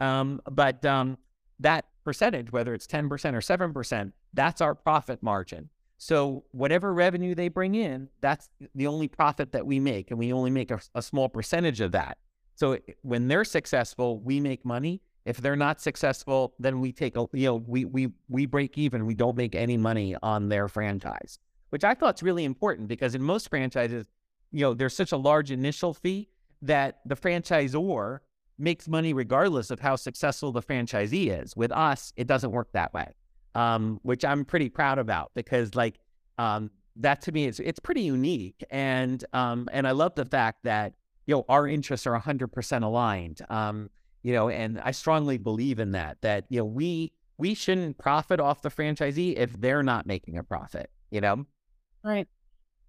Um, 0.00 0.40
but 0.50 0.84
um, 0.84 1.18
that 1.60 1.86
percentage, 2.04 2.52
whether 2.52 2.74
it's 2.74 2.86
10% 2.86 3.10
or 3.10 3.72
7%, 3.72 4.12
that's 4.32 4.60
our 4.60 4.74
profit 4.74 5.22
margin. 5.22 5.70
So 5.96 6.44
whatever 6.50 6.92
revenue 6.92 7.34
they 7.34 7.48
bring 7.48 7.74
in, 7.74 8.08
that's 8.20 8.48
the 8.74 8.86
only 8.86 9.08
profit 9.08 9.52
that 9.52 9.64
we 9.66 9.80
make, 9.80 10.10
and 10.10 10.18
we 10.18 10.32
only 10.32 10.50
make 10.50 10.70
a, 10.70 10.80
a, 10.94 11.00
small 11.00 11.28
percentage 11.28 11.80
of 11.80 11.92
that. 11.92 12.18
So 12.56 12.78
when 13.02 13.28
they're 13.28 13.44
successful, 13.44 14.18
we 14.18 14.40
make 14.40 14.64
money. 14.64 15.00
If 15.24 15.38
they're 15.38 15.56
not 15.56 15.80
successful, 15.80 16.54
then 16.58 16.80
we 16.80 16.92
take 16.92 17.16
a 17.16 17.26
you 17.32 17.46
know 17.46 17.56
we 17.66 17.84
we 17.84 18.08
we 18.28 18.46
break 18.46 18.76
even. 18.76 19.06
We 19.06 19.14
don't 19.14 19.36
make 19.36 19.54
any 19.54 19.76
money 19.76 20.16
on 20.22 20.48
their 20.48 20.68
franchise, 20.68 21.38
which 21.70 21.84
I 21.84 21.94
thought 21.94 22.18
is 22.18 22.22
really 22.22 22.44
important 22.44 22.88
because 22.88 23.14
in 23.14 23.22
most 23.22 23.48
franchises, 23.48 24.06
you 24.52 24.60
know, 24.60 24.74
there's 24.74 24.94
such 24.96 25.12
a 25.12 25.16
large 25.16 25.50
initial 25.50 25.94
fee 25.94 26.28
that 26.62 27.00
the 27.06 27.16
franchisor 27.16 28.18
makes 28.58 28.86
money 28.86 29.12
regardless 29.12 29.70
of 29.70 29.80
how 29.80 29.96
successful 29.96 30.52
the 30.52 30.62
franchisee 30.62 31.42
is. 31.42 31.56
With 31.56 31.72
us, 31.72 32.12
it 32.16 32.26
doesn't 32.26 32.52
work 32.52 32.68
that 32.72 32.92
way 32.94 33.14
um, 33.54 34.00
which 34.02 34.24
I'm 34.24 34.44
pretty 34.44 34.68
proud 34.68 34.98
about 34.98 35.30
because 35.34 35.74
like 35.74 35.98
um, 36.38 36.70
that 36.96 37.20
to 37.22 37.32
me 37.32 37.46
is 37.46 37.60
it's 37.60 37.78
pretty 37.78 38.02
unique 38.02 38.64
and 38.70 39.24
um, 39.32 39.68
and 39.72 39.86
I 39.86 39.92
love 39.92 40.14
the 40.14 40.24
fact 40.24 40.64
that 40.64 40.94
you 41.26 41.34
know 41.34 41.44
our 41.48 41.66
interests 41.66 42.06
are 42.06 42.18
100% 42.18 42.82
aligned 42.82 43.40
um, 43.48 43.90
you 44.24 44.32
know 44.32 44.48
and 44.48 44.80
I 44.80 44.90
strongly 44.90 45.38
believe 45.38 45.78
in 45.78 45.92
that 45.92 46.20
that 46.22 46.46
you 46.48 46.58
know 46.58 46.64
we 46.64 47.12
we 47.38 47.54
shouldn't 47.54 47.98
profit 47.98 48.40
off 48.40 48.62
the 48.62 48.70
franchisee 48.70 49.36
if 49.36 49.52
they're 49.60 49.84
not 49.84 50.06
making 50.06 50.36
a 50.36 50.42
profit 50.42 50.90
you 51.10 51.20
know? 51.20 51.46
Right. 52.02 52.26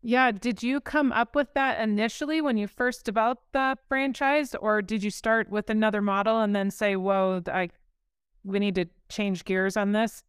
Yeah 0.01 0.31
did 0.31 0.63
you 0.63 0.81
come 0.81 1.11
up 1.11 1.35
with 1.35 1.53
that 1.53 1.79
initially 1.79 2.41
when 2.41 2.57
you 2.57 2.67
first 2.67 3.05
developed 3.05 3.53
the 3.53 3.77
franchise 3.87 4.55
or 4.55 4.81
did 4.81 5.03
you 5.03 5.11
start 5.11 5.49
with 5.51 5.69
another 5.69 6.01
model 6.01 6.39
and 6.41 6.55
then 6.55 6.71
say 6.71 6.95
whoa 6.95 7.43
I 7.45 7.69
we 8.43 8.57
need 8.57 8.75
to 8.75 8.85
change 9.09 9.45
gears 9.45 9.77
on 9.77 9.91
this 9.91 10.23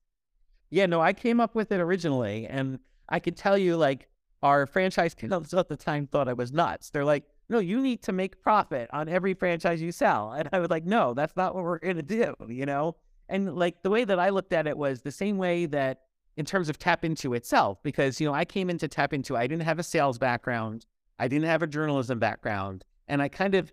yeah, 0.71 0.87
no, 0.87 1.01
I 1.01 1.13
came 1.13 1.41
up 1.41 1.55
with 1.55 1.71
it 1.73 1.81
originally, 1.81 2.47
and 2.47 2.79
I 3.09 3.21
could 3.21 3.37
tell 3.37 3.57
you, 3.57 3.77
like, 3.77 4.09
our 4.43 4.67
franchise 4.67 5.15
counsel 5.19 5.61
at 5.61 5.69
the 5.69 5.77
time 5.77 6.07
thought 6.07 6.29
I 6.29 6.33
was 6.33 6.53
nuts. 6.53 6.91
They're 6.91 7.05
like, 7.05 7.25
no, 7.49 7.59
you 7.59 7.81
need 7.81 8.03
to 8.03 8.13
make 8.13 8.41
profit 8.43 8.89
on 8.93 9.09
every 9.09 9.35
franchise 9.35 9.81
you 9.81 9.93
sell. 9.93 10.33
And 10.33 10.49
I 10.53 10.59
was 10.59 10.71
like, 10.71 10.85
no, 10.85 11.15
that's 11.15 11.37
not 11.37 11.55
what 11.55 11.65
we're 11.65 11.79
going 11.79 11.97
to 11.97 12.03
do, 12.03 12.35
you 12.49 12.67
know? 12.67 12.97
And 13.29 13.57
like 13.57 13.83
the 13.83 13.91
way 13.91 14.05
that 14.05 14.19
I 14.19 14.31
looked 14.31 14.53
at 14.53 14.67
it 14.67 14.77
was 14.77 15.03
the 15.03 15.13
same 15.13 15.39
way 15.39 15.67
that 15.67 16.03
in 16.37 16.45
terms 16.45 16.69
of 16.69 16.79
TAPinto 16.79 17.37
itself, 17.37 17.83
because, 17.83 18.21
you 18.21 18.27
know, 18.27 18.35
I 18.35 18.45
came 18.45 18.69
into 18.69 18.89
TAPinto, 18.89 19.37
I 19.37 19.47
didn't 19.47 19.63
have 19.63 19.79
a 19.79 19.83
sales 19.83 20.19
background, 20.19 20.87
I 21.19 21.29
didn't 21.29 21.47
have 21.47 21.63
a 21.63 21.67
journalism 21.67 22.19
background, 22.19 22.85
and 23.09 23.23
I 23.23 23.29
kind 23.29 23.55
of 23.55 23.73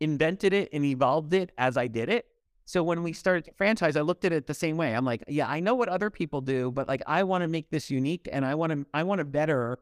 invented 0.00 0.52
it 0.52 0.68
and 0.72 0.84
evolved 0.84 1.32
it 1.32 1.50
as 1.56 1.76
I 1.76 1.86
did 1.86 2.08
it. 2.08 2.26
So 2.66 2.82
when 2.82 3.02
we 3.02 3.12
started 3.12 3.50
franchise, 3.56 3.96
I 3.96 4.00
looked 4.00 4.24
at 4.24 4.32
it 4.32 4.46
the 4.46 4.54
same 4.54 4.76
way. 4.76 4.94
I'm 4.94 5.04
like, 5.04 5.22
yeah, 5.28 5.48
I 5.48 5.60
know 5.60 5.74
what 5.74 5.88
other 5.88 6.10
people 6.10 6.40
do, 6.40 6.70
but 6.70 6.88
like 6.88 7.02
I 7.06 7.22
want 7.22 7.42
to 7.42 7.48
make 7.48 7.70
this 7.70 7.90
unique 7.90 8.28
and 8.32 8.44
I 8.44 8.54
want 8.54 8.72
to 8.72 8.86
I 8.94 9.02
want 9.02 9.18
to 9.18 9.24
better 9.24 9.78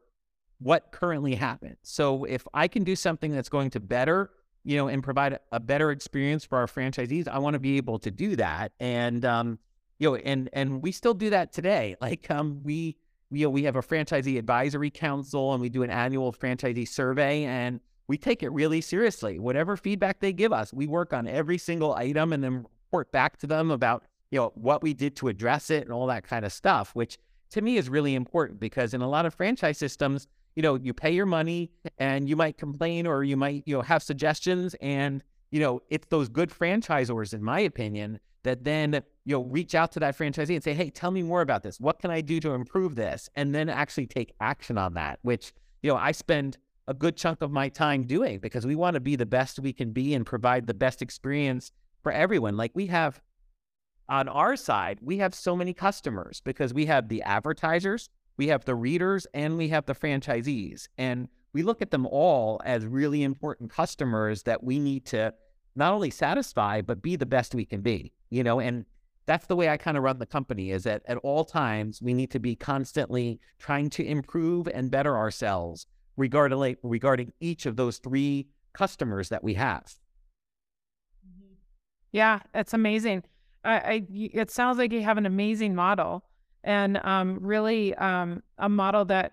what 0.62 0.92
currently 0.92 1.35
happens. 1.35 1.79
So 1.83 2.25
if 2.25 2.46
I 2.55 2.68
can 2.68 2.85
do 2.85 2.96
something 2.96 3.33
that's 3.33 3.48
going 3.48 3.70
to 3.70 3.81
better, 3.81 4.31
you 4.64 4.77
know, 4.77 4.88
and 4.88 5.03
provide 5.03 5.38
a 5.51 5.61
better 5.61 5.90
experience 5.90 6.44
for 6.44 6.59
our 6.59 6.66
franchisees, 6.66 7.27
I 7.29 7.38
want 7.38 7.55
to 7.55 7.61
be 7.61 7.77
able 7.77 7.98
to 8.01 8.11
do 8.11 8.37
that. 8.37 8.72
And 8.79 9.25
um, 9.25 9.59
you 9.98 10.11
know, 10.11 10.16
and 10.16 10.48
and 10.53 10.83
we 10.83 10.92
still 10.92 11.14
do 11.14 11.31
that 11.31 11.53
today. 11.53 11.96
Like 12.01 12.31
um 12.31 12.61
we 12.62 12.96
you 13.31 13.46
know, 13.46 13.51
we 13.51 13.62
have 13.62 13.77
a 13.77 13.83
franchisee 13.83 14.38
advisory 14.38 14.90
council 14.90 15.53
and 15.53 15.62
we 15.62 15.70
do 15.70 15.83
an 15.83 15.90
annual 15.90 16.33
franchisee 16.33 16.87
survey 16.87 17.44
and 17.44 17.81
we 18.07 18.18
take 18.18 18.42
it 18.42 18.51
really 18.51 18.81
seriously. 18.83 19.38
Whatever 19.38 19.77
feedback 19.77 20.20
they 20.20 20.33
give 20.33 20.53
us, 20.53 20.72
we 20.72 20.87
work 20.87 21.14
on 21.14 21.27
every 21.27 21.57
single 21.57 21.94
item 21.94 22.33
and 22.33 22.44
then 22.44 22.66
report 22.92 23.11
back 23.11 23.38
to 23.38 23.46
them 23.46 23.70
about, 23.70 24.05
you 24.31 24.38
know, 24.38 24.53
what 24.55 24.83
we 24.83 24.92
did 24.92 25.16
to 25.16 25.29
address 25.29 25.70
it 25.70 25.85
and 25.85 25.92
all 25.92 26.07
that 26.09 26.25
kind 26.25 26.44
of 26.44 26.53
stuff, 26.53 26.94
which 26.94 27.16
to 27.51 27.62
me 27.62 27.79
is 27.79 27.88
really 27.88 28.14
important 28.14 28.61
because 28.61 28.92
in 28.92 29.01
a 29.01 29.09
lot 29.09 29.25
of 29.25 29.35
franchise 29.35 29.79
systems, 29.79 30.27
you 30.55 30.63
know, 30.63 30.75
you 30.75 30.92
pay 30.92 31.13
your 31.13 31.27
money 31.27 31.71
and 31.98 32.29
you 32.29 32.37
might 32.37 32.59
complain 32.59 33.07
or 33.07 33.25
you 33.25 33.37
might, 33.37 33.63
you 33.67 33.77
know, 33.77 33.83
have 33.83 34.03
suggestions 34.03 34.75
and, 34.81 35.23
you 35.50 35.61
know, 35.61 35.81
it's 35.90 36.07
those 36.09 36.29
good 36.29 36.50
franchisors, 36.50 37.35
in 37.35 37.42
my 37.42 37.61
opinion, 37.61 38.21
that 38.42 38.65
then, 38.65 39.03
you 39.25 39.37
know, 39.37 39.44
reach 39.44 39.75
out 39.75 39.92
to 39.92 40.00
that 40.00 40.17
franchisee 40.17 40.55
and 40.55 40.65
say, 40.65 40.75
hey, 40.75 40.90
tell 40.90 41.11
me 41.11 41.23
more 41.23 41.40
about 41.40 41.63
this. 41.63 41.79
What 41.79 41.98
can 41.98 42.11
I 42.11 42.21
do 42.21 42.40
to 42.40 42.53
improve 42.53 42.96
this? 42.96 43.29
And 43.35 43.55
then 43.55 43.69
actually 43.69 44.07
take 44.07 44.35
action 44.40 44.79
on 44.79 44.94
that, 44.94 45.19
which, 45.23 45.53
you 45.83 45.90
know, 45.90 45.96
I 45.96 46.13
spend 46.13 46.59
a 46.88 46.94
good 46.94 47.17
chunk 47.17 47.42
of 47.42 47.50
my 47.50 47.69
time 47.69 48.05
doing 48.05 48.40
because 48.40 48.67
we 48.67 48.75
want 48.75 48.94
to 48.94 49.00
be 49.00 49.17
the 49.17 49.27
best 49.27 49.61
we 49.61 49.73
can 49.73 49.92
be 49.92 50.15
and 50.15 50.27
provide 50.27 50.67
the 50.67 50.75
best 50.75 51.00
experience 51.00 51.71
for 52.03 52.11
everyone. 52.11 52.57
Like 52.57 52.73
we 52.75 52.87
have 52.88 53.21
on 54.09 54.29
our 54.29 54.57
side, 54.57 54.98
we 55.00 55.19
have 55.19 55.35
so 55.35 55.55
many 55.55 55.73
customers 55.73 56.42
because 56.44 56.75
we 56.75 56.87
have 56.87 57.09
the 57.09 57.23
advertisers, 57.23 58.11
we 58.37 58.48
have 58.48 58.64
the 58.64 58.74
readers, 58.74 59.26
and 59.35 59.56
we 59.56 59.68
have 59.68 59.87
the 59.87 59.94
franchisees. 59.94 60.88
And 60.98 61.28
we 61.52 61.62
look 61.62 61.83
at 61.83 61.90
them 61.90 62.06
all 62.06 62.60
as 62.64 62.85
really 62.87 63.22
important 63.22 63.70
customers 63.70 64.42
that 64.44 64.62
we 64.62 64.78
need 64.78 65.04
to 65.06 65.35
not 65.74 65.92
only 65.92 66.10
satisfy 66.10 66.80
but 66.83 67.02
be 67.02 67.16
the 67.16 67.26
best 67.26 67.54
we 67.54 67.64
can 67.64 67.80
be. 67.80 68.12
You 68.30 68.42
know, 68.42 68.60
and 68.60 68.87
that's 69.26 69.46
the 69.46 69.56
way 69.56 69.68
I 69.68 69.76
kind 69.76 69.96
of 69.96 70.02
run 70.02 70.18
the 70.18 70.26
company. 70.26 70.70
Is 70.70 70.85
that 70.85 71.02
at 71.06 71.18
all 71.18 71.44
times 71.44 72.00
we 72.02 72.14
need 72.14 72.30
to 72.30 72.40
be 72.40 72.56
constantly 72.56 73.40
trying 73.58 73.90
to 73.90 74.04
improve 74.04 74.68
and 74.68 74.90
better 74.90 75.16
ourselves 75.16 75.87
regarding 76.16 76.76
regarding 76.83 77.33
each 77.40 77.66
of 77.66 77.76
those 77.76 77.98
three 77.98 78.48
customers 78.72 79.28
that 79.28 79.44
we 79.44 79.54
have. 79.54 79.94
Mm-hmm. 81.26 81.54
Yeah, 82.12 82.40
it's 82.54 82.74
amazing. 82.74 83.24
I, 83.64 83.74
I 83.74 84.06
it 84.10 84.50
sounds 84.50 84.78
like 84.78 84.92
you 84.92 85.02
have 85.02 85.18
an 85.18 85.26
amazing 85.26 85.74
model 85.74 86.24
and 86.65 86.98
um, 87.04 87.38
really 87.40 87.94
um, 87.96 88.42
a 88.58 88.69
model 88.69 89.04
that 89.06 89.33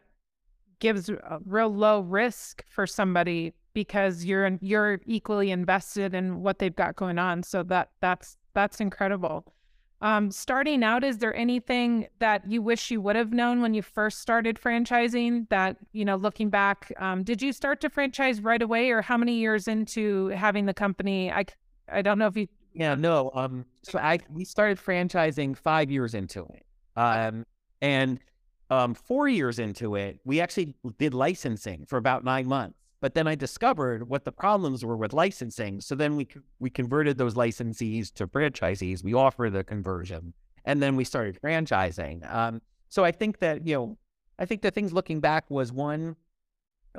gives 0.79 1.09
real 1.45 1.73
low 1.73 1.99
risk 2.01 2.63
for 2.69 2.87
somebody 2.87 3.53
because 3.73 4.25
you're 4.25 4.57
you're 4.61 4.99
equally 5.05 5.51
invested 5.51 6.13
in 6.13 6.41
what 6.41 6.59
they've 6.59 6.75
got 6.75 6.95
going 6.95 7.19
on. 7.19 7.43
So 7.43 7.63
that 7.63 7.91
that's 8.01 8.37
that's 8.53 8.79
incredible. 8.79 9.53
Um, 10.01 10.31
starting 10.31 10.81
out, 10.81 11.03
is 11.03 11.17
there 11.17 11.35
anything 11.35 12.07
that 12.19 12.49
you 12.49 12.61
wish 12.61 12.89
you 12.89 13.01
would 13.01 13.17
have 13.17 13.33
known 13.33 13.61
when 13.61 13.73
you 13.73 13.81
first 13.81 14.19
started 14.19 14.57
franchising? 14.57 15.49
That 15.49 15.77
you 15.91 16.05
know, 16.05 16.15
looking 16.15 16.49
back, 16.49 16.93
um, 16.97 17.23
did 17.23 17.41
you 17.41 17.51
start 17.51 17.81
to 17.81 17.89
franchise 17.89 18.41
right 18.41 18.61
away, 18.61 18.91
or 18.91 19.01
how 19.01 19.17
many 19.17 19.33
years 19.33 19.67
into 19.67 20.27
having 20.27 20.65
the 20.65 20.73
company? 20.73 21.31
I 21.31 21.45
I 21.91 22.01
don't 22.01 22.17
know 22.17 22.27
if 22.27 22.37
you. 22.37 22.47
Yeah, 22.73 22.95
no. 22.95 23.31
Um, 23.33 23.65
so 23.83 23.99
I 23.99 24.19
we 24.31 24.45
started 24.45 24.77
franchising 24.77 25.57
five 25.57 25.91
years 25.91 26.13
into 26.13 26.43
it. 26.45 26.65
Um, 26.99 27.45
and 27.81 28.19
um, 28.69 28.93
four 28.93 29.27
years 29.27 29.59
into 29.59 29.95
it, 29.95 30.19
we 30.25 30.41
actually 30.41 30.75
did 30.97 31.13
licensing 31.13 31.85
for 31.85 31.97
about 31.97 32.23
nine 32.23 32.47
months. 32.47 32.77
But 33.01 33.13
then 33.13 33.27
I 33.27 33.35
discovered 33.35 34.09
what 34.09 34.25
the 34.25 34.31
problems 34.31 34.83
were 34.83 34.97
with 34.97 35.13
licensing. 35.13 35.79
So 35.79 35.95
then 35.95 36.17
we 36.17 36.27
we 36.59 36.69
converted 36.69 37.17
those 37.17 37.35
licensees 37.35 38.13
to 38.15 38.27
franchisees. 38.27 39.03
We 39.03 39.13
offer 39.13 39.49
the 39.49 39.63
conversion, 39.63 40.33
and 40.65 40.83
then 40.83 40.97
we 40.97 41.05
started 41.05 41.39
franchising. 41.41 42.29
Um, 42.29 42.61
so 42.89 43.05
I 43.05 43.11
think 43.11 43.39
that 43.39 43.65
you 43.65 43.75
know, 43.75 43.97
I 44.37 44.45
think 44.45 44.61
the 44.61 44.71
things 44.71 44.91
looking 44.91 45.21
back 45.21 45.49
was 45.49 45.71
one, 45.71 46.17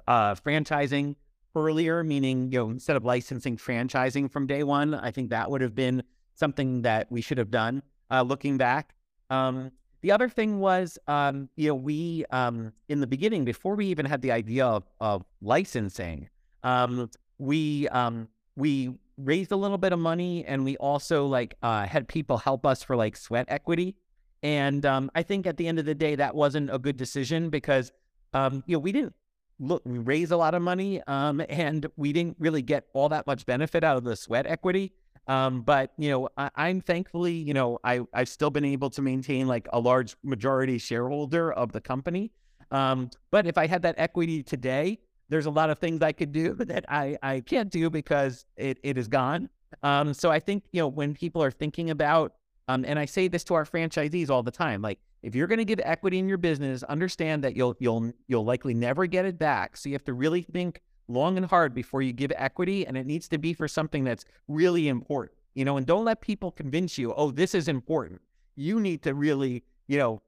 uh, 0.08 0.34
franchising 0.36 1.16
earlier, 1.54 2.02
meaning 2.02 2.50
you 2.50 2.60
know 2.60 2.70
instead 2.70 2.96
of 2.96 3.04
licensing, 3.04 3.58
franchising 3.58 4.32
from 4.32 4.46
day 4.46 4.62
one. 4.62 4.94
I 4.94 5.10
think 5.10 5.28
that 5.30 5.50
would 5.50 5.60
have 5.60 5.74
been 5.74 6.02
something 6.34 6.80
that 6.82 7.12
we 7.12 7.20
should 7.20 7.36
have 7.36 7.50
done. 7.50 7.82
Uh, 8.10 8.22
looking 8.22 8.56
back, 8.56 8.94
um, 9.28 9.70
the 10.02 10.12
other 10.12 10.28
thing 10.28 10.60
was, 10.60 10.98
um, 11.06 11.48
you 11.56 11.68
know, 11.68 11.74
we 11.74 12.24
um, 12.30 12.72
in 12.88 13.00
the 13.00 13.06
beginning, 13.06 13.44
before 13.44 13.74
we 13.74 13.86
even 13.86 14.06
had 14.06 14.22
the 14.22 14.32
idea 14.32 14.66
of, 14.66 14.84
of 15.00 15.24
licensing, 15.42 16.28
um, 16.62 17.10
we 17.38 17.88
um, 17.88 18.28
we 18.56 18.94
raised 19.18 19.52
a 19.52 19.56
little 19.56 19.78
bit 19.78 19.92
of 19.92 19.98
money, 19.98 20.44
and 20.46 20.64
we 20.64 20.76
also 20.78 21.26
like 21.26 21.54
uh, 21.62 21.86
had 21.86 22.08
people 22.08 22.38
help 22.38 22.64
us 22.64 22.82
for 22.82 22.96
like 22.96 23.16
sweat 23.16 23.46
equity. 23.48 23.94
And 24.42 24.86
um, 24.86 25.10
I 25.14 25.22
think 25.22 25.46
at 25.46 25.58
the 25.58 25.68
end 25.68 25.78
of 25.78 25.84
the 25.84 25.94
day, 25.94 26.14
that 26.14 26.34
wasn't 26.34 26.72
a 26.72 26.78
good 26.78 26.96
decision 26.96 27.50
because 27.50 27.92
um, 28.32 28.64
you 28.66 28.76
know 28.76 28.80
we 28.80 28.92
didn't 28.92 29.14
look 29.58 29.82
we 29.84 29.98
raise 29.98 30.30
a 30.30 30.36
lot 30.36 30.54
of 30.54 30.62
money, 30.62 31.02
and 31.06 31.86
we 31.96 32.12
didn't 32.12 32.36
really 32.38 32.62
get 32.62 32.86
all 32.94 33.10
that 33.10 33.26
much 33.26 33.44
benefit 33.44 33.84
out 33.84 33.96
of 33.96 34.04
the 34.04 34.16
sweat 34.16 34.46
equity. 34.46 34.92
Um, 35.30 35.62
but 35.62 35.92
you 35.96 36.10
know, 36.10 36.28
I, 36.36 36.70
am 36.70 36.80
thankfully, 36.80 37.34
you 37.34 37.54
know, 37.54 37.78
I 37.84 38.00
I've 38.12 38.28
still 38.28 38.50
been 38.50 38.64
able 38.64 38.90
to 38.90 39.00
maintain 39.00 39.46
like 39.46 39.68
a 39.72 39.78
large 39.78 40.16
majority 40.24 40.76
shareholder 40.76 41.52
of 41.52 41.70
the 41.70 41.80
company. 41.80 42.32
Um, 42.72 43.10
but 43.30 43.46
if 43.46 43.56
I 43.56 43.68
had 43.68 43.82
that 43.82 43.94
equity 43.96 44.42
today, 44.42 44.98
there's 45.28 45.46
a 45.46 45.50
lot 45.50 45.70
of 45.70 45.78
things 45.78 46.02
I 46.02 46.10
could 46.10 46.32
do 46.32 46.54
that 46.58 46.84
I 46.88 47.16
I 47.22 47.40
can't 47.40 47.70
do 47.70 47.88
because 47.90 48.44
it 48.56 48.80
it 48.82 48.98
is 48.98 49.06
gone. 49.06 49.48
Um, 49.84 50.14
so 50.14 50.32
I 50.32 50.40
think 50.40 50.64
you 50.72 50.80
know 50.80 50.88
when 50.88 51.14
people 51.14 51.44
are 51.44 51.52
thinking 51.52 51.90
about, 51.90 52.32
um, 52.66 52.84
and 52.84 52.98
I 52.98 53.04
say 53.04 53.28
this 53.28 53.44
to 53.44 53.54
our 53.54 53.64
franchisees 53.64 54.30
all 54.30 54.42
the 54.42 54.50
time, 54.50 54.82
like 54.82 54.98
if 55.22 55.36
you're 55.36 55.46
going 55.46 55.58
to 55.58 55.64
give 55.64 55.78
equity 55.84 56.18
in 56.18 56.28
your 56.28 56.38
business, 56.38 56.82
understand 56.82 57.44
that 57.44 57.54
you'll 57.54 57.76
you'll 57.78 58.10
you'll 58.26 58.44
likely 58.44 58.74
never 58.74 59.06
get 59.06 59.26
it 59.26 59.38
back. 59.38 59.76
So 59.76 59.90
you 59.90 59.94
have 59.94 60.04
to 60.06 60.12
really 60.12 60.42
think 60.42 60.80
long 61.10 61.36
and 61.36 61.46
hard 61.46 61.74
before 61.74 62.02
you 62.02 62.12
give 62.12 62.32
equity, 62.36 62.86
and 62.86 62.96
it 62.96 63.06
needs 63.06 63.28
to 63.28 63.38
be 63.38 63.52
for 63.52 63.68
something 63.68 64.04
that's 64.04 64.24
really 64.48 64.88
important. 64.88 65.36
You 65.54 65.64
know, 65.64 65.76
and 65.76 65.86
don't 65.86 66.04
let 66.04 66.20
people 66.20 66.52
convince 66.52 66.96
you, 66.96 67.12
oh, 67.14 67.30
this 67.30 67.54
is 67.54 67.68
important. 67.68 68.20
You 68.54 68.78
need 68.80 69.02
to 69.02 69.14
really, 69.14 69.64
you 69.88 69.98
know, 69.98 70.22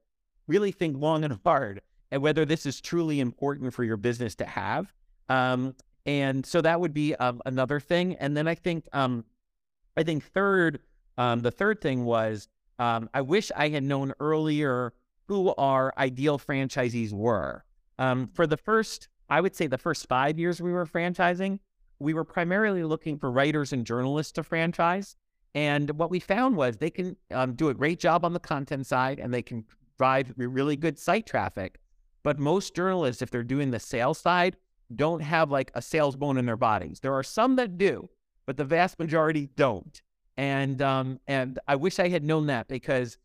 really 0.47 0.73
think 0.73 0.97
long 0.99 1.25
and 1.25 1.39
hard 1.45 1.81
and 2.11 2.21
whether 2.23 2.45
this 2.45 2.67
is 2.67 2.81
truly 2.81 3.21
important 3.21 3.73
for 3.73 3.85
your 3.85 3.97
business 3.97 4.35
to 4.37 4.45
have. 4.45 4.93
Um, 5.29 5.75
and 6.05 6.45
so 6.45 6.61
that 6.61 6.81
would 6.81 6.93
be 6.93 7.15
um, 7.17 7.41
another 7.47 7.81
thing. 7.81 8.17
And 8.17 8.37
then 8.37 8.47
I 8.47 8.55
think, 8.55 8.87
um, 8.93 9.25
I 9.97 10.03
think 10.03 10.25
third, 10.25 10.81
um, 11.17 11.41
the 11.41 11.51
third 11.51 11.81
thing 11.81 12.05
was 12.05 12.49
um, 12.79 13.09
I 13.15 13.23
wish 13.23 13.51
I 13.57 13.69
had 13.69 13.85
known 13.85 14.13
earlier 14.21 14.93
who 15.27 15.55
our 15.55 15.95
ideal 15.97 16.39
franchisees 16.39 17.13
were. 17.13 17.65
Um, 17.99 18.29
for 18.35 18.47
the 18.47 18.57
first 18.57 19.09
I 19.33 19.41
would 19.41 19.57
say 19.57 19.67
the 19.67 19.79
first 19.79 20.07
five 20.09 20.39
years 20.39 20.61
we 20.61 20.73
were 20.73 20.85
franchising, 20.85 21.59
we 21.99 22.13
were 22.13 22.23
primarily 22.23 22.85
looking 22.85 23.17
for 23.17 23.31
writers 23.31 23.73
and 23.73 23.87
journalists 23.87 24.33
to 24.33 24.43
franchise. 24.43 25.17
And 25.55 25.89
what 25.93 26.11
we 26.11 26.21
found 26.21 26.55
was 26.55 26.77
they 26.77 26.91
can 26.91 27.17
um, 27.31 27.55
do 27.55 27.71
a 27.71 27.75
great 27.75 27.99
job 27.99 28.27
on 28.27 28.35
the 28.35 28.39
content 28.39 28.87
side 28.87 29.19
and 29.19 29.33
they 29.33 29.41
can 29.41 29.65
drive 29.97 30.35
really 30.37 30.77
good 30.77 30.99
site 30.99 31.25
traffic. 31.25 31.79
But 32.23 32.39
most 32.39 32.77
journalists, 32.77 33.23
if 33.23 33.31
they're 33.31 33.43
doing 33.43 33.71
the 33.71 33.81
sales 33.81 34.19
side, 34.19 34.59
don't 34.95 35.23
have 35.23 35.51
like 35.51 35.71
a 35.75 35.81
sales 35.81 36.15
bone 36.15 36.37
in 36.37 36.45
their 36.45 36.59
bodies. 36.59 37.01
There 37.01 37.15
are 37.15 37.23
some 37.23 37.57
that 37.57 37.79
do, 37.79 38.11
but 38.45 38.59
the 38.59 38.67
vast 38.67 38.99
majority 38.99 39.49
don't. 39.57 40.03
And 40.37 40.83
um, 40.83 41.21
and 41.27 41.59
I 41.67 41.77
wish 41.77 41.99
I 41.99 42.09
had 42.09 42.23
known 42.23 42.49
that 42.49 42.69
because 42.69 43.17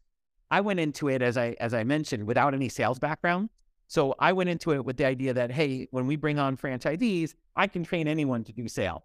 I 0.49 0.61
went 0.61 0.79
into 0.79 1.09
it 1.09 1.21
as 1.21 1.35
I 1.35 1.57
as 1.59 1.73
I 1.73 1.83
mentioned 1.83 2.27
without 2.27 2.53
any 2.53 2.69
sales 2.69 2.97
background. 2.97 3.49
So 3.87 4.15
I 4.19 4.33
went 4.33 4.49
into 4.49 4.73
it 4.73 4.83
with 4.83 4.97
the 4.97 5.05
idea 5.05 5.33
that, 5.33 5.51
hey, 5.51 5.87
when 5.91 6.07
we 6.07 6.17
bring 6.17 6.39
on 6.39 6.57
franchisees, 6.57 7.35
I 7.55 7.67
can 7.67 7.83
train 7.83 8.07
anyone 8.07 8.43
to 8.43 8.51
do 8.51 8.67
sales 8.67 9.03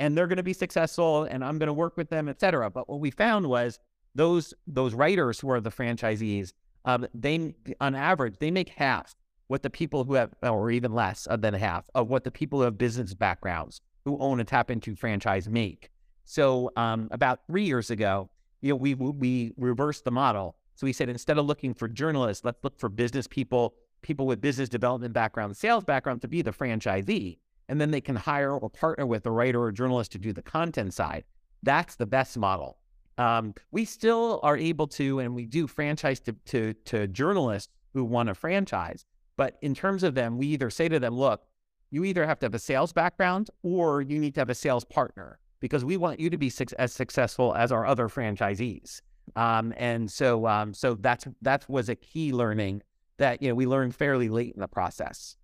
and 0.00 0.18
they're 0.18 0.26
going 0.26 0.38
to 0.38 0.42
be 0.42 0.52
successful 0.52 1.22
and 1.24 1.44
I'm 1.44 1.58
going 1.58 1.68
to 1.68 1.72
work 1.72 1.96
with 1.96 2.10
them, 2.10 2.28
et 2.28 2.40
cetera. 2.40 2.68
But 2.68 2.88
what 2.88 2.98
we 2.98 3.10
found 3.10 3.46
was 3.46 3.78
those, 4.14 4.52
those 4.66 4.92
writers 4.92 5.38
who 5.38 5.50
are 5.50 5.60
the 5.60 5.70
franchisees, 5.70 6.52
um, 6.84 7.06
they, 7.14 7.54
on 7.80 7.94
average, 7.94 8.38
they 8.40 8.50
make 8.50 8.70
half 8.70 9.14
what 9.46 9.62
the 9.62 9.70
people 9.70 10.04
who 10.04 10.14
have, 10.14 10.34
or 10.42 10.70
even 10.70 10.92
less 10.92 11.28
than 11.38 11.54
half 11.54 11.88
of 11.94 12.08
what 12.08 12.24
the 12.24 12.30
people 12.30 12.58
who 12.58 12.64
have 12.64 12.76
business 12.76 13.14
backgrounds 13.14 13.80
who 14.04 14.18
own 14.18 14.40
a 14.40 14.44
TAPinto 14.44 14.98
franchise 14.98 15.48
make. 15.48 15.90
So 16.24 16.72
um, 16.76 17.08
about 17.10 17.46
three 17.46 17.64
years 17.64 17.90
ago, 17.90 18.30
you 18.62 18.70
know, 18.70 18.76
we, 18.76 18.94
we 18.94 19.52
reversed 19.56 20.04
the 20.04 20.10
model. 20.10 20.56
So 20.74 20.86
we 20.86 20.92
said, 20.92 21.08
instead 21.08 21.38
of 21.38 21.46
looking 21.46 21.72
for 21.72 21.86
journalists, 21.86 22.44
let's 22.44 22.58
look 22.64 22.78
for 22.80 22.88
business 22.88 23.26
people 23.28 23.74
people 24.04 24.26
with 24.26 24.40
business 24.40 24.68
development 24.68 25.12
background, 25.12 25.56
sales 25.56 25.82
background 25.82 26.22
to 26.22 26.28
be 26.28 26.42
the 26.42 26.52
franchisee. 26.52 27.38
And 27.68 27.80
then 27.80 27.90
they 27.90 28.00
can 28.00 28.14
hire 28.14 28.52
or 28.52 28.70
partner 28.70 29.06
with 29.06 29.26
a 29.26 29.30
writer 29.30 29.60
or 29.60 29.72
journalist 29.72 30.12
to 30.12 30.18
do 30.18 30.32
the 30.32 30.42
content 30.42 30.94
side. 30.94 31.24
That's 31.62 31.96
the 31.96 32.06
best 32.06 32.36
model. 32.36 32.78
Um, 33.16 33.54
we 33.72 33.84
still 33.84 34.38
are 34.42 34.56
able 34.56 34.86
to, 34.88 35.20
and 35.20 35.34
we 35.34 35.46
do 35.46 35.66
franchise 35.66 36.20
to, 36.20 36.34
to, 36.46 36.74
to 36.84 37.06
journalists 37.08 37.72
who 37.94 38.04
want 38.04 38.28
to 38.28 38.34
franchise. 38.34 39.06
But 39.36 39.56
in 39.62 39.74
terms 39.74 40.02
of 40.02 40.14
them, 40.14 40.36
we 40.36 40.46
either 40.48 40.68
say 40.70 40.88
to 40.88 41.00
them, 41.00 41.14
look, 41.14 41.42
you 41.90 42.04
either 42.04 42.26
have 42.26 42.38
to 42.40 42.46
have 42.46 42.54
a 42.54 42.58
sales 42.58 42.92
background 42.92 43.50
or 43.62 44.02
you 44.02 44.18
need 44.18 44.34
to 44.34 44.40
have 44.40 44.50
a 44.50 44.54
sales 44.54 44.84
partner 44.84 45.38
because 45.60 45.84
we 45.84 45.96
want 45.96 46.20
you 46.20 46.28
to 46.28 46.36
be 46.36 46.50
su- 46.50 46.66
as 46.78 46.92
successful 46.92 47.54
as 47.54 47.72
our 47.72 47.86
other 47.86 48.08
franchisees. 48.08 49.00
Um, 49.36 49.72
and 49.76 50.10
so, 50.10 50.46
um, 50.46 50.74
so 50.74 50.94
that's 50.94 51.26
that 51.40 51.68
was 51.68 51.88
a 51.88 51.94
key 51.94 52.32
learning 52.32 52.82
that 53.18 53.42
you 53.42 53.48
know 53.48 53.54
we 53.54 53.66
learned 53.66 53.94
fairly 53.94 54.28
late 54.28 54.54
in 54.54 54.60
the 54.60 54.68
process. 54.68 55.36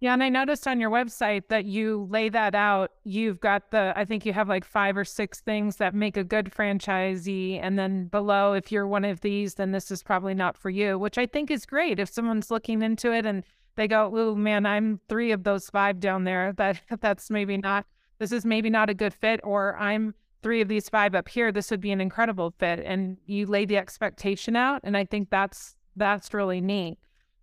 Yeah, 0.00 0.14
and 0.14 0.22
I 0.22 0.30
noticed 0.30 0.66
on 0.66 0.80
your 0.80 0.88
website 0.88 1.48
that 1.48 1.66
you 1.66 2.08
lay 2.10 2.30
that 2.30 2.54
out. 2.54 2.92
You've 3.04 3.38
got 3.38 3.70
the, 3.70 3.92
I 3.94 4.06
think 4.06 4.24
you 4.24 4.32
have 4.32 4.48
like 4.48 4.64
five 4.64 4.96
or 4.96 5.04
six 5.04 5.42
things 5.42 5.76
that 5.76 5.94
make 5.94 6.16
a 6.16 6.24
good 6.24 6.46
franchisee. 6.46 7.60
And 7.62 7.78
then 7.78 8.06
below, 8.06 8.54
if 8.54 8.72
you're 8.72 8.86
one 8.86 9.04
of 9.04 9.20
these, 9.20 9.56
then 9.56 9.72
this 9.72 9.90
is 9.90 10.02
probably 10.02 10.32
not 10.32 10.56
for 10.56 10.70
you, 10.70 10.98
which 10.98 11.18
I 11.18 11.26
think 11.26 11.50
is 11.50 11.66
great. 11.66 11.98
If 11.98 12.08
someone's 12.08 12.50
looking 12.50 12.80
into 12.80 13.12
it 13.12 13.26
and 13.26 13.44
they 13.76 13.86
go, 13.86 14.10
oh 14.14 14.34
man, 14.34 14.64
I'm 14.64 15.00
three 15.10 15.32
of 15.32 15.44
those 15.44 15.68
five 15.68 16.00
down 16.00 16.24
there, 16.24 16.54
that 16.54 16.80
that's 17.02 17.28
maybe 17.28 17.58
not, 17.58 17.84
this 18.18 18.32
is 18.32 18.46
maybe 18.46 18.70
not 18.70 18.88
a 18.88 18.94
good 18.94 19.12
fit, 19.12 19.40
or 19.44 19.76
I'm 19.76 20.14
three 20.42 20.62
of 20.62 20.68
these 20.68 20.88
five 20.88 21.14
up 21.14 21.28
here, 21.28 21.52
this 21.52 21.70
would 21.70 21.82
be 21.82 21.92
an 21.92 22.00
incredible 22.00 22.54
fit. 22.58 22.80
And 22.80 23.18
you 23.26 23.44
lay 23.44 23.66
the 23.66 23.76
expectation 23.76 24.56
out. 24.56 24.80
And 24.82 24.96
I 24.96 25.04
think 25.04 25.28
that's 25.28 25.76
that's 25.96 26.32
really 26.34 26.60
neat. 26.60 26.98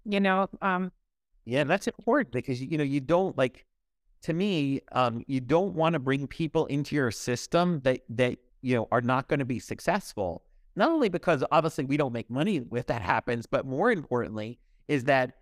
You 0.06 0.20
know, 0.20 0.48
um, 0.62 0.92
yeah, 1.46 1.64
that's 1.64 1.88
important 1.88 2.32
because 2.32 2.62
you 2.62 2.78
know 2.78 2.84
you 2.84 3.00
don't 3.00 3.38
like. 3.38 3.66
To 4.24 4.34
me, 4.34 4.82
um, 4.94 5.24
you 5.28 5.40
don't 5.40 5.76
want 5.76 5.94
to 5.94 6.00
bring 6.00 6.26
people 6.28 6.66
into 6.66 6.96
your 6.96 7.12
system 7.12 7.82
that 7.84 8.02
that 8.10 8.38
you 8.62 8.76
know 8.76 8.88
are 8.92 9.02
not 9.02 9.28
going 9.28 9.40
to 9.40 9.46
be 9.46 9.60
successful. 9.60 10.44
Not 10.76 10.90
only 10.90 11.10
because 11.10 11.44
obviously 11.52 11.86
we 11.86 11.98
don't 11.98 12.14
make 12.14 12.30
money 12.30 12.62
if 12.74 12.86
that 12.88 13.02
happens, 13.02 13.46
but 13.46 13.66
more 13.66 13.92
importantly 13.92 14.60
is 14.88 15.04
that 15.06 15.34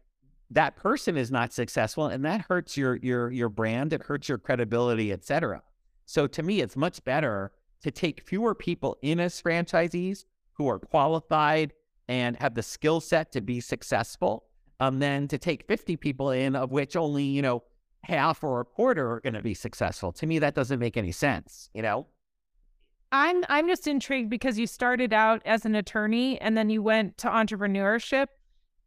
that 0.51 0.75
person 0.75 1.17
is 1.17 1.31
not 1.31 1.51
successful 1.53 2.07
and 2.07 2.23
that 2.25 2.45
hurts 2.47 2.77
your 2.77 2.97
your 2.97 3.31
your 3.31 3.49
brand 3.49 3.93
it 3.93 4.03
hurts 4.03 4.29
your 4.29 4.37
credibility 4.37 5.11
etc 5.11 5.61
So 6.05 6.27
to 6.27 6.43
me, 6.43 6.61
it's 6.61 6.75
much 6.75 7.03
better 7.03 7.51
to 7.81 7.91
take 7.91 8.21
fewer 8.21 8.55
people 8.55 8.97
in 9.01 9.19
as 9.19 9.41
franchisees 9.41 10.25
who 10.53 10.67
are 10.67 10.79
qualified 10.79 11.73
and 12.07 12.37
have 12.37 12.55
the 12.55 12.63
skill 12.63 13.01
set 13.01 13.31
to 13.31 13.41
be 13.41 13.59
successful 13.59 14.45
um, 14.79 14.99
than 14.99 15.27
to 15.27 15.37
take 15.37 15.67
50 15.67 15.97
people 15.97 16.31
in, 16.31 16.55
of 16.55 16.71
which 16.71 16.95
only, 16.95 17.23
you 17.23 17.41
know, 17.41 17.63
half 18.03 18.43
or 18.43 18.61
a 18.61 18.65
quarter 18.65 19.13
are 19.13 19.19
going 19.19 19.33
to 19.33 19.41
be 19.41 19.53
successful. 19.53 20.11
To 20.13 20.27
me, 20.27 20.39
that 20.39 20.53
doesn't 20.53 20.79
make 20.79 20.97
any 20.97 21.11
sense, 21.11 21.69
you 21.73 21.81
know? 21.81 22.07
I'm 23.11 23.43
I'm 23.47 23.67
just 23.67 23.87
intrigued 23.87 24.29
because 24.29 24.59
you 24.59 24.67
started 24.67 25.13
out 25.13 25.41
as 25.45 25.65
an 25.65 25.75
attorney 25.75 26.39
and 26.41 26.57
then 26.57 26.69
you 26.69 26.81
went 26.81 27.17
to 27.19 27.27
entrepreneurship. 27.27 28.27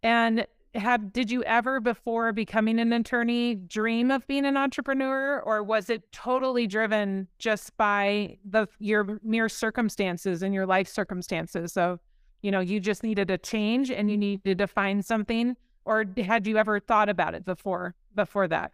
And 0.03 0.47
have 0.75 1.13
did 1.13 1.31
you 1.31 1.43
ever 1.45 1.81
before 1.81 2.33
becoming 2.33 2.79
an 2.79 2.93
attorney 2.93 3.55
dream 3.55 4.11
of 4.11 4.27
being 4.27 4.45
an 4.45 4.57
entrepreneur 4.57 5.41
or 5.41 5.63
was 5.63 5.89
it 5.89 6.13
totally 6.13 6.67
driven 6.67 7.27
just 7.39 7.75
by 7.79 8.37
the 8.45 8.67
your 8.79 9.19
mere 9.23 9.49
circumstances 9.49 10.43
and 10.43 10.53
your 10.53 10.67
life 10.67 10.89
circumstances 10.89 11.77
of 11.77 12.01
you 12.43 12.51
know 12.51 12.61
you 12.61 12.81
just 12.81 13.03
needed 13.03 13.31
a 13.31 13.39
change 13.39 13.91
and 13.91 14.11
you 14.11 14.17
needed 14.17 14.59
to 14.59 14.67
find 14.67 15.05
something 15.05 15.57
or 15.85 16.05
had 16.19 16.47
you 16.47 16.59
ever 16.59 16.79
thought 16.81 17.09
about 17.09 17.35
it 17.35 17.45
before 17.45 17.95
before 18.15 18.49
that? 18.49 18.73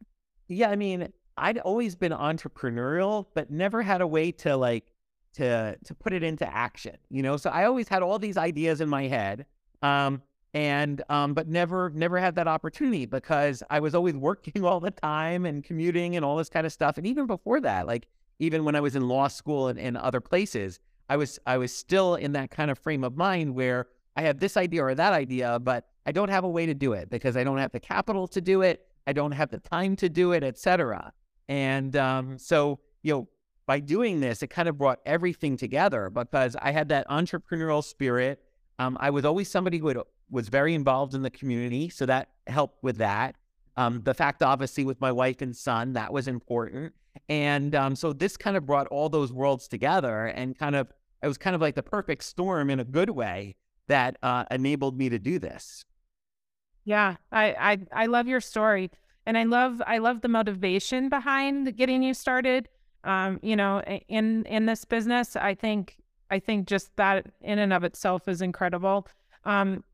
Yeah 0.48 0.70
i 0.70 0.76
mean 0.76 1.08
i'd 1.36 1.58
always 1.58 1.96
been 1.96 2.12
entrepreneurial 2.12 3.26
but 3.34 3.50
never 3.50 3.82
had 3.82 4.00
a 4.00 4.06
way 4.06 4.30
to 4.30 4.56
like 4.56 4.84
to 5.34 5.76
to 5.84 5.94
put 5.94 6.12
it 6.12 6.22
into 6.22 6.46
action 6.46 6.96
you 7.10 7.22
know? 7.22 7.36
So 7.36 7.50
i 7.50 7.64
always 7.64 7.88
had 7.88 8.02
all 8.02 8.18
these 8.18 8.36
ideas 8.36 8.80
in 8.80 8.88
my 8.88 9.08
head 9.08 9.46
um 9.82 10.22
and 10.54 11.02
um 11.08 11.34
but 11.34 11.48
never 11.48 11.90
never 11.90 12.18
had 12.18 12.36
that 12.36 12.46
opportunity 12.46 13.06
because 13.06 13.62
i 13.70 13.80
was 13.80 13.94
always 13.94 14.14
working 14.28 14.64
all 14.64 14.80
the 14.80 14.92
time 14.92 15.44
and 15.44 15.64
commuting 15.64 16.16
and 16.16 16.24
all 16.24 16.36
this 16.36 16.48
kind 16.48 16.66
of 16.66 16.72
stuff 16.72 16.96
and 16.96 17.06
even 17.06 17.26
before 17.26 17.60
that 17.60 17.86
like 17.86 18.06
even 18.38 18.64
when 18.64 18.76
i 18.76 18.80
was 18.80 18.94
in 18.94 19.08
law 19.08 19.28
school 19.28 19.68
and, 19.68 19.78
and 19.78 19.96
other 19.96 20.20
places 20.20 20.78
i 21.08 21.16
was 21.16 21.38
i 21.46 21.56
was 21.56 21.74
still 21.74 22.14
in 22.14 22.32
that 22.32 22.50
kind 22.50 22.70
of 22.70 22.78
frame 22.78 23.04
of 23.04 23.16
mind 23.16 23.54
where 23.54 23.86
i 24.16 24.22
have 24.22 24.38
this 24.38 24.56
idea 24.56 24.84
or 24.84 24.94
that 24.94 25.12
idea 25.12 25.58
but 25.58 25.86
i 26.06 26.12
don't 26.12 26.28
have 26.28 26.44
a 26.44 26.48
way 26.48 26.66
to 26.66 26.74
do 26.74 26.92
it 26.92 27.10
because 27.10 27.36
i 27.36 27.44
don't 27.44 27.58
have 27.58 27.72
the 27.72 27.80
capital 27.80 28.26
to 28.26 28.40
do 28.40 28.62
it 28.62 28.86
i 29.06 29.12
don't 29.12 29.32
have 29.32 29.50
the 29.50 29.58
time 29.58 29.96
to 29.96 30.08
do 30.08 30.32
it 30.32 30.42
etc 30.42 31.12
and 31.48 31.96
um 31.96 32.38
so 32.38 32.78
you 33.02 33.12
know 33.12 33.28
by 33.66 33.80
doing 33.80 34.20
this, 34.20 34.42
it 34.42 34.48
kind 34.48 34.68
of 34.68 34.76
brought 34.76 35.00
everything 35.06 35.56
together 35.56 36.10
because 36.10 36.56
I 36.60 36.72
had 36.72 36.88
that 36.90 37.08
entrepreneurial 37.08 37.82
spirit. 37.82 38.42
Um, 38.78 38.96
I 39.00 39.10
was 39.10 39.24
always 39.24 39.50
somebody 39.50 39.78
who 39.78 39.88
had, 39.88 39.98
was 40.30 40.48
very 40.48 40.74
involved 40.74 41.14
in 41.14 41.22
the 41.22 41.30
community, 41.30 41.88
so 41.88 42.06
that 42.06 42.28
helped 42.46 42.82
with 42.82 42.98
that. 42.98 43.36
Um, 43.76 44.02
the 44.02 44.14
fact, 44.14 44.42
obviously, 44.42 44.84
with 44.84 45.00
my 45.00 45.12
wife 45.12 45.42
and 45.42 45.54
son, 45.56 45.94
that 45.94 46.12
was 46.12 46.28
important. 46.28 46.94
And 47.28 47.74
um, 47.74 47.96
so 47.96 48.12
this 48.12 48.36
kind 48.36 48.56
of 48.56 48.66
brought 48.66 48.86
all 48.88 49.08
those 49.08 49.32
worlds 49.32 49.68
together 49.68 50.26
and 50.26 50.58
kind 50.58 50.76
of, 50.76 50.92
it 51.22 51.28
was 51.28 51.38
kind 51.38 51.54
of 51.54 51.62
like 51.62 51.74
the 51.74 51.82
perfect 51.82 52.24
storm 52.24 52.70
in 52.70 52.80
a 52.80 52.84
good 52.84 53.10
way 53.10 53.56
that 53.88 54.16
uh, 54.22 54.44
enabled 54.50 54.96
me 54.96 55.08
to 55.08 55.18
do 55.18 55.38
this. 55.38 55.84
Yeah, 56.84 57.16
I, 57.32 57.78
I 57.92 58.02
I 58.02 58.06
love 58.06 58.28
your 58.28 58.42
story, 58.42 58.90
and 59.24 59.38
I 59.38 59.44
love 59.44 59.80
I 59.86 59.98
love 59.98 60.20
the 60.20 60.28
motivation 60.28 61.08
behind 61.08 61.74
getting 61.78 62.02
you 62.02 62.12
started 62.12 62.68
um, 63.04 63.38
you 63.42 63.54
know, 63.56 63.82
in 64.08 64.44
in 64.46 64.66
this 64.66 64.84
business. 64.84 65.36
I 65.36 65.54
think 65.54 65.96
I 66.30 66.38
think 66.38 66.66
just 66.66 66.94
that 66.96 67.26
in 67.42 67.58
and 67.58 67.72
of 67.72 67.84
itself 67.84 68.26
is 68.28 68.42
incredible. 68.42 69.06
Um, 69.44 69.84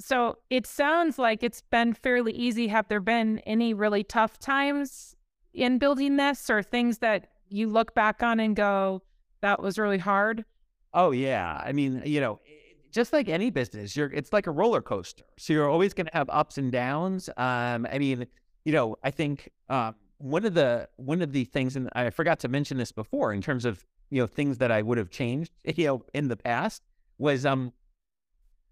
so 0.00 0.38
it 0.50 0.66
sounds 0.66 1.18
like 1.18 1.42
it's 1.42 1.62
been 1.62 1.92
fairly 1.94 2.32
easy. 2.32 2.68
Have 2.68 2.88
there 2.88 3.00
been 3.00 3.38
any 3.40 3.74
really 3.74 4.02
tough 4.02 4.38
times 4.38 5.14
in 5.52 5.78
building 5.78 6.16
this, 6.16 6.48
or 6.48 6.62
things 6.62 6.98
that 6.98 7.28
you 7.48 7.68
look 7.68 7.94
back 7.94 8.22
on 8.22 8.40
and 8.40 8.56
go, 8.56 9.02
"That 9.40 9.62
was 9.62 9.78
really 9.78 9.98
hard"? 9.98 10.44
Oh 10.92 11.10
yeah, 11.10 11.60
I 11.64 11.72
mean, 11.72 12.02
you 12.04 12.20
know, 12.20 12.40
just 12.90 13.12
like 13.12 13.28
any 13.28 13.50
business, 13.50 13.96
you're 13.96 14.12
it's 14.12 14.32
like 14.32 14.46
a 14.46 14.50
roller 14.50 14.80
coaster. 14.80 15.24
So 15.38 15.52
you're 15.52 15.68
always 15.68 15.94
going 15.94 16.06
to 16.06 16.12
have 16.12 16.28
ups 16.30 16.58
and 16.58 16.72
downs. 16.72 17.28
Um, 17.36 17.86
I 17.90 17.98
mean, 17.98 18.26
you 18.64 18.72
know, 18.72 18.96
I 19.02 19.10
think 19.10 19.50
um, 19.68 19.94
one 20.18 20.44
of 20.44 20.54
the 20.54 20.88
one 20.96 21.22
of 21.22 21.32
the 21.32 21.44
things, 21.44 21.76
and 21.76 21.88
I 21.94 22.10
forgot 22.10 22.40
to 22.40 22.48
mention 22.48 22.76
this 22.76 22.92
before, 22.92 23.32
in 23.32 23.40
terms 23.40 23.64
of 23.64 23.84
you 24.10 24.20
know 24.20 24.26
things 24.26 24.58
that 24.58 24.70
I 24.70 24.82
would 24.82 24.98
have 24.98 25.10
changed, 25.10 25.52
you 25.64 25.86
know, 25.86 26.04
in 26.14 26.28
the 26.28 26.36
past, 26.36 26.82
was 27.18 27.46
um 27.46 27.72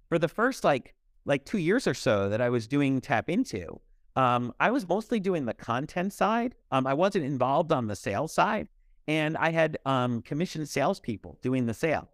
for 0.08 0.18
the 0.18 0.28
first 0.28 0.64
like 0.64 0.94
like 1.28 1.44
two 1.44 1.58
years 1.58 1.86
or 1.86 1.94
so 1.94 2.28
that 2.30 2.40
I 2.40 2.48
was 2.48 2.66
doing 2.66 3.00
TAPinto, 3.00 3.80
um, 4.16 4.52
I 4.58 4.70
was 4.70 4.88
mostly 4.88 5.20
doing 5.20 5.44
the 5.44 5.54
content 5.54 6.12
side. 6.12 6.54
Um, 6.72 6.86
I 6.86 6.94
wasn't 6.94 7.24
involved 7.26 7.70
on 7.70 7.86
the 7.86 7.94
sales 7.94 8.32
side, 8.32 8.68
and 9.06 9.36
I 9.36 9.50
had 9.50 9.78
um 9.86 10.22
commissioned 10.22 10.68
salespeople 10.68 11.38
doing 11.42 11.66
the 11.66 11.74
sales. 11.74 12.08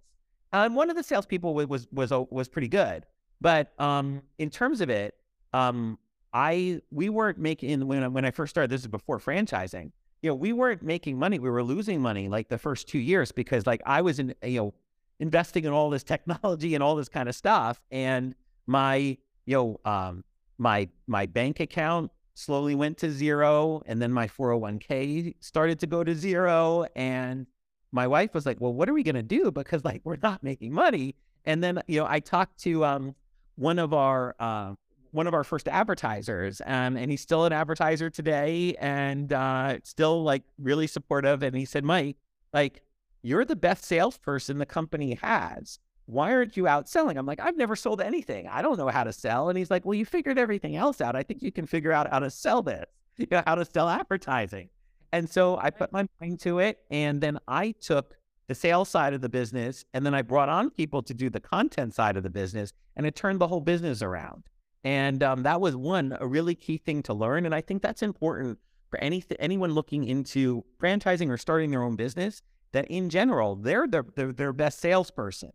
And 0.52 0.76
one 0.76 0.90
of 0.90 0.96
the 0.96 1.02
salespeople 1.02 1.54
was 1.54 1.66
was 1.66 1.88
was, 1.92 2.10
was 2.30 2.48
pretty 2.48 2.68
good, 2.68 3.06
but 3.40 3.72
um 3.80 4.22
in 4.38 4.50
terms 4.50 4.80
of 4.82 4.90
it, 4.90 5.14
um 5.54 5.98
I 6.34 6.80
we 6.90 7.08
weren't 7.08 7.38
making 7.38 7.86
when 7.86 8.12
when 8.12 8.24
I 8.24 8.32
first 8.32 8.50
started. 8.50 8.70
This 8.70 8.82
is 8.82 8.88
before 8.88 9.18
franchising. 9.18 9.92
You 10.20 10.30
know, 10.30 10.34
we 10.34 10.52
weren't 10.52 10.82
making 10.82 11.18
money. 11.18 11.38
We 11.38 11.50
were 11.50 11.62
losing 11.62 12.00
money 12.00 12.28
like 12.28 12.48
the 12.48 12.58
first 12.58 12.88
two 12.88 12.98
years 12.98 13.30
because 13.30 13.66
like 13.66 13.80
I 13.86 14.02
was 14.02 14.18
in 14.18 14.34
you 14.42 14.58
know 14.60 14.74
investing 15.20 15.64
in 15.64 15.72
all 15.72 15.90
this 15.90 16.02
technology 16.02 16.74
and 16.74 16.82
all 16.82 16.96
this 16.96 17.08
kind 17.08 17.28
of 17.28 17.34
stuff, 17.34 17.80
and 17.90 18.34
my 18.66 19.16
you 19.46 19.56
know 19.56 19.80
um, 19.84 20.24
my 20.58 20.88
my 21.06 21.26
bank 21.26 21.60
account 21.60 22.10
slowly 22.34 22.74
went 22.74 22.98
to 22.98 23.10
zero, 23.10 23.82
and 23.86 24.02
then 24.02 24.12
my 24.12 24.26
401k 24.26 25.34
started 25.40 25.78
to 25.80 25.86
go 25.86 26.02
to 26.02 26.14
zero, 26.14 26.84
and 26.96 27.46
my 27.92 28.06
wife 28.06 28.34
was 28.34 28.46
like, 28.46 28.60
"Well, 28.60 28.72
what 28.72 28.88
are 28.88 28.94
we 28.94 29.02
gonna 29.02 29.22
do?" 29.22 29.50
Because 29.50 29.84
like 29.84 30.02
we're 30.04 30.16
not 30.22 30.42
making 30.42 30.72
money. 30.72 31.14
And 31.44 31.62
then 31.62 31.82
you 31.86 32.00
know 32.00 32.06
I 32.08 32.20
talked 32.20 32.58
to 32.60 32.84
um, 32.84 33.14
one 33.56 33.78
of 33.78 33.92
our 33.92 34.34
uh, 34.40 34.74
one 35.10 35.26
of 35.28 35.34
our 35.34 35.44
first 35.44 35.68
advertisers, 35.68 36.60
um, 36.66 36.96
and 36.96 37.10
he's 37.10 37.20
still 37.20 37.44
an 37.44 37.52
advertiser 37.52 38.10
today, 38.10 38.74
and 38.80 39.32
uh, 39.32 39.78
still 39.84 40.24
like 40.24 40.42
really 40.58 40.88
supportive. 40.88 41.42
And 41.42 41.56
he 41.56 41.64
said, 41.64 41.84
Mike, 41.84 42.16
like 42.52 42.82
you're 43.22 43.44
the 43.44 43.56
best 43.56 43.84
salesperson 43.84 44.58
the 44.58 44.66
company 44.66 45.18
has. 45.22 45.78
Why 46.07 46.32
aren't 46.32 46.57
you 46.57 46.66
out 46.66 46.88
selling? 46.88 47.16
I'm 47.16 47.26
like, 47.26 47.40
I've 47.40 47.57
never 47.57 47.74
sold 47.76 48.00
anything. 48.00 48.46
I 48.46 48.61
don't 48.61 48.76
know 48.76 48.88
how 48.88 49.05
to 49.05 49.12
sell. 49.12 49.48
And 49.48 49.57
he's 49.57 49.70
like, 49.70 49.84
Well, 49.84 49.94
you 49.94 50.05
figured 50.05 50.38
everything 50.38 50.76
else 50.76 51.00
out. 51.00 51.16
I 51.16 51.22
think 51.22 51.42
you 51.42 51.52
can 51.52 51.66
figure 51.66 51.92
out 51.92 52.11
how 52.11 52.18
to 52.18 52.30
sell 52.30 52.62
this, 52.62 52.84
you 53.16 53.26
know, 53.30 53.42
how 53.46 53.55
to 53.55 53.64
sell 53.64 53.88
advertising. 53.88 54.68
And 55.12 55.30
so 55.30 55.57
I 55.59 55.70
put 55.70 55.92
my 55.92 56.07
mind 56.20 56.40
to 56.40 56.59
it, 56.59 56.80
and 56.90 57.20
then 57.20 57.38
I 57.46 57.72
took 57.80 58.16
the 58.48 58.55
sales 58.55 58.88
side 58.88 59.14
of 59.14 59.20
the 59.20 59.28
business, 59.28 59.84
and 59.94 60.05
then 60.05 60.14
I 60.14 60.22
brought 60.22 60.48
on 60.48 60.70
people 60.70 61.02
to 61.02 61.14
do 61.14 61.30
the 61.30 61.40
content 61.40 61.94
side 61.94 62.16
of 62.16 62.22
the 62.22 62.30
business, 62.30 62.72
and 62.96 63.07
it 63.07 63.14
turned 63.14 63.40
the 63.40 63.46
whole 63.46 63.61
business 63.61 64.02
around. 64.02 64.42
And 64.82 65.22
um, 65.22 65.44
that 65.44 65.61
was 65.61 65.76
one, 65.76 66.16
a 66.20 66.26
really 66.26 66.55
key 66.55 66.78
thing 66.78 67.02
to 67.05 67.14
learn. 67.14 67.46
And 67.46 67.55
I 67.55 67.62
think 67.62 67.80
that's 67.80 68.02
important 68.02 68.59
for 68.90 68.98
any, 68.98 69.24
anyone 69.38 69.70
looking 69.70 70.05
into 70.05 70.64
franchising 70.78 71.30
or 71.30 71.38
starting 71.38 71.70
their 71.70 71.82
own 71.82 71.96
business, 71.96 72.42
that 72.72 72.86
in 72.88 73.09
general, 73.09 73.57
they're 73.57 73.86
their, 73.86 74.05
their, 74.14 74.32
their 74.32 74.52
best 74.52 74.80
salesperson 74.80 75.52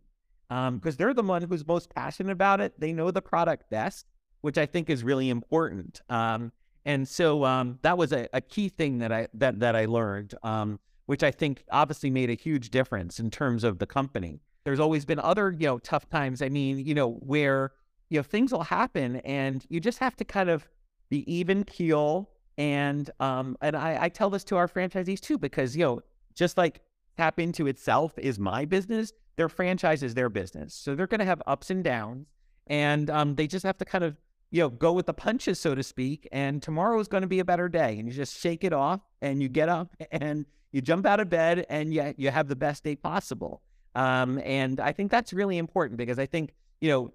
because 0.50 0.94
um, 0.94 0.96
they're 0.98 1.14
the 1.14 1.22
one 1.22 1.42
who's 1.42 1.64
most 1.64 1.94
passionate 1.94 2.32
about 2.32 2.60
it. 2.60 2.78
They 2.78 2.92
know 2.92 3.12
the 3.12 3.22
product 3.22 3.70
best, 3.70 4.06
which 4.40 4.58
I 4.58 4.66
think 4.66 4.90
is 4.90 5.04
really 5.04 5.30
important. 5.30 6.00
Um, 6.08 6.50
and 6.84 7.06
so 7.06 7.44
um, 7.44 7.78
that 7.82 7.96
was 7.96 8.12
a, 8.12 8.28
a, 8.32 8.40
key 8.40 8.68
thing 8.68 8.98
that 8.98 9.12
I 9.12 9.28
that 9.34 9.60
that 9.60 9.76
I 9.76 9.84
learned, 9.84 10.34
um, 10.42 10.80
which 11.06 11.22
I 11.22 11.30
think 11.30 11.64
obviously 11.70 12.10
made 12.10 12.30
a 12.30 12.34
huge 12.34 12.70
difference 12.70 13.20
in 13.20 13.30
terms 13.30 13.62
of 13.62 13.78
the 13.78 13.86
company. 13.86 14.40
There's 14.64 14.80
always 14.80 15.04
been 15.04 15.20
other 15.20 15.54
you 15.56 15.66
know 15.66 15.78
tough 15.78 16.08
times. 16.10 16.42
I 16.42 16.48
mean, 16.48 16.78
you 16.78 16.94
know 16.94 17.12
where 17.12 17.72
you 18.08 18.18
know, 18.18 18.24
things 18.24 18.52
will 18.52 18.64
happen 18.64 19.16
and 19.16 19.64
you 19.68 19.80
just 19.80 19.98
have 19.98 20.16
to 20.16 20.24
kind 20.24 20.50
of 20.50 20.68
be 21.10 21.32
even 21.32 21.64
keel. 21.64 22.28
And 22.58 23.08
um, 23.20 23.56
and 23.62 23.76
I, 23.76 23.98
I 24.02 24.08
tell 24.08 24.30
this 24.30 24.44
to 24.44 24.56
our 24.56 24.68
franchisees 24.68 25.20
too, 25.20 25.38
because 25.38 25.76
you 25.76 25.84
know, 25.84 26.00
just 26.34 26.58
like 26.58 26.80
TAPinto 27.16 27.68
itself 27.68 28.18
is 28.18 28.38
my 28.38 28.64
business, 28.64 29.12
their 29.36 29.48
franchise 29.48 30.02
is 30.02 30.14
their 30.14 30.28
business. 30.28 30.74
So 30.74 30.94
they're 30.94 31.06
gonna 31.06 31.24
have 31.24 31.42
ups 31.46 31.70
and 31.70 31.82
downs. 31.82 32.26
And 32.70 33.10
um, 33.10 33.34
they 33.34 33.48
just 33.48 33.66
have 33.66 33.76
to 33.78 33.84
kind 33.84 34.04
of, 34.04 34.16
you 34.52 34.60
know, 34.60 34.70
go 34.70 34.92
with 34.92 35.06
the 35.06 35.12
punches, 35.12 35.58
so 35.58 35.74
to 35.74 35.82
speak. 35.82 36.28
And 36.30 36.62
tomorrow 36.62 37.00
is 37.00 37.08
going 37.08 37.22
to 37.22 37.26
be 37.26 37.40
a 37.40 37.44
better 37.44 37.68
day. 37.68 37.98
And 37.98 38.06
you 38.06 38.14
just 38.14 38.38
shake 38.38 38.62
it 38.62 38.72
off 38.72 39.00
and 39.20 39.42
you 39.42 39.48
get 39.48 39.68
up 39.68 39.94
and 40.12 40.46
you 40.70 40.80
jump 40.80 41.04
out 41.04 41.18
of 41.18 41.28
bed 41.28 41.66
and 41.68 41.92
you, 41.92 42.14
you 42.16 42.30
have 42.30 42.46
the 42.46 42.54
best 42.54 42.84
day 42.84 42.94
possible. 42.94 43.60
Um, 43.96 44.40
and 44.44 44.78
I 44.78 44.92
think 44.92 45.10
that's 45.10 45.32
really 45.32 45.58
important 45.58 45.98
because 45.98 46.20
I 46.20 46.26
think, 46.26 46.54
you 46.80 46.88
know, 46.88 47.12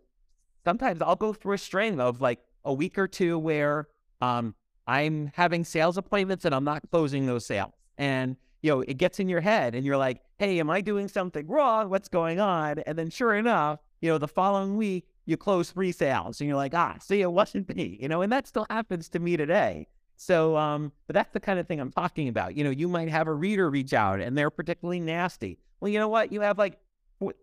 sometimes 0.66 1.02
I'll 1.02 1.16
go 1.16 1.32
through 1.32 1.54
a 1.54 1.58
string 1.58 2.02
of 2.02 2.20
like 2.20 2.40
a 2.66 2.74
week 2.74 2.98
or 2.98 3.08
two 3.08 3.40
where 3.40 3.88
um, 4.20 4.56
I'm 4.88 5.32
having 5.36 5.64
sales 5.64 5.98
appointments 5.98 6.44
and 6.44 6.54
I'm 6.54 6.66
not 6.66 6.84
closing 6.92 7.28
those 7.28 7.46
sales. 7.46 7.72
And, 7.98 8.36
you 8.62 8.72
know, 8.72 8.82
it 8.82 8.98
gets 8.98 9.20
in 9.20 9.30
your 9.30 9.42
head 9.42 9.76
and 9.76 9.86
you're 9.86 9.98
like, 9.98 10.22
hey, 10.38 10.60
am 10.60 10.70
I 10.70 10.82
doing 10.82 11.08
something 11.08 11.48
wrong? 11.48 11.90
What's 11.90 12.08
going 12.08 12.40
on? 12.40 12.80
And 12.80 12.98
then 12.98 13.10
sure 13.10 13.36
enough, 13.36 13.80
you 14.02 14.10
know, 14.10 14.18
the 14.18 14.28
following 14.28 14.78
week, 14.78 15.08
you 15.26 15.38
close 15.38 15.72
three 15.72 15.92
sales 15.92 16.40
and 16.40 16.48
you're 16.48 16.58
like, 16.58 16.74
ah, 16.74 16.96
see, 17.00 17.22
it 17.22 17.32
wasn't 17.32 17.74
me, 17.76 17.98
you 18.02 18.08
know, 18.08 18.22
and 18.22 18.32
that 18.32 18.48
still 18.48 18.66
happens 18.70 19.10
to 19.10 19.20
me 19.20 19.38
today. 19.38 19.88
So, 20.18 20.56
um, 20.56 20.92
but 21.08 21.14
that's 21.14 21.34
the 21.34 21.40
kind 21.40 21.60
of 21.60 21.68
thing 21.68 21.80
I'm 21.80 21.92
talking 21.92 22.28
about. 22.30 22.56
You 22.56 22.64
know, 22.64 22.70
you 22.70 22.88
might 22.88 23.10
have 23.10 23.28
a 23.28 23.34
reader 23.34 23.70
reach 23.70 23.94
out 23.94 24.22
and 24.22 24.38
they're 24.38 24.50
particularly 24.50 25.00
nasty. 25.00 25.60
Well, 25.80 25.90
you 25.92 26.00
know 26.00 26.08
what? 26.08 26.32
You 26.32 26.42
have 26.42 26.58
like 26.58 26.80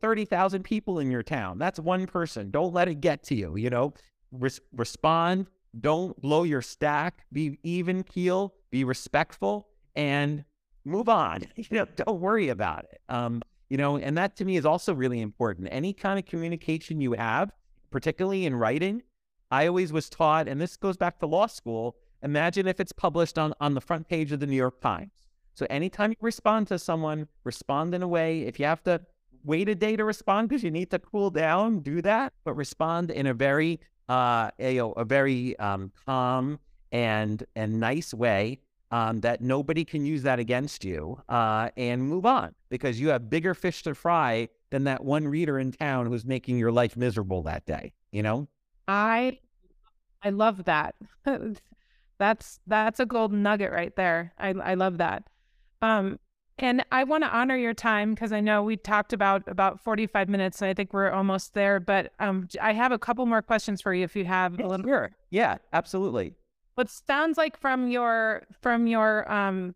30,000 0.00 0.62
people 0.62 0.98
in 0.98 1.10
your 1.10 1.22
town. 1.22 1.58
That's 1.58 1.78
one 1.78 2.06
person. 2.06 2.50
Don't 2.50 2.72
let 2.72 2.88
it 2.88 3.00
get 3.00 3.22
to 3.24 3.34
you. 3.34 3.56
You 3.56 3.70
know, 3.70 3.94
Res- 4.32 4.60
respond. 4.74 5.46
Don't 5.78 6.20
blow 6.20 6.42
your 6.42 6.62
stack. 6.62 7.24
Be 7.32 7.58
even 7.62 8.02
keel. 8.02 8.54
Be 8.70 8.84
respectful 8.84 9.68
and 9.94 10.44
move 10.84 11.08
on. 11.08 11.46
You 11.56 11.78
know, 11.78 11.86
don't 11.96 12.20
worry 12.20 12.48
about 12.48 12.84
it. 12.84 13.00
Um, 13.08 13.42
you 13.68 13.76
know, 13.76 13.96
and 13.96 14.16
that 14.18 14.36
to 14.36 14.44
me 14.44 14.56
is 14.56 14.66
also 14.66 14.94
really 14.94 15.20
important. 15.20 15.68
Any 15.70 15.92
kind 15.92 16.18
of 16.18 16.26
communication 16.26 17.00
you 17.00 17.12
have, 17.12 17.52
particularly 17.90 18.44
in 18.44 18.54
writing, 18.54 19.02
I 19.50 19.66
always 19.66 19.92
was 19.92 20.10
taught, 20.10 20.48
and 20.48 20.60
this 20.60 20.76
goes 20.76 20.96
back 20.96 21.18
to 21.20 21.26
law 21.26 21.46
school. 21.46 21.96
Imagine 22.22 22.66
if 22.66 22.80
it's 22.80 22.92
published 22.92 23.38
on, 23.38 23.54
on 23.60 23.74
the 23.74 23.80
front 23.80 24.08
page 24.08 24.32
of 24.32 24.40
the 24.40 24.46
New 24.46 24.56
York 24.56 24.80
Times. 24.80 25.12
So 25.54 25.66
anytime 25.70 26.10
you 26.10 26.16
respond 26.20 26.68
to 26.68 26.78
someone, 26.78 27.28
respond 27.44 27.94
in 27.94 28.02
a 28.02 28.08
way. 28.08 28.42
If 28.42 28.58
you 28.58 28.66
have 28.66 28.82
to 28.84 29.00
wait 29.44 29.68
a 29.68 29.74
day 29.74 29.96
to 29.96 30.04
respond 30.04 30.48
because 30.48 30.62
you 30.62 30.70
need 30.70 30.90
to 30.90 30.98
cool 30.98 31.30
down, 31.30 31.80
do 31.80 32.00
that, 32.02 32.32
but 32.44 32.54
respond 32.54 33.10
in 33.10 33.26
a 33.26 33.34
very 33.34 33.80
uh, 34.08 34.50
a, 34.58 34.78
a 34.78 35.04
very 35.04 35.58
um, 35.58 35.92
calm 36.06 36.58
and 36.90 37.44
and 37.56 37.80
nice 37.80 38.12
way 38.12 38.60
um, 38.92 39.20
that 39.22 39.40
nobody 39.40 39.84
can 39.84 40.04
use 40.04 40.22
that 40.22 40.38
against 40.38 40.84
you 40.84 41.18
uh, 41.28 41.70
and 41.76 42.02
move 42.02 42.26
on 42.26 42.54
because 42.68 43.00
you 43.00 43.08
have 43.08 43.30
bigger 43.30 43.54
fish 43.54 43.82
to 43.82 43.94
fry 43.94 44.48
than 44.70 44.84
that 44.84 45.02
one 45.02 45.26
reader 45.26 45.58
in 45.58 45.72
town 45.72 46.06
who's 46.06 46.24
making 46.26 46.58
your 46.58 46.70
life 46.70 46.96
miserable 46.96 47.42
that 47.42 47.64
day. 47.64 47.94
You 48.12 48.22
know, 48.22 48.48
I 48.86 49.38
I 50.22 50.30
love 50.30 50.64
that. 50.66 50.94
that's 52.18 52.60
that's 52.66 53.00
a 53.00 53.06
gold 53.06 53.32
nugget 53.32 53.72
right 53.72 53.96
there. 53.96 54.34
I 54.38 54.50
I 54.50 54.74
love 54.74 54.98
that. 54.98 55.24
Um, 55.80 56.20
and 56.58 56.84
I 56.92 57.04
want 57.04 57.24
to 57.24 57.30
honor 57.30 57.56
your 57.56 57.74
time 57.74 58.14
because 58.14 58.30
I 58.30 58.40
know 58.40 58.62
we 58.62 58.76
talked 58.76 59.14
about 59.14 59.42
about 59.48 59.80
45 59.80 60.28
minutes 60.28 60.60
and 60.60 60.68
I 60.68 60.74
think 60.74 60.92
we're 60.92 61.10
almost 61.10 61.54
there. 61.54 61.80
But 61.80 62.12
um, 62.20 62.46
I 62.60 62.74
have 62.74 62.92
a 62.92 62.98
couple 62.98 63.24
more 63.24 63.42
questions 63.42 63.80
for 63.80 63.94
you 63.94 64.04
if 64.04 64.14
you 64.14 64.26
have 64.26 64.60
a 64.60 64.66
little. 64.68 64.86
Sure. 64.86 65.10
Yeah, 65.30 65.58
absolutely. 65.72 66.34
What 66.74 66.88
sounds 66.88 67.36
like 67.36 67.58
from 67.58 67.88
your 67.88 68.44
from 68.60 68.86
your 68.86 69.30
um, 69.30 69.74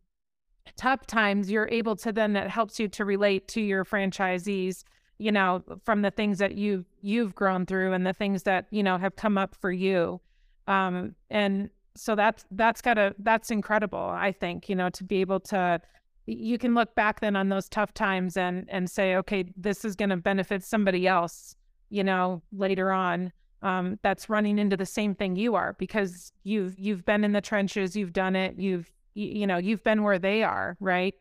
tough 0.76 1.06
times, 1.06 1.50
you're 1.50 1.68
able 1.70 1.96
to 1.96 2.12
then 2.12 2.32
that 2.34 2.50
helps 2.50 2.78
you 2.80 2.88
to 2.88 3.04
relate 3.04 3.48
to 3.48 3.60
your 3.60 3.84
franchisees. 3.84 4.84
You 5.18 5.32
know, 5.32 5.62
from 5.84 6.02
the 6.02 6.10
things 6.10 6.38
that 6.38 6.56
you 6.56 6.84
you've 7.00 7.34
grown 7.34 7.66
through 7.66 7.92
and 7.92 8.06
the 8.06 8.12
things 8.12 8.42
that 8.44 8.66
you 8.70 8.82
know 8.82 8.98
have 8.98 9.16
come 9.16 9.38
up 9.38 9.54
for 9.54 9.70
you. 9.70 10.20
Um, 10.66 11.14
and 11.30 11.70
so 11.96 12.14
that's 12.14 12.44
that's 12.50 12.82
gotta 12.82 13.14
that's 13.18 13.50
incredible. 13.50 13.98
I 13.98 14.32
think 14.32 14.68
you 14.68 14.76
know 14.76 14.90
to 14.90 15.04
be 15.04 15.20
able 15.20 15.40
to 15.40 15.80
you 16.26 16.58
can 16.58 16.74
look 16.74 16.94
back 16.94 17.20
then 17.20 17.36
on 17.36 17.48
those 17.48 17.68
tough 17.68 17.94
times 17.94 18.36
and 18.36 18.66
and 18.68 18.90
say 18.90 19.16
okay 19.16 19.44
this 19.56 19.84
is 19.84 19.94
going 19.94 20.10
to 20.10 20.16
benefit 20.16 20.64
somebody 20.64 21.06
else 21.06 21.54
you 21.88 22.02
know 22.02 22.42
later 22.52 22.90
on 22.90 23.32
um, 23.62 23.98
that's 24.02 24.28
running 24.28 24.58
into 24.58 24.76
the 24.76 24.86
same 24.86 25.14
thing 25.14 25.36
you 25.36 25.54
are 25.54 25.74
because 25.78 26.32
you've 26.44 26.78
you've 26.78 27.04
been 27.04 27.24
in 27.24 27.32
the 27.32 27.40
trenches 27.40 27.96
you've 27.96 28.12
done 28.12 28.36
it 28.36 28.58
you've 28.58 28.92
you, 29.14 29.26
you 29.26 29.46
know 29.46 29.56
you've 29.56 29.82
been 29.82 30.02
where 30.02 30.18
they 30.18 30.42
are 30.42 30.76
right 30.80 31.14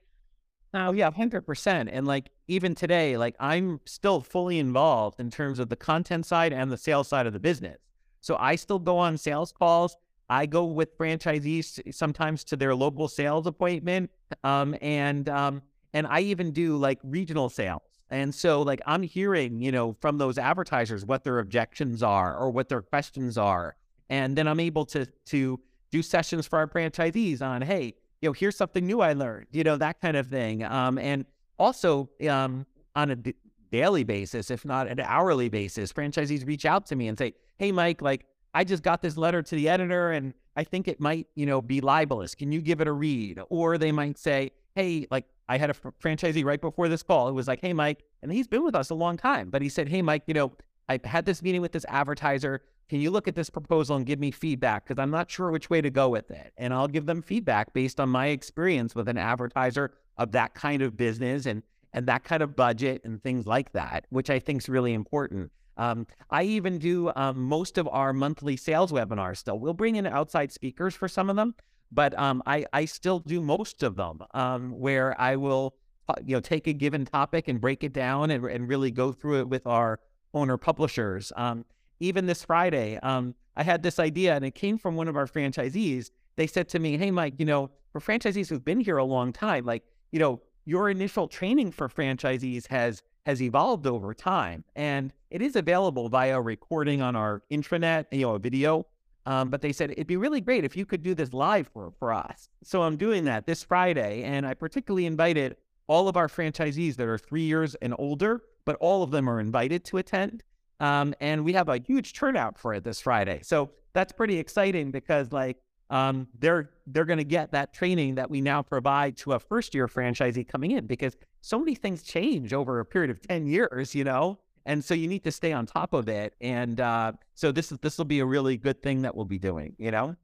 oh 0.74 0.92
yeah 0.92 1.10
100% 1.10 1.90
and 1.92 2.08
like 2.08 2.30
even 2.48 2.76
today 2.76 3.18
like 3.18 3.36
i'm 3.40 3.80
still 3.86 4.22
fully 4.22 4.60
involved 4.60 5.20
in 5.20 5.32
terms 5.32 5.60
of 5.60 5.70
the 5.70 5.76
content 5.76 6.26
side 6.26 6.52
and 6.54 6.72
the 6.72 6.78
sales 6.78 7.08
side 7.08 7.26
of 7.26 7.34
the 7.34 7.40
business 7.40 7.78
so 8.22 8.36
i 8.40 8.56
still 8.56 8.80
go 8.80 8.98
on 8.98 9.18
sales 9.18 9.52
calls 9.52 9.98
I 10.30 10.46
go 10.46 10.66
with 10.66 10.98
franchisees 10.98 11.94
sometimes 11.94 12.44
to 12.46 12.56
their 12.56 12.74
local 12.76 13.08
sales 13.08 13.46
appointment, 13.46 14.10
um, 14.44 14.76
and 14.82 15.30
um, 15.30 15.62
and 15.94 16.08
I 16.08 16.22
even 16.22 16.52
do 16.52 16.78
like 16.78 17.00
regional 17.04 17.50
sales. 17.50 17.82
And 18.10 18.34
so, 18.34 18.62
like, 18.62 18.82
I'm 18.86 19.04
hearing, 19.04 19.62
you 19.62 19.72
know, 19.72 19.96
from 20.00 20.18
those 20.18 20.38
advertisers 20.38 21.06
what 21.06 21.24
their 21.24 21.40
objections 21.40 22.04
are 22.04 22.38
or 22.38 22.52
what 22.52 22.70
their 22.70 22.82
questions 22.82 23.38
are, 23.38 23.76
and 24.10 24.38
then 24.38 24.48
I'm 24.48 24.60
able 24.60 24.86
to 24.88 25.06
to 25.06 25.60
do 25.92 26.02
sessions 26.02 26.46
for 26.46 26.60
our 26.60 26.68
franchisees 26.68 27.42
on, 27.42 27.62
hey, 27.62 27.96
you 28.22 28.30
know, 28.30 28.34
here's 28.34 28.58
something 28.58 28.86
new 28.86 29.02
I 29.02 29.14
learned, 29.14 29.48
you 29.52 29.64
know, 29.64 29.78
that 29.78 30.02
kind 30.02 30.18
of 30.18 30.28
thing. 30.28 30.64
Um, 30.64 30.98
and 30.98 31.26
also 31.58 32.10
um, 32.30 32.66
on 32.96 33.12
a 33.12 33.16
d- 33.16 33.36
daily 33.72 34.04
basis, 34.04 34.52
if 34.52 34.66
not 34.66 34.88
an 34.88 35.00
hourly 35.00 35.50
basis, 35.50 35.94
franchisees 35.94 36.46
reach 36.46 36.66
out 36.66 36.86
to 36.88 36.96
me 36.96 37.08
and 37.08 37.18
say, 37.18 37.34
hey, 37.58 37.72
Mike, 37.72 38.02
like 38.02 38.26
I 38.54 38.64
just 38.64 38.84
got 38.84 39.02
this 39.02 39.18
letter 39.18 39.42
to 39.42 39.56
the 39.56 39.70
editor 39.70 40.12
and 40.12 40.34
I 40.56 40.64
think 40.64 40.88
it 40.88 41.00
might, 41.00 41.28
you 41.36 41.46
know, 41.46 41.62
be 41.62 41.82
libelous. 41.82 42.36
Can 42.36 42.52
you 42.52 42.62
give 42.62 42.82
it 42.82 42.88
a 42.88 42.94
read? 42.94 43.40
Or 43.50 43.78
they 43.78 43.92
might 43.92 44.18
say, 44.18 44.52
hey, 44.76 45.08
like 45.10 45.26
I 45.48 45.58
had 45.58 45.70
a 45.70 45.74
fr- 45.74 45.90
franchisee 46.04 46.46
right 46.46 46.62
before 46.62 46.88
this 46.90 47.04
call. 47.04 47.28
It 47.28 47.34
was 47.34 47.48
like, 47.48 47.62
hey, 47.62 47.74
Mike, 47.74 48.04
and 48.22 48.32
he's 48.32 48.48
been 48.48 48.64
with 48.64 48.76
us 48.76 48.90
a 48.90 48.96
long 48.96 49.18
time, 49.18 49.50
but 49.50 49.62
he 49.62 49.70
said, 49.70 49.90
hey, 49.90 50.02
Mike, 50.02 50.24
you 50.28 50.34
know, 50.34 50.52
I 50.88 51.00
had 51.04 51.26
this 51.26 51.42
meeting 51.42 51.62
with 51.62 51.72
this 51.72 51.86
advertiser. 51.88 52.62
Can 52.90 53.00
you 53.00 53.10
look 53.10 53.28
at 53.28 53.36
this 53.36 53.50
proposal 53.50 53.96
and 53.96 54.06
give 54.06 54.20
me 54.20 54.30
feedback? 54.30 54.86
Because 54.86 55.02
I'm 55.02 55.10
not 55.10 55.32
sure 55.32 55.50
which 55.50 55.70
way 55.70 55.82
to 55.82 55.90
go 55.90 56.10
with 56.10 56.30
it. 56.30 56.54
And 56.58 56.74
I'll 56.74 56.88
give 56.88 57.08
them 57.08 57.22
feedback 57.22 57.74
based 57.74 58.00
on 58.00 58.10
my 58.10 58.28
experience 58.28 58.94
with 58.94 59.08
an 59.10 59.18
advertiser 59.18 59.94
of 60.18 60.32
that 60.34 60.54
kind 60.54 60.82
of 60.82 60.96
business 60.96 61.46
and 61.46 61.64
and 61.94 62.08
that 62.08 62.26
kind 62.26 62.44
of 62.44 62.58
budget 62.58 63.02
and 63.06 63.24
things 63.24 63.48
like 63.48 63.72
that, 63.72 64.06
which 64.10 64.30
I 64.30 64.38
think 64.38 64.62
is 64.62 64.68
really 64.68 64.94
important. 64.94 65.50
Um, 65.78 66.06
I 66.30 66.44
even 66.44 66.78
do 66.78 67.10
um, 67.16 67.42
most 67.42 67.78
of 67.78 67.88
our 67.88 68.12
monthly 68.12 68.58
sales 68.58 68.92
webinars 68.92 69.38
still. 69.38 69.58
We'll 69.58 69.74
bring 69.74 69.96
in 69.96 70.06
outside 70.06 70.52
speakers 70.52 70.94
for 70.94 71.08
some 71.08 71.30
of 71.30 71.38
them, 71.38 71.56
but 71.92 72.18
um, 72.18 72.42
I, 72.46 72.66
I 72.74 72.86
still 72.86 73.20
do 73.20 73.42
most 73.42 73.84
of 73.84 73.96
them 73.96 74.20
um, 74.34 74.72
where 74.72 75.20
I 75.20 75.36
will 75.36 75.76
uh, 76.08 76.16
you 76.26 76.36
know 76.36 76.42
take 76.42 76.68
a 76.68 76.74
given 76.74 77.06
topic 77.06 77.48
and 77.48 77.60
break 77.60 77.84
it 77.84 77.94
down 77.94 78.32
and, 78.32 78.46
and 78.46 78.68
really 78.68 78.92
go 78.92 79.12
through 79.12 79.40
it 79.40 79.50
with 79.50 79.66
our 79.66 80.00
owner 80.34 80.58
publishers. 80.58 81.32
Um, 81.36 81.66
even 82.00 82.26
this 82.26 82.44
Friday, 82.44 83.00
um, 83.02 83.36
I 83.56 83.64
had 83.64 83.84
this 83.84 84.00
idea 84.00 84.36
and 84.36 84.44
it 84.44 84.56
came 84.56 84.78
from 84.78 84.96
one 84.96 85.08
of 85.08 85.16
our 85.16 85.28
franchisees. 85.28 86.12
They 86.36 86.48
said 86.48 86.68
to 86.70 86.80
me, 86.80 86.98
"Hey, 86.98 87.12
Mike, 87.12 87.36
you 87.38 87.46
know, 87.46 87.72
for 87.92 88.02
franchisees 88.02 88.50
who've 88.50 88.66
been 88.66 88.82
here 88.82 88.98
a 88.98 89.06
long 89.06 89.32
time, 89.32 89.66
like 89.66 89.84
you 90.12 90.20
know, 90.20 90.42
your 90.66 90.90
initial 90.90 91.28
training 91.28 91.72
for 91.72 91.88
franchisees 91.88 92.68
has 92.68 93.02
has 93.26 93.42
evolved 93.42 93.88
over 93.88 94.14
time. 94.14 94.64
And 94.76 95.12
it 95.32 95.42
is 95.42 95.56
available 95.56 96.10
via 96.10 96.40
recording 96.40 97.02
on 97.02 97.16
our 97.16 97.42
intranet, 97.52 98.06
you 98.12 98.22
know, 98.22 98.36
a 98.36 98.40
video. 98.40 98.86
Um, 99.26 99.50
but 99.50 99.62
they 99.62 99.72
said 99.72 99.92
it'd 99.92 100.08
be 100.08 100.18
really 100.18 100.42
great 100.42 100.64
if 100.64 100.78
you 100.78 100.86
could 100.86 101.02
do 101.02 101.16
this 101.16 101.34
live 101.34 101.68
for, 101.68 101.92
for 102.00 102.14
us. 102.14 102.50
So 102.64 102.84
I'm 102.84 102.96
doing 102.96 103.26
that 103.26 103.48
this 103.48 103.64
Friday. 103.64 104.24
And 104.24 104.46
I 104.46 104.54
particularly 104.54 105.06
invited 105.06 105.56
all 105.88 106.08
of 106.08 106.18
our 106.18 106.28
franchisees 106.28 106.96
that 106.98 107.08
are 107.08 107.18
three 107.18 107.44
years 107.44 107.76
and 107.76 107.96
older, 107.98 108.44
but 108.66 108.76
all 108.78 109.04
of 109.04 109.12
them 109.12 109.30
are 109.30 109.40
invited 109.40 109.84
to 109.86 109.98
attend. 109.98 110.44
Um, 110.80 111.14
and 111.20 111.46
we 111.46 111.54
have 111.54 111.70
a 111.70 111.78
huge 111.78 112.14
turnout 112.14 112.58
for 112.58 112.74
it 112.74 112.84
this 112.84 113.02
Friday. 113.02 113.40
So 113.44 113.72
that's 113.94 114.12
pretty 114.12 114.38
exciting 114.38 114.92
because, 114.92 115.32
like, 115.32 115.58
um, 115.90 116.28
they're 116.40 116.72
they're 116.88 117.06
going 117.06 117.20
to 117.20 117.24
get 117.24 117.52
that 117.52 117.74
training 117.74 118.16
that 118.16 118.30
we 118.30 118.42
now 118.42 118.62
provide 118.62 119.18
to 119.18 119.34
a 119.34 119.40
first 119.40 119.76
year 119.76 119.88
franchisee 119.88 120.48
coming 120.48 120.72
in 120.72 120.88
because 120.88 121.16
so 121.42 121.60
many 121.60 121.76
things 121.76 122.02
change 122.02 122.54
over 122.54 122.80
a 122.80 122.86
period 122.86 123.12
of 123.12 123.22
10 123.22 123.46
years 123.46 123.94
you 123.94 124.04
know 124.04 124.40
and 124.66 124.84
so 124.84 124.94
you 124.94 125.08
need 125.08 125.24
to 125.24 125.32
stay 125.32 125.54
on 125.54 125.66
top 125.66 125.94
of 125.94 126.08
it 126.08 126.34
and 126.42 126.80
uh, 126.80 127.12
so 127.34 127.52
this 127.52 127.72
is 127.72 127.78
this 127.80 127.98
will 127.98 128.06
be 128.06 128.20
a 128.20 128.26
really 128.26 128.58
good 128.58 128.82
thing 128.82 129.02
that 129.02 129.16
we'll 129.16 129.26
be 129.26 129.40
doing 129.40 129.76
you 129.78 129.92
know? 129.92 130.16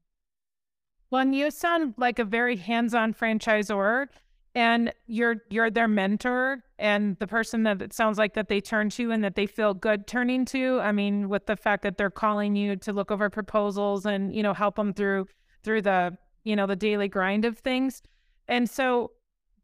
Well 1.10 1.22
and 1.22 1.36
you 1.36 1.52
sound 1.52 1.96
like 1.98 2.20
a 2.20 2.26
very 2.26 2.56
hands-on 2.56 3.14
franchisor 3.14 4.08
and 4.56 4.94
you're 5.08 5.38
you're 5.50 5.70
their 5.70 5.88
mentor 5.88 6.64
and 6.78 7.18
the 7.20 7.28
person 7.28 7.64
that 7.64 7.82
it 7.82 7.94
sounds 7.94 8.18
like 8.18 8.34
that 8.34 8.50
they 8.50 8.60
turn 8.62 8.90
to 8.92 9.12
and 9.12 9.24
that 9.24 9.36
they 9.36 9.46
feel 9.46 9.74
good 9.74 10.08
turning 10.08 10.44
to 10.44 10.80
i 10.82 10.92
mean 10.92 11.30
with 11.30 11.46
the 11.46 11.56
fact 11.56 11.84
that 11.84 11.98
they're 11.98 12.10
calling 12.10 12.56
you 12.56 12.76
to 12.76 12.92
look 12.92 13.12
over 13.12 13.30
proposals 13.30 14.06
and 14.06 14.36
you 14.36 14.44
know 14.44 14.54
help 14.54 14.76
them 14.76 14.94
through 14.94 15.26
through 15.64 15.82
the 15.82 16.18
you 16.44 16.56
know 16.56 16.66
the 16.66 16.76
daily 16.76 17.08
grind 17.08 17.46
of 17.46 17.58
things. 17.60 18.02
And 18.48 18.70
so 18.70 19.12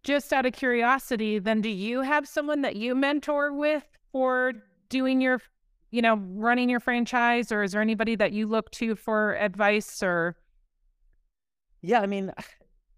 just 0.04 0.32
out 0.32 0.46
of 0.46 0.54
curiosity 0.54 1.40
then 1.40 1.60
do 1.60 1.70
you 1.70 2.02
have 2.02 2.28
someone 2.28 2.62
that 2.62 2.76
you 2.76 2.96
mentor 2.96 3.52
with 3.52 3.84
for 4.12 4.54
doing 4.90 5.22
your 5.22 5.42
you 5.92 6.02
know 6.02 6.16
running 6.16 6.70
your 6.70 6.80
franchise 6.80 7.52
or 7.52 7.64
is 7.64 7.72
there 7.72 7.82
anybody 7.82 8.16
that 8.16 8.32
you 8.32 8.48
look 8.48 8.70
to 8.72 8.96
for 8.96 9.36
advice 9.36 10.04
or 10.04 10.36
yeah 11.82 12.02
i 12.02 12.06
mean 12.06 12.32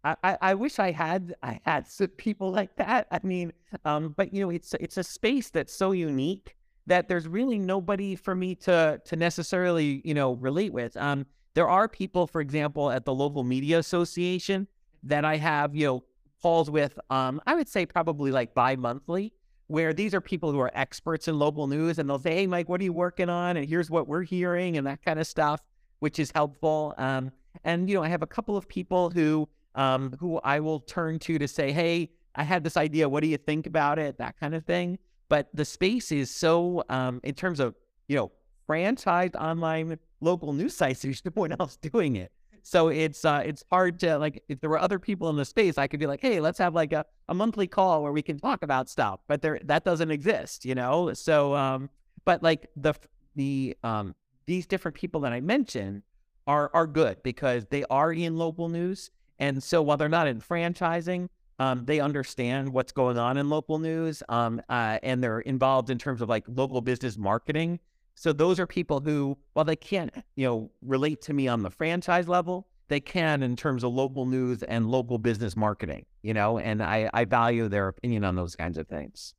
I, 0.02 0.38
I 0.42 0.54
wish 0.54 0.80
I 0.80 0.92
had 0.92 1.36
I 1.44 1.60
had 1.66 1.86
people 2.16 2.52
like 2.52 2.74
that. 2.78 3.08
I 3.12 3.20
mean, 3.22 3.52
um, 3.84 4.14
but 4.16 4.34
you 4.34 4.42
know, 4.42 4.50
it's 4.50 4.74
it's 4.80 4.96
a 4.96 5.04
space 5.04 5.50
that's 5.50 5.74
so 5.74 5.92
unique 5.92 6.56
that 6.88 7.10
there's 7.10 7.28
really 7.28 7.60
nobody 7.60 8.16
for 8.16 8.34
me 8.34 8.56
to 8.56 9.02
to 9.04 9.16
necessarily 9.18 10.02
you 10.06 10.14
know 10.14 10.36
relate 10.36 10.72
with. 10.72 10.96
Um, 10.96 11.26
there 11.54 11.68
are 11.68 11.88
people, 11.90 12.28
for 12.28 12.42
example, 12.42 12.92
at 12.92 13.04
the 13.04 13.14
local 13.14 13.44
media 13.44 13.80
association 13.80 14.68
that 15.04 15.26
I 15.26 15.38
have, 15.38 15.76
you 15.76 15.86
know, 15.86 16.04
calls 16.42 16.70
with, 16.70 16.98
um, 17.10 17.42
I 17.46 17.56
would 17.56 17.68
say 17.68 17.86
probably 17.86 18.32
like 18.32 18.54
bi 18.54 18.76
monthly, 18.76 19.34
where 19.70 19.94
these 19.94 20.16
are 20.16 20.22
people 20.22 20.52
who 20.52 20.60
are 20.60 20.72
experts 20.74 21.28
in 21.28 21.38
local 21.38 21.68
news 21.68 22.00
and 22.00 22.10
they'll 22.10 22.18
say, 22.18 22.34
Hey, 22.34 22.48
Mike, 22.48 22.68
what 22.68 22.82
are 22.82 22.84
you 22.84 22.92
working 22.92 23.30
on? 23.30 23.56
And 23.56 23.70
here's 23.70 23.90
what 23.90 24.08
we're 24.08 24.24
hearing 24.24 24.78
and 24.78 24.88
that 24.88 25.04
kind 25.04 25.20
of 25.20 25.28
stuff, 25.28 25.64
which 26.00 26.18
is 26.18 26.32
helpful. 26.34 26.96
Um, 26.98 27.32
And 27.64 27.88
you 27.88 27.96
know, 27.96 28.04
I 28.04 28.10
have 28.10 28.24
a 28.24 28.28
couple 28.28 28.58
of 28.58 28.68
people 28.68 29.12
who 29.12 29.48
um, 29.76 30.16
who 30.20 30.40
I 30.40 30.60
will 30.60 30.80
turn 30.80 31.20
to 31.20 31.38
to 31.38 31.48
say, 31.48 31.72
"Hey, 31.72 32.10
I 32.36 32.44
had 32.44 32.64
this 32.64 32.76
idea. 32.76 33.08
What 33.08 33.22
do 33.22 33.30
you 33.30 33.38
think 33.38 33.68
about 33.68 34.00
it?" 34.00 34.18
That 34.18 34.40
kind 34.40 34.56
of 34.56 34.66
thing. 34.66 34.98
But 35.30 35.48
the 35.54 35.66
space 35.66 36.12
is 36.12 36.34
so, 36.34 36.84
um, 36.90 37.22
in 37.24 37.36
terms 37.36 37.60
of 37.60 37.76
you 38.08 38.16
know, 38.16 38.32
franchised 38.68 39.36
online 39.36 39.98
local 40.20 40.52
news 40.52 40.76
sites. 40.76 41.02
There's 41.04 41.24
no 41.24 41.32
one 41.34 41.54
else 41.58 41.78
doing 41.78 42.18
it. 42.18 42.32
So 42.70 42.90
it's 42.90 43.26
uh, 43.26 43.42
it's 43.44 43.64
hard 43.72 44.00
to 44.02 44.20
like 44.20 44.44
if 44.48 44.62
there 44.62 44.70
were 44.70 44.78
other 44.78 45.00
people 45.00 45.28
in 45.32 45.36
the 45.38 45.44
space, 45.44 45.80
I 45.80 45.88
could 45.88 46.00
be 46.00 46.06
like, 46.06 46.22
hey, 46.22 46.40
let's 46.40 46.60
have 46.60 46.76
like 46.76 46.94
a, 46.94 47.04
a 47.28 47.34
monthly 47.34 47.66
call 47.66 48.04
where 48.04 48.12
we 48.12 48.22
can 48.22 48.38
talk 48.38 48.62
about 48.62 48.88
stuff. 48.88 49.22
But 49.28 49.42
there 49.42 49.60
that 49.64 49.84
doesn't 49.84 50.12
exist, 50.12 50.66
you 50.66 50.76
know. 50.76 51.12
So 51.14 51.56
um, 51.56 51.90
but 52.26 52.44
like 52.44 52.68
the 52.76 52.94
the 53.36 53.76
um 53.84 54.14
these 54.46 54.68
different 54.68 54.96
people 54.96 55.22
that 55.22 55.34
I 55.34 55.42
mentioned 55.42 56.04
are 56.46 56.70
are 56.76 56.86
good 56.86 57.24
because 57.24 57.66
they 57.72 57.86
are 57.90 58.14
in 58.14 58.38
local 58.38 58.70
news, 58.70 59.10
and 59.40 59.64
so 59.64 59.82
while 59.82 59.98
they're 59.98 60.08
not 60.08 60.28
in 60.28 60.40
franchising, 60.40 61.30
um, 61.58 61.86
they 61.86 62.00
understand 62.00 62.72
what's 62.72 62.92
going 62.92 63.18
on 63.18 63.38
in 63.38 63.50
local 63.50 63.80
news, 63.80 64.22
um, 64.30 64.62
uh, 64.70 65.00
and 65.02 65.24
they're 65.24 65.40
involved 65.40 65.90
in 65.90 65.98
terms 65.98 66.22
of 66.22 66.30
like 66.30 66.46
local 66.48 66.82
business 66.82 67.18
marketing. 67.18 67.80
So 68.20 68.34
those 68.34 68.60
are 68.60 68.68
people 68.68 69.00
who, 69.00 69.38
while 69.54 69.64
they 69.64 69.78
can't, 69.78 70.14
you 70.36 70.46
know, 70.46 70.72
relate 70.82 71.22
to 71.22 71.34
me 71.34 71.48
on 71.48 71.64
the 71.64 71.70
franchise 71.70 72.28
level, 72.28 72.68
they 72.90 73.00
can 73.00 73.42
in 73.42 73.56
terms 73.56 73.82
of 73.82 73.94
local 73.94 74.26
news 74.26 74.62
and 74.62 74.92
local 74.92 75.18
business 75.18 75.56
marketing, 75.56 76.06
you 76.22 76.34
know, 76.34 76.60
and 76.60 76.84
I, 76.84 77.10
I 77.14 77.24
value 77.24 77.70
their 77.70 77.88
opinion 77.88 78.26
on 78.26 78.36
those 78.36 78.58
kinds 78.58 78.78
of 78.78 78.90
things. 78.90 79.36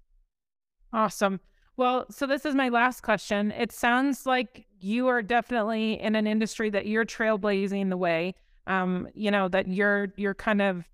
Awesome. 0.95 1.41
Well, 1.77 2.07
so 2.11 2.27
this 2.27 2.47
is 2.47 2.55
my 2.55 2.71
last 2.71 3.03
question. 3.03 3.51
It 3.51 3.71
sounds 3.71 4.25
like 4.25 4.65
you 4.81 5.09
are 5.09 5.21
definitely 5.21 6.01
in 6.01 6.15
an 6.17 6.27
industry 6.27 6.71
that 6.71 6.87
you're 6.87 7.05
trailblazing 7.05 7.91
the 7.91 7.99
way. 7.99 8.35
Um, 8.67 9.09
you 9.13 9.31
know, 9.31 9.49
that 9.49 9.69
you're 9.69 10.15
you're 10.17 10.33
kind 10.33 10.63
of 10.63 10.89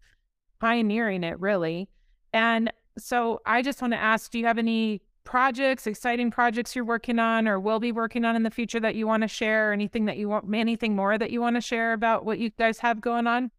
pioneering 0.61 1.23
it 1.23 1.39
really. 1.39 1.89
And 2.33 2.73
so 2.99 3.43
I 3.47 3.63
just 3.63 3.81
want 3.81 3.93
to 3.93 4.01
ask, 4.01 4.33
do 4.33 4.41
you 4.41 4.47
have 4.47 4.59
any 4.59 5.03
projects, 5.27 5.87
exciting 5.87 6.31
projects 6.31 6.75
you're 6.75 6.85
working 6.85 7.19
on 7.19 7.47
or 7.47 7.61
will 7.61 7.81
be 7.81 7.93
working 7.93 8.25
on 8.25 8.35
in 8.37 8.45
the 8.45 8.51
future 8.51 8.81
that 8.81 8.95
you 8.95 9.07
want 9.07 9.23
to 9.23 9.29
share? 9.29 9.73
Anything 9.73 10.07
that 10.07 10.17
you 10.17 10.31
want, 10.31 10.47
anything 10.55 10.97
more 10.97 11.19
that 11.19 11.31
you 11.31 11.43
want 11.43 11.57
to 11.57 11.61
share 11.61 11.93
about 11.93 12.25
what 12.25 12.39
you 12.39 12.49
guys 12.51 12.79
have 12.79 13.03
going 13.03 13.27
on? 13.27 13.51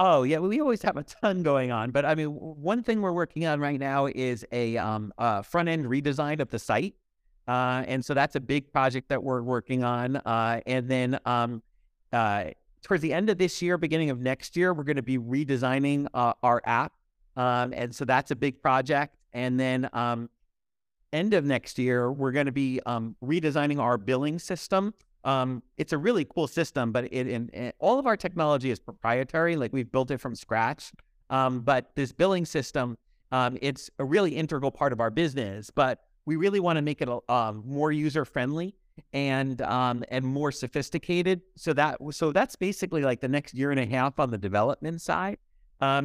Oh 0.00 0.24
yeah, 0.24 0.40
we 0.40 0.60
always 0.60 0.82
have 0.82 0.96
a 0.96 1.04
ton 1.04 1.44
going 1.44 1.70
on, 1.70 1.92
but 1.92 2.04
I 2.04 2.16
mean, 2.16 2.26
one 2.26 2.82
thing 2.82 3.00
we're 3.00 3.12
working 3.12 3.46
on 3.46 3.60
right 3.60 3.78
now 3.78 4.06
is 4.06 4.44
a 4.50 4.76
um, 4.76 5.12
uh, 5.18 5.42
front 5.42 5.68
end 5.68 5.84
redesign 5.84 6.40
of 6.40 6.50
the 6.50 6.58
site, 6.58 6.96
uh, 7.46 7.84
and 7.86 8.04
so 8.04 8.12
that's 8.12 8.34
a 8.34 8.40
big 8.40 8.72
project 8.72 9.08
that 9.10 9.22
we're 9.22 9.42
working 9.42 9.84
on. 9.84 10.16
Uh, 10.16 10.60
and 10.66 10.88
then 10.88 11.20
um, 11.26 11.62
uh, 12.12 12.46
towards 12.82 13.02
the 13.02 13.12
end 13.12 13.30
of 13.30 13.38
this 13.38 13.62
year, 13.62 13.78
beginning 13.78 14.10
of 14.10 14.18
next 14.18 14.56
year, 14.56 14.74
we're 14.74 14.82
going 14.82 14.96
to 14.96 15.02
be 15.02 15.18
redesigning 15.18 16.08
uh, 16.12 16.32
our 16.42 16.60
app, 16.64 16.92
um, 17.36 17.72
and 17.72 17.94
so 17.94 18.04
that's 18.04 18.32
a 18.32 18.36
big 18.36 18.60
project. 18.60 19.14
And 19.32 19.58
then 19.60 19.88
um, 19.92 20.28
end 21.14 21.32
of 21.32 21.44
next 21.44 21.78
year, 21.78 22.10
we're 22.10 22.32
going 22.32 22.46
to 22.46 22.52
be 22.52 22.80
um, 22.84 23.16
redesigning 23.24 23.78
our 23.80 23.96
billing 23.96 24.38
system. 24.38 24.92
Um, 25.24 25.62
it's 25.78 25.92
a 25.92 25.98
really 25.98 26.26
cool 26.26 26.46
system, 26.46 26.92
but 26.92 27.10
it, 27.12 27.74
all 27.78 27.98
of 27.98 28.06
our 28.06 28.16
technology 28.16 28.70
is 28.70 28.78
proprietary. 28.78 29.56
Like 29.56 29.72
we've 29.72 29.90
built 29.90 30.10
it 30.10 30.18
from 30.18 30.34
scratch. 30.34 30.92
Um, 31.30 31.60
but 31.60 31.94
this 31.94 32.12
billing 32.12 32.44
system, 32.44 32.98
um, 33.32 33.56
it's 33.62 33.88
a 33.98 34.04
really 34.04 34.36
integral 34.36 34.70
part 34.70 34.92
of 34.92 35.00
our 35.00 35.10
business. 35.10 35.70
But 35.70 36.00
we 36.26 36.36
really 36.36 36.60
want 36.60 36.76
to 36.76 36.82
make 36.82 37.00
it 37.00 37.08
um, 37.28 37.62
more 37.64 37.92
user 37.92 38.24
friendly 38.24 38.74
and 39.12 39.62
um, 39.62 40.04
and 40.08 40.24
more 40.24 40.52
sophisticated. 40.52 41.40
So 41.56 41.72
that 41.72 41.98
so 42.10 42.32
that's 42.32 42.56
basically 42.56 43.02
like 43.02 43.20
the 43.20 43.28
next 43.28 43.54
year 43.54 43.70
and 43.70 43.80
a 43.80 43.86
half 43.86 44.18
on 44.18 44.30
the 44.30 44.38
development 44.38 45.00
side. 45.00 45.38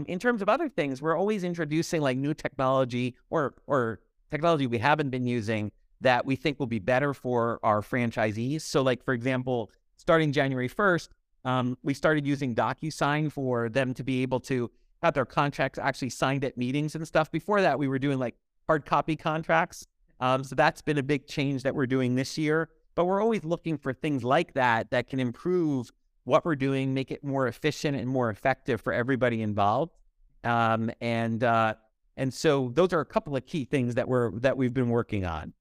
In 0.08 0.20
terms 0.20 0.42
of 0.42 0.50
other 0.50 0.68
things, 0.68 1.02
we're 1.02 1.16
always 1.18 1.46
introducing 1.46 2.02
like 2.02 2.18
new 2.18 2.34
technology 2.34 3.16
or 3.30 3.54
or 3.66 4.02
technology 4.32 4.68
we 4.68 4.78
haven't 4.78 5.10
been 5.10 5.26
using 5.26 5.72
that 6.02 6.26
we 6.26 6.36
think 6.36 6.60
will 6.60 6.68
be 6.68 6.80
better 6.80 7.14
for 7.14 7.60
our 7.64 7.82
franchisees. 7.82 8.62
So, 8.62 8.82
like 8.82 9.04
for 9.04 9.14
example, 9.14 9.70
starting 9.98 10.32
January 10.32 10.70
1st, 10.70 11.10
um, 11.46 11.78
we 11.84 11.94
started 11.94 12.26
using 12.26 12.56
DocuSign 12.56 13.32
for 13.32 13.70
them 13.70 13.94
to 13.94 14.04
be 14.04 14.22
able 14.22 14.40
to 14.42 14.72
have 15.02 15.14
their 15.14 15.26
contracts 15.26 15.80
actually 15.80 16.10
signed 16.10 16.44
at 16.44 16.58
meetings 16.58 16.96
and 16.96 17.08
stuff. 17.08 17.32
Before 17.32 17.62
that, 17.62 17.80
we 17.80 17.88
were 17.88 18.00
doing 18.00 18.20
like 18.20 18.36
hard 18.68 18.86
copy 18.86 19.16
contracts. 19.16 19.88
Um, 20.20 20.44
so 20.44 20.56
that's 20.56 20.82
been 20.82 20.98
a 20.98 21.04
big 21.04 21.28
change 21.28 21.64
that 21.64 21.74
we're 21.74 21.88
doing 21.88 22.16
this 22.16 22.38
year. 22.38 22.70
But 22.96 23.06
we're 23.06 23.22
always 23.22 23.46
looking 23.46 23.78
for 23.78 23.94
things 23.94 24.24
like 24.24 24.54
that 24.54 24.92
that 24.92 25.08
can 25.08 25.20
improve 25.20 25.90
what 26.26 26.44
we're 26.44 26.56
doing, 26.56 26.94
make 26.94 27.12
it 27.12 27.24
more 27.24 27.48
efficient 27.48 27.98
and 27.98 28.08
more 28.08 28.30
effective 28.30 28.82
for 28.82 28.92
everybody 28.92 29.42
involved. 29.42 29.98
Um, 30.44 30.92
and 31.00 31.44
uh, 31.44 31.76
and 32.20 32.34
so 32.34 32.70
those 32.74 32.92
are 32.92 33.00
a 33.00 33.06
couple 33.06 33.36
of 33.36 33.46
key 33.46 33.64
things 33.64 33.96
that 33.96 34.08
we're 34.08 34.38
that 34.40 34.58
we've 34.58 34.74
been 34.74 34.90
working 34.90 35.26
on. 35.26 35.54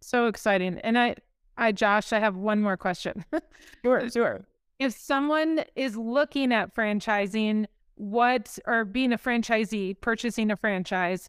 So 0.00 0.28
exciting. 0.28 0.78
And 0.78 0.96
I 0.96 1.16
I 1.58 1.72
Josh, 1.72 2.12
I 2.12 2.20
have 2.20 2.36
one 2.36 2.62
more 2.62 2.76
question. 2.76 3.24
sure, 3.84 4.08
sure. 4.08 4.46
If 4.78 4.96
someone 4.96 5.64
is 5.74 5.96
looking 5.96 6.52
at 6.52 6.74
franchising, 6.74 7.66
what 7.96 8.56
or 8.66 8.84
being 8.84 9.12
a 9.12 9.18
franchisee, 9.18 10.00
purchasing 10.00 10.52
a 10.52 10.56
franchise, 10.56 11.28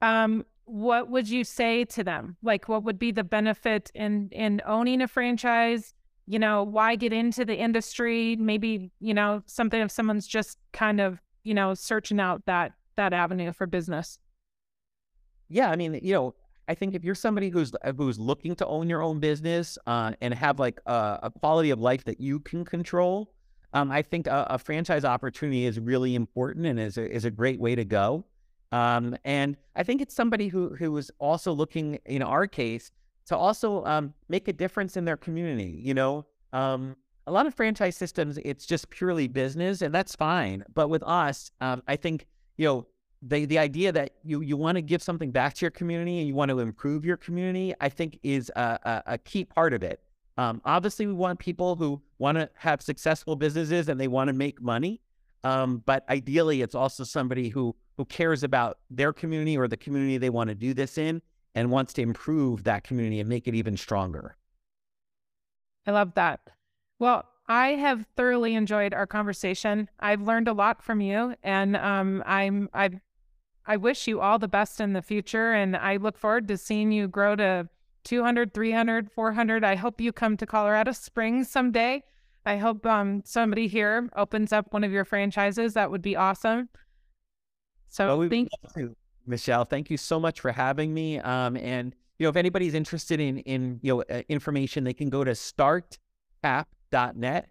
um, 0.00 0.44
what 0.64 1.10
would 1.10 1.28
you 1.28 1.44
say 1.44 1.84
to 1.84 2.02
them? 2.02 2.38
Like 2.42 2.66
what 2.66 2.84
would 2.84 2.98
be 2.98 3.12
the 3.12 3.24
benefit 3.24 3.90
in 3.94 4.30
in 4.32 4.62
owning 4.64 5.02
a 5.02 5.08
franchise? 5.08 5.92
You 6.26 6.38
know, 6.38 6.62
why 6.62 6.96
get 6.96 7.12
into 7.12 7.44
the 7.44 7.56
industry? 7.56 8.36
Maybe, 8.36 8.90
you 9.00 9.12
know, 9.12 9.42
something 9.44 9.80
if 9.80 9.90
someone's 9.90 10.26
just 10.26 10.58
kind 10.72 10.98
of, 10.98 11.20
you 11.44 11.52
know, 11.52 11.74
searching 11.74 12.20
out 12.20 12.46
that 12.46 12.72
that 12.98 13.12
avenue 13.12 13.52
for 13.52 13.66
business? 13.66 14.18
Yeah, 15.48 15.70
I 15.70 15.76
mean, 15.76 15.98
you 16.02 16.12
know, 16.12 16.34
I 16.68 16.74
think 16.74 16.94
if 16.94 17.02
you're 17.02 17.14
somebody 17.14 17.48
who's 17.48 17.72
uh, 17.82 17.92
who's 17.92 18.18
looking 18.18 18.54
to 18.56 18.66
own 18.66 18.88
your 18.90 19.02
own 19.02 19.18
business 19.18 19.78
uh, 19.86 20.12
and 20.20 20.34
have 20.34 20.58
like 20.58 20.78
a, 20.84 21.20
a, 21.24 21.30
quality 21.30 21.70
of 21.70 21.80
life 21.80 22.04
that 22.04 22.20
you 22.20 22.40
can 22.40 22.64
control, 22.64 23.32
um, 23.72 23.90
I 23.90 24.02
think 24.02 24.26
a, 24.26 24.46
a, 24.50 24.58
franchise 24.58 25.04
opportunity 25.04 25.64
is 25.64 25.80
really 25.80 26.14
important 26.14 26.66
and 26.66 26.78
is 26.78 26.98
a, 26.98 27.10
is 27.10 27.24
a 27.24 27.30
great 27.30 27.58
way 27.58 27.74
to 27.74 27.86
go. 27.86 28.26
Um, 28.70 29.16
and 29.24 29.56
I 29.76 29.82
think 29.82 30.02
it's 30.02 30.14
somebody 30.14 30.48
who 30.48 30.74
who 30.74 30.94
is 30.98 31.10
also 31.18 31.52
looking, 31.52 31.98
in 32.04 32.22
our 32.22 32.46
case, 32.46 32.90
to 33.26 33.36
also 33.36 33.82
um, 33.86 34.12
make 34.28 34.46
a 34.48 34.52
difference 34.52 34.98
in 34.98 35.06
their 35.06 35.16
community. 35.16 35.80
You 35.82 35.94
know, 35.94 36.26
um, 36.52 36.96
a 37.26 37.32
lot 37.32 37.46
of 37.46 37.54
franchise 37.54 37.96
systems, 37.96 38.38
it's 38.44 38.66
just 38.66 38.90
purely 38.90 39.26
business, 39.26 39.80
and 39.80 39.94
that's 39.94 40.14
fine. 40.14 40.64
But 40.74 40.88
with 40.88 41.02
us, 41.04 41.50
um, 41.62 41.82
I 41.88 41.96
think 41.96 42.26
you 42.58 42.66
know, 42.66 42.86
the 43.22 43.46
the 43.46 43.58
idea 43.58 43.90
that 43.92 44.12
you 44.22 44.42
you 44.42 44.56
want 44.56 44.76
to 44.76 44.82
give 44.82 45.02
something 45.02 45.30
back 45.30 45.54
to 45.54 45.64
your 45.64 45.70
community 45.70 46.18
and 46.18 46.28
you 46.28 46.34
want 46.34 46.50
to 46.50 46.58
improve 46.60 47.04
your 47.04 47.16
community, 47.16 47.74
I 47.80 47.88
think 47.88 48.18
is 48.22 48.52
a, 48.54 48.78
a, 48.82 49.02
a 49.14 49.18
key 49.18 49.44
part 49.44 49.72
of 49.72 49.82
it. 49.82 50.00
Um, 50.36 50.60
obviously, 50.64 51.06
we 51.06 51.14
want 51.14 51.38
people 51.38 51.74
who 51.74 52.00
want 52.18 52.36
to 52.36 52.48
have 52.54 52.82
successful 52.82 53.34
businesses 53.34 53.88
and 53.88 53.98
they 53.98 54.06
want 54.06 54.28
to 54.28 54.34
make 54.34 54.60
money. 54.60 55.00
Um, 55.42 55.82
but 55.86 56.08
ideally, 56.08 56.62
it's 56.62 56.74
also 56.74 57.02
somebody 57.04 57.48
who 57.48 57.74
who 57.96 58.04
cares 58.04 58.44
about 58.44 58.78
their 58.90 59.12
community 59.12 59.56
or 59.56 59.66
the 59.66 59.76
community 59.76 60.18
they 60.18 60.30
want 60.30 60.48
to 60.48 60.54
do 60.54 60.74
this 60.74 60.98
in 60.98 61.20
and 61.54 61.70
wants 61.70 61.92
to 61.94 62.02
improve 62.02 62.64
that 62.64 62.84
community 62.84 63.18
and 63.18 63.28
make 63.28 63.48
it 63.48 63.54
even 63.54 63.76
stronger. 63.76 64.36
I 65.86 65.90
love 65.90 66.14
that. 66.14 66.40
Well, 67.00 67.24
I 67.48 67.70
have 67.70 68.06
thoroughly 68.14 68.54
enjoyed 68.54 68.92
our 68.92 69.06
conversation. 69.06 69.88
I've 69.98 70.20
learned 70.20 70.48
a 70.48 70.52
lot 70.52 70.82
from 70.82 71.00
you, 71.00 71.34
and 71.42 71.76
um, 71.76 72.22
I'm 72.26 72.68
I 72.74 73.00
I 73.66 73.76
wish 73.76 74.06
you 74.06 74.20
all 74.20 74.38
the 74.38 74.48
best 74.48 74.80
in 74.80 74.92
the 74.92 75.02
future, 75.02 75.52
and 75.52 75.74
I 75.76 75.96
look 75.96 76.18
forward 76.18 76.46
to 76.48 76.58
seeing 76.58 76.92
you 76.92 77.08
grow 77.08 77.36
to 77.36 77.68
200, 78.04 78.52
300, 78.52 79.10
400. 79.10 79.64
I 79.64 79.74
hope 79.76 80.00
you 80.00 80.12
come 80.12 80.36
to 80.36 80.46
Colorado 80.46 80.92
Springs 80.92 81.48
someday. 81.50 82.02
I 82.44 82.56
hope 82.56 82.84
um, 82.86 83.22
somebody 83.24 83.66
here 83.66 84.08
opens 84.16 84.52
up 84.52 84.72
one 84.72 84.84
of 84.84 84.92
your 84.92 85.04
franchises. 85.04 85.74
That 85.74 85.90
would 85.90 86.02
be 86.02 86.16
awesome. 86.16 86.68
So 87.88 88.18
well, 88.18 88.28
thank 88.28 88.48
you, 88.76 88.94
Michelle. 89.26 89.64
Thank 89.64 89.90
you 89.90 89.96
so 89.96 90.20
much 90.20 90.40
for 90.40 90.52
having 90.52 90.92
me. 90.92 91.18
Um, 91.18 91.56
and 91.56 91.94
you 92.18 92.24
know, 92.24 92.30
if 92.30 92.36
anybody's 92.36 92.74
interested 92.74 93.20
in 93.20 93.38
in 93.38 93.80
you 93.82 93.96
know 93.96 94.04
uh, 94.10 94.22
information, 94.28 94.84
they 94.84 94.92
can 94.92 95.08
go 95.08 95.24
to 95.24 95.34
Start 95.34 95.98
App 96.42 96.68
net. 96.92 97.48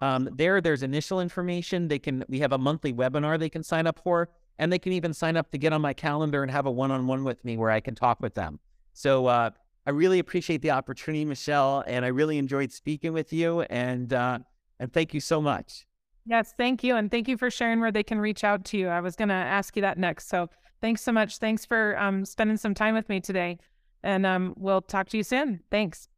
Um, 0.00 0.28
there, 0.34 0.60
there's 0.60 0.82
initial 0.82 1.20
information. 1.20 1.88
They 1.88 1.98
can 1.98 2.24
we 2.28 2.40
have 2.40 2.52
a 2.52 2.58
monthly 2.58 2.92
webinar 2.92 3.38
they 3.38 3.50
can 3.50 3.62
sign 3.62 3.86
up 3.86 4.00
for, 4.02 4.30
and 4.58 4.72
they 4.72 4.78
can 4.78 4.92
even 4.92 5.12
sign 5.12 5.36
up 5.36 5.50
to 5.50 5.58
get 5.58 5.72
on 5.72 5.82
my 5.82 5.92
calendar 5.92 6.42
and 6.42 6.50
have 6.50 6.66
a 6.66 6.70
one-on-one 6.70 7.24
with 7.24 7.44
me 7.44 7.56
where 7.56 7.70
I 7.70 7.80
can 7.80 7.94
talk 7.94 8.20
with 8.20 8.34
them. 8.34 8.58
So 8.92 9.26
uh, 9.26 9.50
I 9.86 9.90
really 9.90 10.18
appreciate 10.18 10.62
the 10.62 10.70
opportunity, 10.70 11.24
Michelle, 11.24 11.84
and 11.86 12.04
I 12.04 12.08
really 12.08 12.38
enjoyed 12.38 12.72
speaking 12.72 13.12
with 13.12 13.32
you. 13.32 13.62
And 13.62 14.12
uh, 14.12 14.38
and 14.78 14.92
thank 14.92 15.12
you 15.12 15.20
so 15.20 15.40
much. 15.40 15.86
Yes, 16.26 16.54
thank 16.56 16.84
you, 16.84 16.96
and 16.96 17.10
thank 17.10 17.28
you 17.28 17.36
for 17.36 17.50
sharing 17.50 17.80
where 17.80 17.92
they 17.92 18.02
can 18.02 18.18
reach 18.18 18.44
out 18.44 18.64
to 18.66 18.78
you. 18.78 18.88
I 18.88 19.00
was 19.00 19.16
going 19.16 19.28
to 19.30 19.34
ask 19.34 19.74
you 19.76 19.82
that 19.82 19.98
next. 19.98 20.28
So 20.28 20.48
thanks 20.80 21.02
so 21.02 21.12
much. 21.12 21.38
Thanks 21.38 21.66
for 21.66 21.98
um, 21.98 22.24
spending 22.24 22.56
some 22.56 22.74
time 22.74 22.94
with 22.94 23.08
me 23.08 23.20
today, 23.20 23.58
and 24.02 24.24
um, 24.24 24.54
we'll 24.56 24.82
talk 24.82 25.08
to 25.10 25.16
you 25.16 25.24
soon. 25.24 25.60
Thanks. 25.70 26.08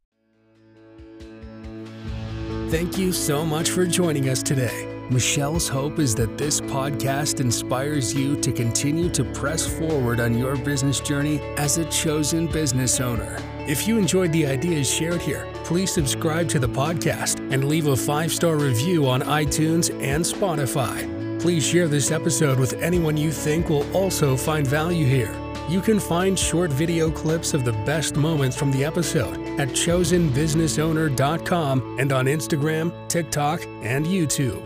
Thank 2.73 2.97
you 2.97 3.11
so 3.11 3.45
much 3.45 3.69
for 3.69 3.85
joining 3.85 4.29
us 4.29 4.41
today. 4.41 4.87
Michelle's 5.11 5.67
hope 5.67 5.99
is 5.99 6.15
that 6.15 6.39
this 6.39 6.59
podcast 6.59 7.39
inspires 7.39 8.15
you 8.15 8.35
to 8.37 8.51
continue 8.51 9.11
to 9.11 9.23
press 9.25 9.63
forward 9.63 10.19
on 10.19 10.35
your 10.35 10.55
business 10.55 10.99
journey 10.99 11.39
as 11.57 11.77
a 11.77 11.85
chosen 11.91 12.47
business 12.47 12.99
owner. 12.99 13.37
If 13.67 13.87
you 13.87 13.99
enjoyed 13.99 14.31
the 14.31 14.47
ideas 14.47 14.91
shared 14.91 15.21
here, 15.21 15.47
please 15.63 15.93
subscribe 15.93 16.49
to 16.49 16.57
the 16.57 16.67
podcast 16.67 17.47
and 17.53 17.65
leave 17.65 17.85
a 17.85 17.95
five 17.95 18.33
star 18.33 18.55
review 18.55 19.07
on 19.07 19.21
iTunes 19.21 19.91
and 20.01 20.25
Spotify. 20.25 21.39
Please 21.39 21.63
share 21.63 21.87
this 21.87 22.09
episode 22.09 22.59
with 22.59 22.73
anyone 22.81 23.17
you 23.17 23.31
think 23.31 23.69
will 23.69 23.85
also 23.95 24.35
find 24.35 24.65
value 24.65 25.05
here. 25.05 25.31
You 25.69 25.79
can 25.79 25.99
find 25.99 26.39
short 26.39 26.71
video 26.71 27.11
clips 27.11 27.53
of 27.53 27.65
the 27.65 27.73
best 27.85 28.15
moments 28.15 28.57
from 28.57 28.71
the 28.71 28.83
episode 28.83 29.42
at 29.59 29.69
chosenbusinessowner.com 29.69 31.99
and 31.99 32.11
on 32.11 32.25
Instagram, 32.25 32.91
TikTok, 33.07 33.63
and 33.81 34.05
YouTube. 34.05 34.61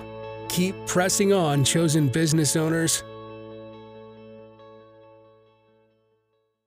Keep 0.50 0.76
pressing 0.86 1.32
on, 1.34 1.64
chosen 1.64 2.10
business 2.10 2.56
owners. 2.56 3.04